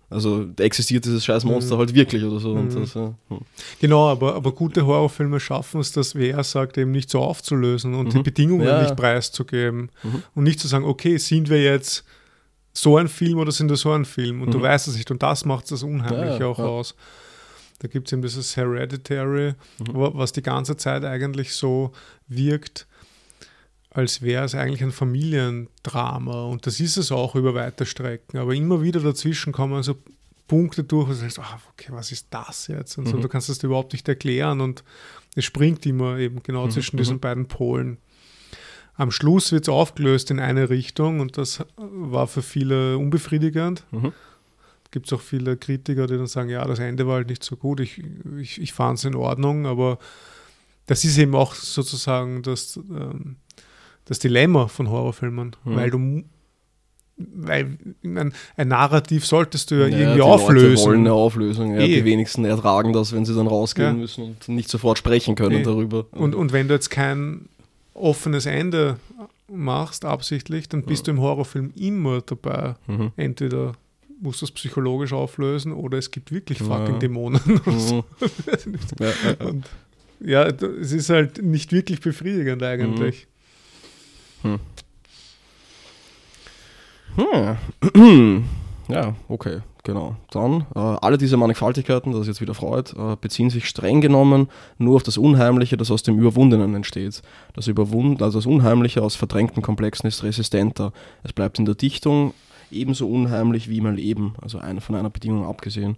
also 0.08 0.46
existiert 0.58 1.04
dieses 1.04 1.24
scheiß 1.24 1.44
Monster 1.44 1.74
mhm. 1.74 1.78
halt 1.80 1.94
wirklich 1.94 2.22
oder 2.22 2.38
so. 2.38 2.54
Mhm. 2.54 2.74
Das, 2.74 2.94
ja. 2.94 3.14
hm. 3.28 3.40
Genau, 3.80 4.08
aber, 4.08 4.36
aber 4.36 4.52
gute 4.52 4.86
Horrorfilme 4.86 5.40
schaffen 5.40 5.80
es, 5.80 5.90
das, 5.90 6.14
wie 6.14 6.28
er 6.28 6.44
sagt, 6.44 6.78
eben 6.78 6.92
nicht 6.92 7.10
so 7.10 7.20
aufzulösen 7.20 7.94
und 7.94 8.08
mhm. 8.08 8.10
die 8.10 8.22
Bedingungen 8.22 8.66
ja. 8.66 8.82
nicht 8.82 8.94
preiszugeben. 8.94 9.90
Mhm. 10.02 10.22
Und 10.34 10.44
nicht 10.44 10.60
zu 10.60 10.68
sagen, 10.68 10.84
okay, 10.84 11.16
sind 11.16 11.50
wir 11.50 11.60
jetzt 11.60 12.04
so 12.72 12.96
ein 12.96 13.08
Film 13.08 13.38
oder 13.38 13.50
sind 13.50 13.68
wir 13.68 13.76
so 13.76 13.90
ein 13.92 14.04
Film? 14.04 14.42
Und 14.42 14.54
du 14.54 14.58
mhm. 14.58 14.62
weißt 14.62 14.86
es 14.86 14.96
nicht. 14.96 15.10
Und 15.10 15.22
das 15.22 15.44
macht 15.44 15.70
das 15.72 15.82
unheimlich 15.82 16.38
ja, 16.38 16.46
auch 16.46 16.60
aus. 16.60 16.94
Da 17.80 17.88
gibt 17.88 18.06
es 18.06 18.12
eben 18.12 18.22
dieses 18.22 18.56
Hereditary, 18.56 19.54
mhm. 19.78 19.86
was 19.92 20.30
die 20.32 20.42
ganze 20.42 20.76
Zeit 20.76 21.04
eigentlich 21.04 21.52
so 21.52 21.90
wirkt, 22.28 22.86
als 23.96 24.20
wäre 24.20 24.44
es 24.44 24.54
eigentlich 24.54 24.82
ein 24.82 24.92
Familiendrama. 24.92 26.44
Und 26.44 26.66
das 26.66 26.80
ist 26.80 26.98
es 26.98 27.10
auch 27.10 27.34
über 27.34 27.54
weite 27.54 27.86
Strecken. 27.86 28.36
Aber 28.36 28.54
immer 28.54 28.82
wieder 28.82 29.00
dazwischen 29.00 29.54
kommen 29.54 29.82
so 29.82 29.96
Punkte 30.46 30.84
durch, 30.84 31.08
wo 31.08 31.12
du 31.12 31.16
sagst, 31.16 31.38
ah, 31.38 31.58
okay, 31.72 31.88
was 31.92 32.12
ist 32.12 32.26
das 32.28 32.66
jetzt? 32.66 32.98
Und 32.98 33.06
mhm. 33.06 33.10
so, 33.10 33.18
du 33.18 33.28
kannst 33.28 33.48
das 33.48 33.62
überhaupt 33.62 33.94
nicht 33.94 34.06
erklären. 34.06 34.60
Und 34.60 34.84
es 35.34 35.46
springt 35.46 35.86
immer 35.86 36.18
eben 36.18 36.42
genau 36.42 36.66
mhm. 36.66 36.72
zwischen 36.72 36.98
diesen 36.98 37.16
mhm. 37.16 37.20
beiden 37.20 37.48
Polen. 37.48 37.96
Am 38.96 39.10
Schluss 39.10 39.50
wird 39.50 39.64
es 39.64 39.68
aufgelöst 39.70 40.30
in 40.30 40.40
eine 40.40 40.68
Richtung 40.68 41.20
und 41.20 41.38
das 41.38 41.64
war 41.76 42.26
für 42.26 42.42
viele 42.42 42.98
unbefriedigend. 42.98 43.84
Mhm 43.92 44.12
gibt 44.92 45.06
es 45.08 45.12
auch 45.12 45.20
viele 45.20 45.58
Kritiker, 45.58 46.06
die 46.06 46.16
dann 46.16 46.28
sagen, 46.28 46.48
ja, 46.48 46.64
das 46.64 46.78
Ende 46.78 47.06
war 47.06 47.16
halt 47.16 47.28
nicht 47.28 47.44
so 47.44 47.56
gut, 47.56 47.80
ich, 47.80 48.02
ich, 48.38 48.62
ich 48.62 48.72
fand 48.72 48.98
es 48.98 49.04
in 49.04 49.14
Ordnung, 49.14 49.66
aber 49.66 49.98
das 50.86 51.04
ist 51.04 51.18
eben 51.18 51.34
auch 51.34 51.54
sozusagen 51.54 52.42
das, 52.42 52.76
ähm, 52.76 53.36
das 54.06 54.18
Dilemma 54.18 54.68
von 54.68 54.90
Horrorfilmen, 54.90 55.54
mhm. 55.64 55.76
weil 55.76 55.90
du 55.90 56.24
weil 57.18 57.78
ein, 58.04 58.34
ein 58.56 58.68
Narrativ 58.68 59.24
solltest 59.24 59.70
du 59.70 59.76
ja, 59.76 59.86
ja 59.86 59.98
irgendwie 59.98 60.16
die 60.16 60.22
auflösen. 60.22 60.68
Leute 60.68 60.82
wollen 60.82 61.00
eine 61.00 61.12
Auflösung, 61.12 61.74
ja. 61.74 61.86
Die 61.86 62.04
wenigsten 62.04 62.44
ertragen 62.44 62.92
das, 62.92 63.14
wenn 63.14 63.24
sie 63.24 63.34
dann 63.34 63.46
rausgehen 63.46 63.88
ja. 63.88 63.94
müssen 63.94 64.24
und 64.24 64.48
nicht 64.48 64.68
sofort 64.68 64.98
sprechen 64.98 65.34
können 65.34 65.60
e. 65.60 65.62
darüber. 65.62 66.06
Und, 66.10 66.34
und 66.34 66.52
wenn 66.52 66.68
du 66.68 66.74
jetzt 66.74 66.90
kein 66.90 67.48
offenes 67.94 68.44
Ende 68.44 68.98
machst, 69.48 70.04
absichtlich, 70.04 70.68
dann 70.68 70.82
bist 70.82 71.06
ja. 71.06 71.12
du 71.12 71.18
im 71.18 71.24
Horrorfilm 71.24 71.72
immer 71.74 72.20
dabei. 72.20 72.74
Mhm. 72.86 73.12
Entweder 73.16 73.72
musst 74.20 74.42
du 74.42 74.44
es 74.46 74.50
psychologisch 74.50 75.14
auflösen 75.14 75.72
oder 75.72 75.96
es 75.96 76.10
gibt 76.10 76.32
wirklich 76.32 76.58
fucking. 76.58 76.98
Dämonen. 76.98 77.40
Mhm. 77.64 78.02
ja, 80.20 80.44
es 80.44 80.92
ist 80.92 81.10
halt 81.10 81.42
nicht 81.42 81.72
wirklich 81.72 82.00
befriedigend 82.00 82.62
eigentlich. 82.62 83.26
Mhm. 83.26 83.35
Hm. 87.16 87.56
Hm. 87.94 88.44
Ja, 88.88 89.14
okay, 89.28 89.62
genau. 89.82 90.14
Dann, 90.30 90.64
äh, 90.76 90.78
alle 90.78 91.18
diese 91.18 91.36
Mannigfaltigkeiten, 91.36 92.12
das 92.12 92.20
ist 92.20 92.26
jetzt 92.28 92.40
wieder 92.40 92.54
Freud, 92.54 92.92
äh, 92.96 93.16
beziehen 93.20 93.50
sich 93.50 93.66
streng 93.66 94.00
genommen 94.00 94.48
nur 94.78 94.94
auf 94.94 95.02
das 95.02 95.18
Unheimliche, 95.18 95.76
das 95.76 95.90
aus 95.90 96.04
dem 96.04 96.18
Überwundenen 96.20 96.72
entsteht. 96.76 97.20
Das, 97.54 97.66
Überwund 97.66 98.22
also 98.22 98.38
das 98.38 98.46
Unheimliche 98.46 99.02
aus 99.02 99.16
verdrängten 99.16 99.60
Komplexen 99.60 100.06
ist 100.06 100.22
resistenter. 100.22 100.92
Es 101.24 101.32
bleibt 101.32 101.58
in 101.58 101.64
der 101.64 101.74
Dichtung 101.74 102.32
ebenso 102.70 103.08
unheimlich 103.08 103.68
wie 103.68 103.80
mein 103.80 103.96
Leben, 103.96 104.34
also 104.40 104.58
eine, 104.58 104.80
von 104.80 104.94
einer 104.94 105.10
Bedingung 105.10 105.44
abgesehen. 105.44 105.96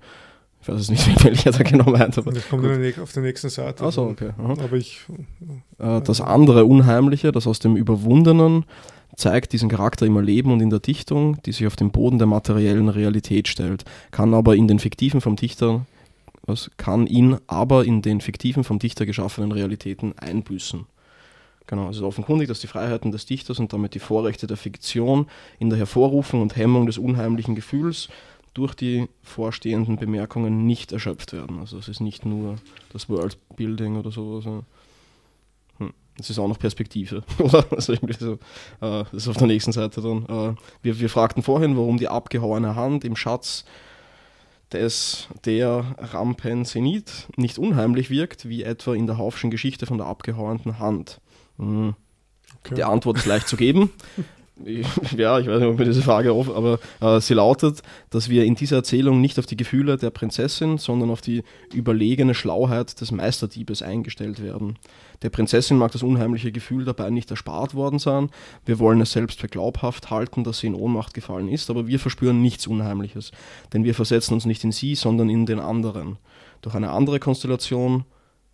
Ich 0.60 0.68
weiß 0.68 0.80
es 0.80 0.90
nicht, 0.90 1.24
welcher 1.24 1.52
da 1.52 1.62
genau 1.62 1.90
meint. 1.90 2.18
Aber 2.18 2.32
das 2.32 2.48
kommt 2.48 2.62
gut. 2.64 2.98
auf 2.98 3.12
der 3.12 3.22
nächsten 3.22 3.48
Seite. 3.48 3.84
Achso, 3.84 4.06
okay. 4.06 4.30
Aha. 4.38 4.52
Aber 4.52 4.76
ich, 4.76 5.00
äh, 5.78 6.00
das 6.00 6.20
andere 6.20 6.64
Unheimliche, 6.64 7.32
das 7.32 7.46
aus 7.46 7.58
dem 7.58 7.76
Überwundenen, 7.76 8.64
zeigt 9.16 9.52
diesen 9.52 9.68
Charakter 9.68 10.06
im 10.06 10.16
Erleben 10.16 10.52
und 10.52 10.60
in 10.60 10.70
der 10.70 10.78
Dichtung, 10.78 11.40
die 11.42 11.52
sich 11.52 11.66
auf 11.66 11.76
den 11.76 11.90
Boden 11.90 12.18
der 12.18 12.26
materiellen 12.26 12.88
Realität 12.88 13.48
stellt, 13.48 13.84
kann 14.10 14.32
aber 14.34 14.54
in 14.54 14.68
den 14.68 14.78
fiktiven 14.78 15.20
vom 15.20 15.36
Dichter, 15.36 15.86
was 16.42 16.70
kann 16.76 17.06
ihn 17.06 17.36
aber 17.46 17.84
in 17.84 18.00
den 18.00 18.20
fiktiven 18.20 18.64
vom 18.64 18.78
Dichter 18.78 19.06
geschaffenen 19.06 19.52
Realitäten 19.52 20.16
einbüßen. 20.18 20.86
Genau, 21.66 21.90
es 21.90 21.96
ist 21.96 22.02
offenkundig, 22.02 22.48
dass 22.48 22.60
die 22.60 22.66
Freiheiten 22.66 23.12
des 23.12 23.26
Dichters 23.26 23.58
und 23.58 23.72
damit 23.72 23.94
die 23.94 23.98
Vorrechte 23.98 24.46
der 24.46 24.56
Fiktion 24.56 25.26
in 25.58 25.68
der 25.68 25.78
Hervorrufung 25.78 26.40
und 26.40 26.56
Hemmung 26.56 26.86
des 26.86 26.96
unheimlichen 26.96 27.54
Gefühls 27.54 28.08
durch 28.58 28.74
die 28.74 29.08
vorstehenden 29.22 29.96
Bemerkungen 29.96 30.66
nicht 30.66 30.90
erschöpft 30.90 31.32
werden. 31.32 31.60
Also 31.60 31.78
es 31.78 31.86
ist 31.86 32.00
nicht 32.00 32.26
nur 32.26 32.56
das 32.92 33.08
Worldbuilding 33.08 33.96
oder 33.96 34.10
sowas. 34.10 34.46
Hm. 35.78 35.92
Es 36.18 36.28
ist 36.28 36.40
auch 36.40 36.48
noch 36.48 36.58
Perspektive, 36.58 37.22
oder? 37.38 37.64
Also 37.70 37.92
irgendwie 37.92 38.14
so, 38.14 38.32
äh, 38.32 39.04
das 39.04 39.12
ist 39.12 39.28
auf 39.28 39.36
der 39.36 39.46
nächsten 39.46 39.70
Seite 39.70 40.00
dann. 40.00 40.24
Äh, 40.24 40.56
wir, 40.82 40.98
wir 40.98 41.08
fragten 41.08 41.44
vorhin, 41.44 41.76
warum 41.76 41.98
die 41.98 42.08
abgehauene 42.08 42.74
Hand 42.74 43.04
im 43.04 43.14
Schatz 43.14 43.64
des 44.72 45.28
der 45.44 45.94
Rampen 45.96 46.64
Zenit 46.64 47.28
nicht 47.36 47.58
unheimlich 47.58 48.10
wirkt, 48.10 48.48
wie 48.48 48.64
etwa 48.64 48.92
in 48.92 49.06
der 49.06 49.18
Haufschen 49.18 49.52
Geschichte 49.52 49.86
von 49.86 49.98
der 49.98 50.08
abgehauenen 50.08 50.80
Hand. 50.80 51.20
Mhm. 51.58 51.94
Okay. 52.64 52.74
Die 52.74 52.84
Antwort 52.84 53.18
ist 53.18 53.26
leicht 53.26 53.46
zu 53.46 53.56
geben. 53.56 53.92
ja, 55.16 55.38
ich 55.38 55.46
weiß 55.46 55.60
nicht, 55.60 55.68
ob 55.68 55.78
mir 55.78 55.84
diese 55.84 56.02
Frage 56.02 56.32
auf, 56.32 56.54
aber 56.54 56.78
äh, 57.00 57.20
sie 57.20 57.34
lautet, 57.34 57.82
dass 58.10 58.28
wir 58.28 58.44
in 58.44 58.54
dieser 58.54 58.76
Erzählung 58.76 59.20
nicht 59.20 59.38
auf 59.38 59.46
die 59.46 59.56
Gefühle 59.56 59.96
der 59.96 60.10
Prinzessin, 60.10 60.78
sondern 60.78 61.10
auf 61.10 61.20
die 61.20 61.44
überlegene 61.72 62.34
Schlauheit 62.34 63.00
des 63.00 63.12
Meisterdiebes 63.12 63.82
eingestellt 63.82 64.42
werden. 64.42 64.76
Der 65.22 65.30
Prinzessin 65.30 65.78
mag 65.78 65.92
das 65.92 66.02
unheimliche 66.02 66.52
Gefühl 66.52 66.84
dabei 66.84 67.10
nicht 67.10 67.30
erspart 67.30 67.74
worden 67.74 67.98
sein. 67.98 68.30
Wir 68.64 68.78
wollen 68.78 69.00
es 69.00 69.12
selbst 69.12 69.40
für 69.40 69.48
glaubhaft 69.48 70.10
halten, 70.10 70.44
dass 70.44 70.58
sie 70.58 70.68
in 70.68 70.74
Ohnmacht 70.74 71.14
gefallen 71.14 71.48
ist, 71.48 71.70
aber 71.70 71.86
wir 71.86 72.00
verspüren 72.00 72.42
nichts 72.42 72.66
Unheimliches, 72.66 73.30
denn 73.72 73.84
wir 73.84 73.94
versetzen 73.94 74.34
uns 74.34 74.44
nicht 74.44 74.64
in 74.64 74.72
sie, 74.72 74.94
sondern 74.94 75.30
in 75.30 75.46
den 75.46 75.60
anderen. 75.60 76.18
Durch 76.62 76.74
eine 76.74 76.90
andere 76.90 77.20
Konstellation 77.20 78.04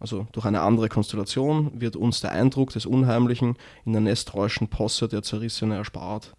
also 0.05 0.27
durch 0.33 0.45
eine 0.45 0.61
andere 0.61 0.91
Konstellation 0.91 1.81
wird 1.81 1.97
uns 1.97 2.21
der 2.21 2.33
Eindruck 2.33 2.75
des 2.75 2.85
Unheimlichen 2.85 3.57
in 3.87 3.93
der 3.93 4.03
nestreuschen 4.03 4.69
Posse 4.69 5.09
der 5.09 5.23
Zerrissene 5.23 5.77
erspart. 5.77 6.35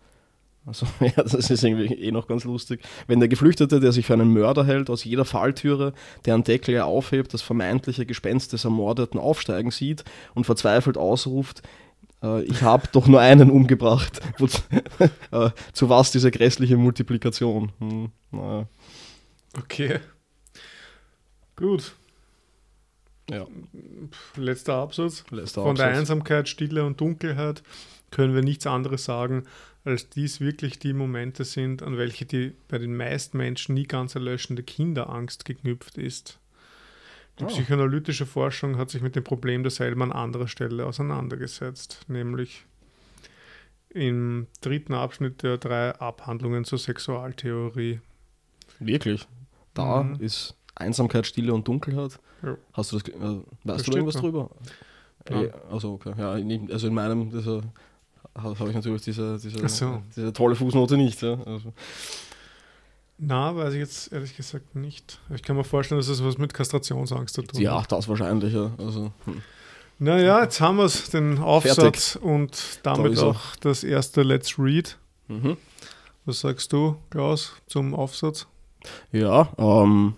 Also, 0.68 0.86
ja, 1.00 1.24
das 1.24 1.34
ist 1.34 1.64
irgendwie 1.64 1.92
eh 1.96 2.12
noch 2.12 2.28
ganz 2.28 2.44
lustig. 2.44 2.84
Wenn 3.08 3.20
der 3.20 3.28
Geflüchtete, 3.28 3.80
der 3.80 3.92
sich 3.92 4.06
für 4.06 4.14
einen 4.14 4.32
Mörder 4.32 4.66
hält, 4.68 4.92
aus 4.92 5.04
jeder 5.04 5.26
Falltüre, 5.26 5.94
deren 6.26 6.44
Deckel 6.44 6.76
er 6.76 6.86
aufhebt, 6.86 7.34
das 7.34 7.42
vermeintliche 7.42 8.06
Gespenst 8.06 8.54
des 8.54 8.66
Ermordeten 8.66 9.20
aufsteigen 9.20 9.72
sieht 9.72 10.04
und 10.36 10.44
verzweifelt 10.44 10.96
ausruft, 10.96 11.64
äh, 12.22 12.44
ich 12.44 12.62
habe 12.62 12.88
doch 12.92 13.08
nur 13.08 13.20
einen 13.20 13.50
umgebracht. 13.50 14.22
äh, 15.32 15.50
zu 15.74 15.90
was 15.90 16.12
diese 16.12 16.30
grässliche 16.30 16.78
Multiplikation? 16.78 17.72
Hm, 17.80 18.12
naja. 18.30 18.68
Okay. 19.58 20.02
Gut. 21.56 21.96
Ja. 23.30 23.48
Letzter 24.36 24.76
Absatz. 24.76 25.24
Letzter 25.32 25.64
Von 25.64 25.72
Absatz. 25.72 25.88
der 25.88 25.98
Einsamkeit, 25.98 26.50
Stille 26.50 26.84
und 26.86 27.02
Dunkelheit 27.02 27.64
können 28.12 28.36
wir 28.36 28.44
nichts 28.44 28.68
anderes 28.68 29.06
sagen, 29.06 29.44
als 29.84 30.10
dies 30.10 30.40
wirklich 30.40 30.80
die 30.80 30.94
Momente 30.94 31.44
sind, 31.44 31.84
an 31.84 31.98
welche 31.98 32.26
die 32.26 32.54
bei 32.68 32.78
den 32.78 32.96
meisten 32.96 33.38
Menschen 33.38 33.76
nie 33.76 33.86
ganz 33.86 34.16
erlöschende 34.16 34.64
Kinderangst 34.64 35.46
geknüpft 35.46 35.98
ist. 35.98 36.40
Die 37.40 37.44
oh. 37.44 37.48
psychoanalytische 37.48 38.26
Forschung 38.26 38.78
hat 38.78 38.90
sich 38.90 39.02
mit 39.02 39.16
dem 39.16 39.24
Problem 39.24 39.64
derselben 39.64 40.02
an 40.02 40.12
anderer 40.12 40.48
Stelle 40.48 40.86
auseinandergesetzt, 40.86 42.06
nämlich 42.08 42.66
im 43.90 44.48
dritten 44.62 44.94
Abschnitt 44.94 45.44
der 45.44 45.58
drei 45.58 45.92
Abhandlungen 45.96 46.66
zur 46.66 46.80
Sexualtheorie. 46.80 48.00
Wirklich? 48.80 49.28
Da 49.74 50.04
mhm. 50.04 50.16
ist 50.20 50.56
Einsamkeit, 50.76 51.26
Stille 51.26 51.54
und 51.54 51.68
Dunkelheit. 51.68 52.20
Ja. 52.44 52.58
Hast 52.74 52.92
du 52.92 53.00
das, 53.00 53.08
äh, 53.10 53.20
weißt 53.20 53.44
das 53.64 53.84
du 53.84 53.92
irgendwas 53.94 54.16
drüber? 54.16 54.50
Äh, 55.26 55.50
also 55.72 55.94
okay, 55.94 56.14
ja, 56.18 56.32
also 56.72 56.88
in 56.88 56.94
meinem, 56.94 57.32
also, 57.34 57.62
habe 58.36 58.70
ich 58.70 58.76
natürlich 58.76 59.02
diese, 59.02 59.40
diese, 59.40 59.68
so. 59.68 60.04
diese 60.16 60.34
tolle 60.34 60.56
Fußnote 60.56 60.98
nicht. 60.98 61.22
Ja. 61.22 61.40
Also. 61.46 61.74
Na, 63.18 63.56
weiß 63.56 63.74
ich 63.74 63.80
jetzt 63.80 64.12
ehrlich 64.12 64.36
gesagt 64.36 64.76
nicht. 64.76 65.20
Ich 65.34 65.42
kann 65.42 65.56
mir 65.56 65.64
vorstellen, 65.64 66.00
dass 66.00 66.10
es 66.10 66.24
was 66.24 66.38
mit 66.38 66.54
Kastrationsangst 66.54 67.34
zu 67.34 67.42
tun 67.44 67.62
Ja, 67.62 67.82
das 67.88 68.10
wahrscheinlich, 68.10 68.54
ja. 68.54 68.72
Also, 68.78 69.12
hm. 69.24 69.42
Naja, 69.98 70.44
jetzt 70.44 70.60
haben 70.60 70.78
wir 70.78 70.84
es, 70.84 71.10
den 71.10 71.38
Aufsatz 71.38 72.12
Fertig. 72.12 72.22
und 72.22 72.80
damit 72.84 73.18
da 73.18 73.28
auch 73.28 73.56
das 73.62 73.86
erste 73.86 74.24
Let's 74.24 74.60
Read. 74.60 74.98
Mhm. 75.30 75.56
Was 76.26 76.42
sagst 76.42 76.74
du, 76.74 76.98
Klaus, 77.10 77.54
zum 77.68 77.96
Aufsatz? 77.96 78.48
Ja, 79.14 79.48
ähm, 79.58 80.16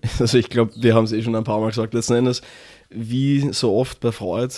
also 0.18 0.38
ich 0.38 0.48
glaube, 0.48 0.72
wir 0.76 0.94
haben 0.94 1.04
es 1.04 1.12
eh 1.12 1.22
schon 1.22 1.36
ein 1.36 1.44
paar 1.44 1.60
Mal 1.60 1.68
gesagt, 1.68 1.94
letzten 1.94 2.14
Endes, 2.14 2.42
wie 2.90 3.52
so 3.52 3.76
oft 3.76 4.00
bei 4.00 4.10
Freud, 4.10 4.52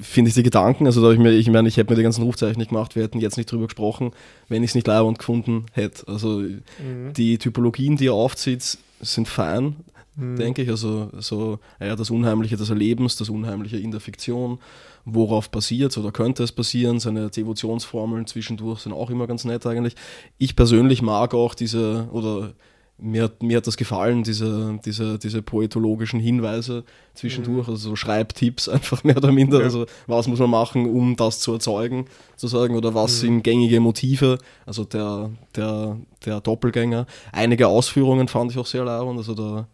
finde 0.00 0.28
ich 0.28 0.34
die 0.34 0.44
Gedanken, 0.44 0.86
also 0.86 1.02
da 1.02 1.12
ich 1.12 1.18
mir, 1.18 1.32
ich 1.32 1.50
meine, 1.50 1.68
ich 1.68 1.76
hätte 1.76 1.92
mir 1.92 1.96
die 1.96 2.04
ganzen 2.04 2.22
Rufzeichen 2.22 2.58
nicht 2.58 2.68
gemacht, 2.68 2.94
wir 2.94 3.02
hätten 3.02 3.18
jetzt 3.18 3.36
nicht 3.36 3.50
drüber 3.50 3.66
gesprochen, 3.66 4.12
wenn 4.48 4.62
ich 4.62 4.70
es 4.70 4.74
nicht 4.76 4.86
leibend 4.86 5.18
gefunden 5.18 5.66
hätte. 5.72 6.06
Also 6.06 6.38
mhm. 6.38 7.12
die 7.16 7.38
Typologien, 7.38 7.96
die 7.96 8.06
er 8.06 8.14
aufzieht, 8.14 8.78
sind 9.00 9.28
fein. 9.28 9.76
mhm. 10.14 10.36
denke 10.36 10.62
ich. 10.62 10.70
Also 10.70 11.10
so, 11.18 11.58
ja, 11.80 11.96
das 11.96 12.10
Unheimliche 12.10 12.56
des 12.56 12.70
Erlebens, 12.70 13.16
das 13.16 13.28
Unheimliche 13.28 13.78
in 13.78 13.90
der 13.90 14.00
Fiktion, 14.00 14.58
worauf 15.04 15.50
passiert 15.50 15.96
oder 15.98 16.12
könnte 16.12 16.44
es 16.44 16.52
passieren. 16.52 17.00
Seine 17.00 17.28
Devotionsformeln 17.28 18.26
zwischendurch 18.28 18.80
sind 18.80 18.92
auch 18.92 19.10
immer 19.10 19.26
ganz 19.26 19.44
nett 19.44 19.66
eigentlich. 19.66 19.96
Ich 20.38 20.54
persönlich 20.54 21.02
mag 21.02 21.34
auch 21.34 21.54
diese, 21.54 22.08
oder 22.12 22.52
mir, 22.96 23.30
mir 23.40 23.56
hat 23.56 23.66
das 23.66 23.76
gefallen, 23.76 24.22
diese, 24.22 24.78
diese, 24.84 25.18
diese 25.18 25.42
poetologischen 25.42 26.20
Hinweise 26.20 26.84
zwischendurch, 27.14 27.66
mhm. 27.66 27.72
also 27.74 27.90
so 27.90 27.96
Schreibtipps 27.96 28.68
einfach 28.68 29.04
mehr 29.04 29.16
oder 29.16 29.32
minder. 29.32 29.58
Ja. 29.58 29.64
Also 29.64 29.86
was 30.06 30.28
muss 30.28 30.38
man 30.38 30.50
machen, 30.50 30.86
um 30.86 31.16
das 31.16 31.40
zu 31.40 31.52
erzeugen, 31.52 32.06
sozusagen, 32.36 32.76
oder 32.76 32.94
was 32.94 33.16
mhm. 33.16 33.26
sind 33.26 33.42
gängige 33.42 33.80
Motive, 33.80 34.38
also 34.64 34.84
der, 34.84 35.30
der, 35.56 35.98
der 36.24 36.40
Doppelgänger. 36.40 37.06
Einige 37.32 37.68
Ausführungen 37.68 38.28
fand 38.28 38.52
ich 38.52 38.58
auch 38.58 38.66
sehr 38.66 38.84
leibend, 38.84 39.18
also 39.18 39.34
da, 39.34 39.68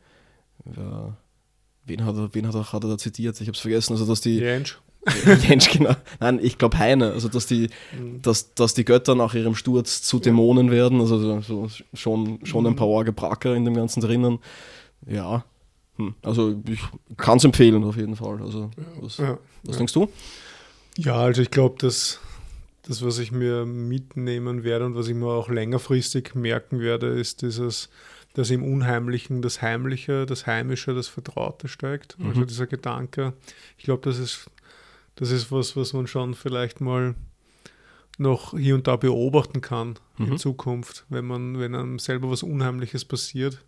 ja, 0.77 1.17
wen 1.85 2.05
hat 2.05 2.17
er, 2.17 2.35
wen 2.35 2.47
hat 2.47 2.55
er, 2.55 2.73
hat 2.73 2.85
er 2.85 2.91
da 2.91 2.99
zitiert? 2.99 3.39
Ich 3.41 3.49
habe 3.49 3.57
es 3.57 3.61
vergessen, 3.61 3.93
also 3.93 4.07
dass 4.07 4.21
die. 4.21 4.39
Jensch. 4.39 4.81
Jensch, 5.49 5.71
genau. 5.71 5.95
Nein, 6.19 6.39
ich 6.43 6.59
glaube 6.59 6.79
Heine, 6.79 7.13
also 7.13 7.29
dass 7.29 7.47
die, 7.47 7.71
mhm. 7.99 8.21
dass, 8.23 8.55
dass 8.55 8.75
die 8.75 8.85
Götter 8.85 9.15
nach 9.15 9.35
ihrem 9.35 9.55
Sturz 9.55 10.03
zu 10.03 10.19
Dämonen 10.19 10.71
werden, 10.71 11.01
also 11.01 11.41
so, 11.41 11.69
schon, 11.95 12.45
schon 12.45 12.67
ein 12.67 12.73
mhm. 12.73 12.77
paar 12.77 12.89
Orgebracker 12.89 13.55
in 13.55 13.65
dem 13.65 13.75
Ganzen 13.75 14.01
drinnen. 14.01 14.39
Ja, 15.07 15.45
hm. 16.01 16.15
also 16.23 16.57
ich 16.67 16.81
kann 17.17 17.39
es 17.39 17.45
empfehlen 17.45 17.85
auf 17.85 17.97
jeden 17.97 18.17
Fall. 18.17 18.41
Also, 18.43 18.71
was, 19.01 19.19
ja, 19.19 19.39
was 19.63 19.75
ja. 19.75 19.79
denkst 19.79 19.93
du? 19.93 20.09
Ja, 20.97 21.17
also 21.17 21.43
ich 21.43 21.51
glaube, 21.51 21.77
dass 21.79 22.21
das, 22.83 23.05
was 23.05 23.19
ich 23.19 23.33
mir 23.33 23.67
mitnehmen 23.67 24.65
werde 24.65 24.87
und 24.87 24.95
was 24.95 25.09
ich 25.09 25.15
mir 25.15 25.27
auch 25.27 25.49
längerfristig 25.49 26.35
merken 26.35 26.81
werde, 26.81 27.09
ist 27.09 27.43
dieses, 27.43 27.91
dass 28.35 28.51
im 28.51 28.65
Unheimlichen 28.65 29.43
das 29.43 29.63
Heimliche, 29.63 30.27
das 30.27 30.47
Heimische, 30.47 30.95
das 30.95 31.09
Vertraute 31.09 31.69
steigt. 31.69 32.15
Also 32.19 32.23
mhm. 32.23 32.31
Also 32.31 32.45
dieser 32.47 32.67
Gedanke. 32.67 33.35
Ich 33.77 33.85
glaube, 33.85 34.03
das 34.03 34.19
ist 34.19 34.51
das 35.17 35.31
ist 35.31 35.53
was, 35.53 35.77
was 35.77 35.93
man 35.93 36.07
schon 36.07 36.35
vielleicht 36.35 36.81
mal 36.81 37.15
noch 38.19 38.57
hier 38.57 38.75
und 38.75 38.87
da 38.87 38.97
beobachten 38.97 39.61
kann 39.61 39.99
mhm. 40.19 40.33
in 40.33 40.39
Zukunft, 40.39 41.07
wenn 41.09 41.25
man, 41.25 41.59
wenn 41.59 41.75
einem 41.75 41.99
selber 41.99 42.31
was 42.31 42.43
Unheimliches 42.43 43.05
passiert. 43.05 43.65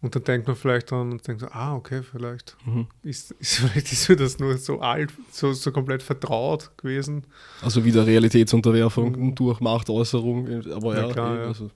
Und 0.00 0.14
dann 0.14 0.24
denkt 0.24 0.46
man 0.46 0.54
vielleicht 0.54 0.90
dran 0.90 1.12
und 1.12 1.26
denkt 1.26 1.40
so, 1.40 1.48
ah, 1.48 1.74
okay, 1.74 2.02
vielleicht 2.02 2.56
mhm. 2.66 2.88
ist, 3.02 3.30
ist, 3.38 3.54
vielleicht 3.56 3.90
ist 3.90 4.08
mir 4.08 4.16
das 4.16 4.38
nur 4.38 4.58
so 4.58 4.80
alt, 4.80 5.12
so, 5.30 5.52
so 5.52 5.72
komplett 5.72 6.02
vertraut 6.02 6.70
gewesen. 6.76 7.24
Also 7.62 7.84
wieder 7.84 8.06
Realitätsunterwerfung 8.06 9.12
mhm. 9.12 9.34
durch 9.34 9.60
Machtäußerung, 9.60 10.70
aber 10.72 10.94
ja, 10.94 11.06
ja, 11.06 11.12
klar, 11.12 11.36
ja. 11.38 11.46
Also, 11.46 11.70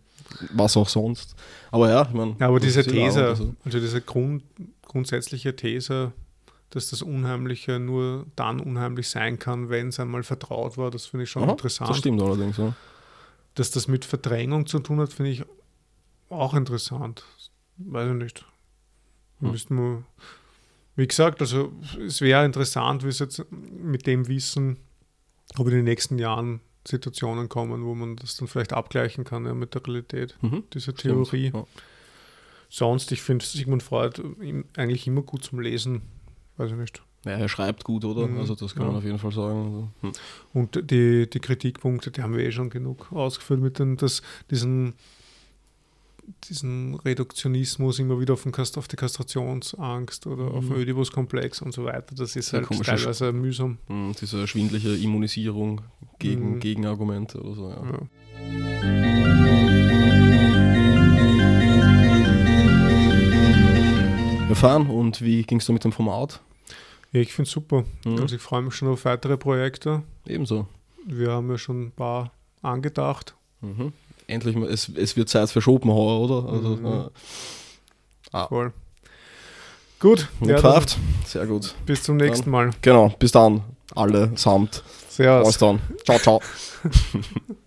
was 0.53 0.77
auch 0.77 0.89
sonst. 0.89 1.35
Aber 1.71 1.89
ja, 1.89 2.03
ich 2.03 2.13
meine. 2.13 2.37
Ja, 2.39 2.49
aber 2.49 2.61
diese 2.61 2.83
These, 2.83 3.25
also. 3.25 3.55
also 3.65 3.81
diese 3.81 4.03
Grund, 4.03 4.43
grundsätzliche 4.83 5.57
These, 5.57 6.13
dass 6.71 6.91
das 6.91 7.03
Unheimliche 7.03 7.79
nur 7.79 8.27
dann 8.37 8.61
unheimlich 8.61 9.09
sein 9.09 9.39
kann, 9.39 9.71
wenn 9.71 9.89
es 9.89 10.01
einmal 10.01 10.23
vertraut 10.23 10.77
war. 10.77 10.91
Das 10.91 11.07
finde 11.07 11.25
ich 11.25 11.31
schon 11.31 11.45
Aha, 11.45 11.53
interessant. 11.53 11.91
Das 11.91 11.99
stimmt 11.99 12.21
allerdings, 12.21 12.57
ja. 12.59 12.75
Dass 13.55 13.71
das 13.71 13.89
mit 13.89 14.05
Verdrängung 14.05 14.67
zu 14.67 14.79
tun 14.79 15.01
hat, 15.01 15.13
finde 15.13 15.33
ich 15.33 15.45
auch 16.29 16.55
interessant. 16.55 17.25
Weiß 17.79 18.11
ich 18.11 18.17
nicht. 18.17 18.45
Hm. 19.41 19.51
Müssten 19.51 19.77
wir, 19.77 20.05
wie 20.97 21.09
gesagt, 21.09 21.41
also 21.41 21.73
es 22.07 22.21
wäre 22.21 22.45
interessant, 22.45 23.03
wie 23.05 23.09
es 23.09 23.19
jetzt 23.19 23.45
mit 23.51 24.07
dem 24.07 24.29
Wissen, 24.29 24.79
ob 25.57 25.69
in 25.69 25.75
den 25.75 25.85
nächsten 25.85 26.19
Jahren 26.19 26.61
Situationen 26.87 27.49
kommen, 27.49 27.85
wo 27.85 27.95
man 27.95 28.17
das 28.17 28.37
dann 28.37 28.49
vielleicht 28.49 28.73
abgleichen 28.73 29.25
kann 29.25 29.47
ja, 29.47 29.55
mit 29.55 29.75
der 29.75 29.87
Realität, 29.87 30.37
mhm, 30.43 30.65
diese 30.73 30.95
Theorie. 30.95 31.51
ja. 31.55 31.67
Sonst, 32.71 33.13
ich 33.13 33.23
finde 33.23 33.45
Sigmund 33.45 33.83
Freud 33.83 34.23
eigentlich 34.77 35.07
immer 35.07 35.23
gut 35.23 35.43
zum 35.43 35.61
Lesen 35.61 36.03
weiß 36.59 36.73
ich 36.73 36.77
nicht. 36.77 37.03
Ja, 37.25 37.33
er 37.33 37.49
schreibt 37.49 37.85
gut, 37.85 38.05
oder? 38.05 38.27
Mhm. 38.27 38.39
Also 38.39 38.55
das 38.55 38.75
kann 38.75 38.85
ja. 38.85 38.89
man 38.89 38.99
auf 38.99 39.05
jeden 39.05 39.19
Fall 39.19 39.33
sagen. 39.33 39.65
Also, 39.65 39.89
hm. 40.03 40.13
Und 40.55 40.91
die, 40.91 41.29
die 41.29 41.41
Kritikpunkte, 41.41 42.11
die 42.11 42.23
haben 42.23 42.37
wir 42.37 42.45
eh 42.45 42.53
schon 42.53 42.71
genug 42.71 43.11
ausgeführt 43.13 43.61
mit 43.61 43.79
den, 43.79 43.97
das, 43.97 44.23
diesen, 44.51 44.95
diesen 46.49 46.95
Reduktionismus 46.95 47.99
immer 47.99 48.21
wieder 48.21 48.35
auf, 48.35 48.45
den 48.45 48.53
Kast, 48.53 48.79
auf 48.79 48.87
die 48.87 48.97
Kastrationsangst 48.97 50.27
oder 50.27 50.45
mhm. 50.45 50.55
auf 50.55 50.67
den 50.69 50.77
Ödipus-Komplex 50.77 51.61
und 51.61 51.73
so 51.73 51.85
weiter. 51.85 52.15
Das 52.15 52.37
ist 52.37 52.53
halt 52.53 52.69
teilweise 52.85 53.33
mühsam. 53.33 53.79
Mhm, 53.89 54.15
diese 54.21 54.47
schwindliche 54.47 54.95
Immunisierung 54.97 55.81
gegen 56.19 56.55
mhm. 56.55 56.61
Gegenargumente 56.61 57.41
oder 57.41 57.55
so, 57.55 57.71
ja. 57.71 57.83
ja. 57.85 58.09
Wir 64.47 64.57
fahren 64.57 64.89
und 64.89 65.21
wie 65.21 65.43
ging 65.43 65.59
es 65.59 65.67
da 65.67 65.75
mit 65.75 65.85
dem 65.85 65.93
Format? 65.93 66.41
Ja, 67.13 67.21
ich 67.21 67.33
finde 67.33 67.49
es 67.49 67.53
super. 67.53 67.85
Mhm. 68.05 68.19
Also 68.21 68.37
ich 68.37 68.43
freue 68.43 68.63
mich 68.63 68.75
schon 68.75 68.89
auf 68.89 69.05
weitere 69.05 69.37
Projekte. 69.37 70.03
Ebenso. 70.27 70.67
Wir 71.07 71.33
haben 71.33 71.51
ja 71.51 71.59
schon 71.59 71.87
ein 71.87 71.93
paar 71.93 72.33
angedacht. 72.63 73.35
Mhm. 73.61 73.93
Endlich 74.27 74.57
mal, 74.57 74.69
es, 74.69 74.91
es 74.95 75.17
wird 75.17 75.29
Zeit 75.29 75.51
für 75.51 75.63
Schopenhauer, 75.63 76.21
oder? 76.21 76.53
Also, 76.53 76.69
mhm. 76.77 76.87
äh, 76.87 77.09
ah. 78.33 78.47
Voll. 78.49 78.73
Gut. 80.01 80.29
Ja, 80.43 80.81
Sehr 81.25 81.47
gut. 81.47 81.75
Bis 81.87 82.03
zum 82.03 82.19
nächsten 82.19 82.45
dann, 82.45 82.51
Mal. 82.53 82.71
Genau, 82.83 83.09
bis 83.19 83.33
dann. 83.33 83.65
Alle 83.95 84.31
samt. 84.37 84.85
Servus. 85.09 85.49
Bis 85.49 85.59
dann. 85.59 85.81
Ciao, 86.05 86.19
ciao. 86.19 86.43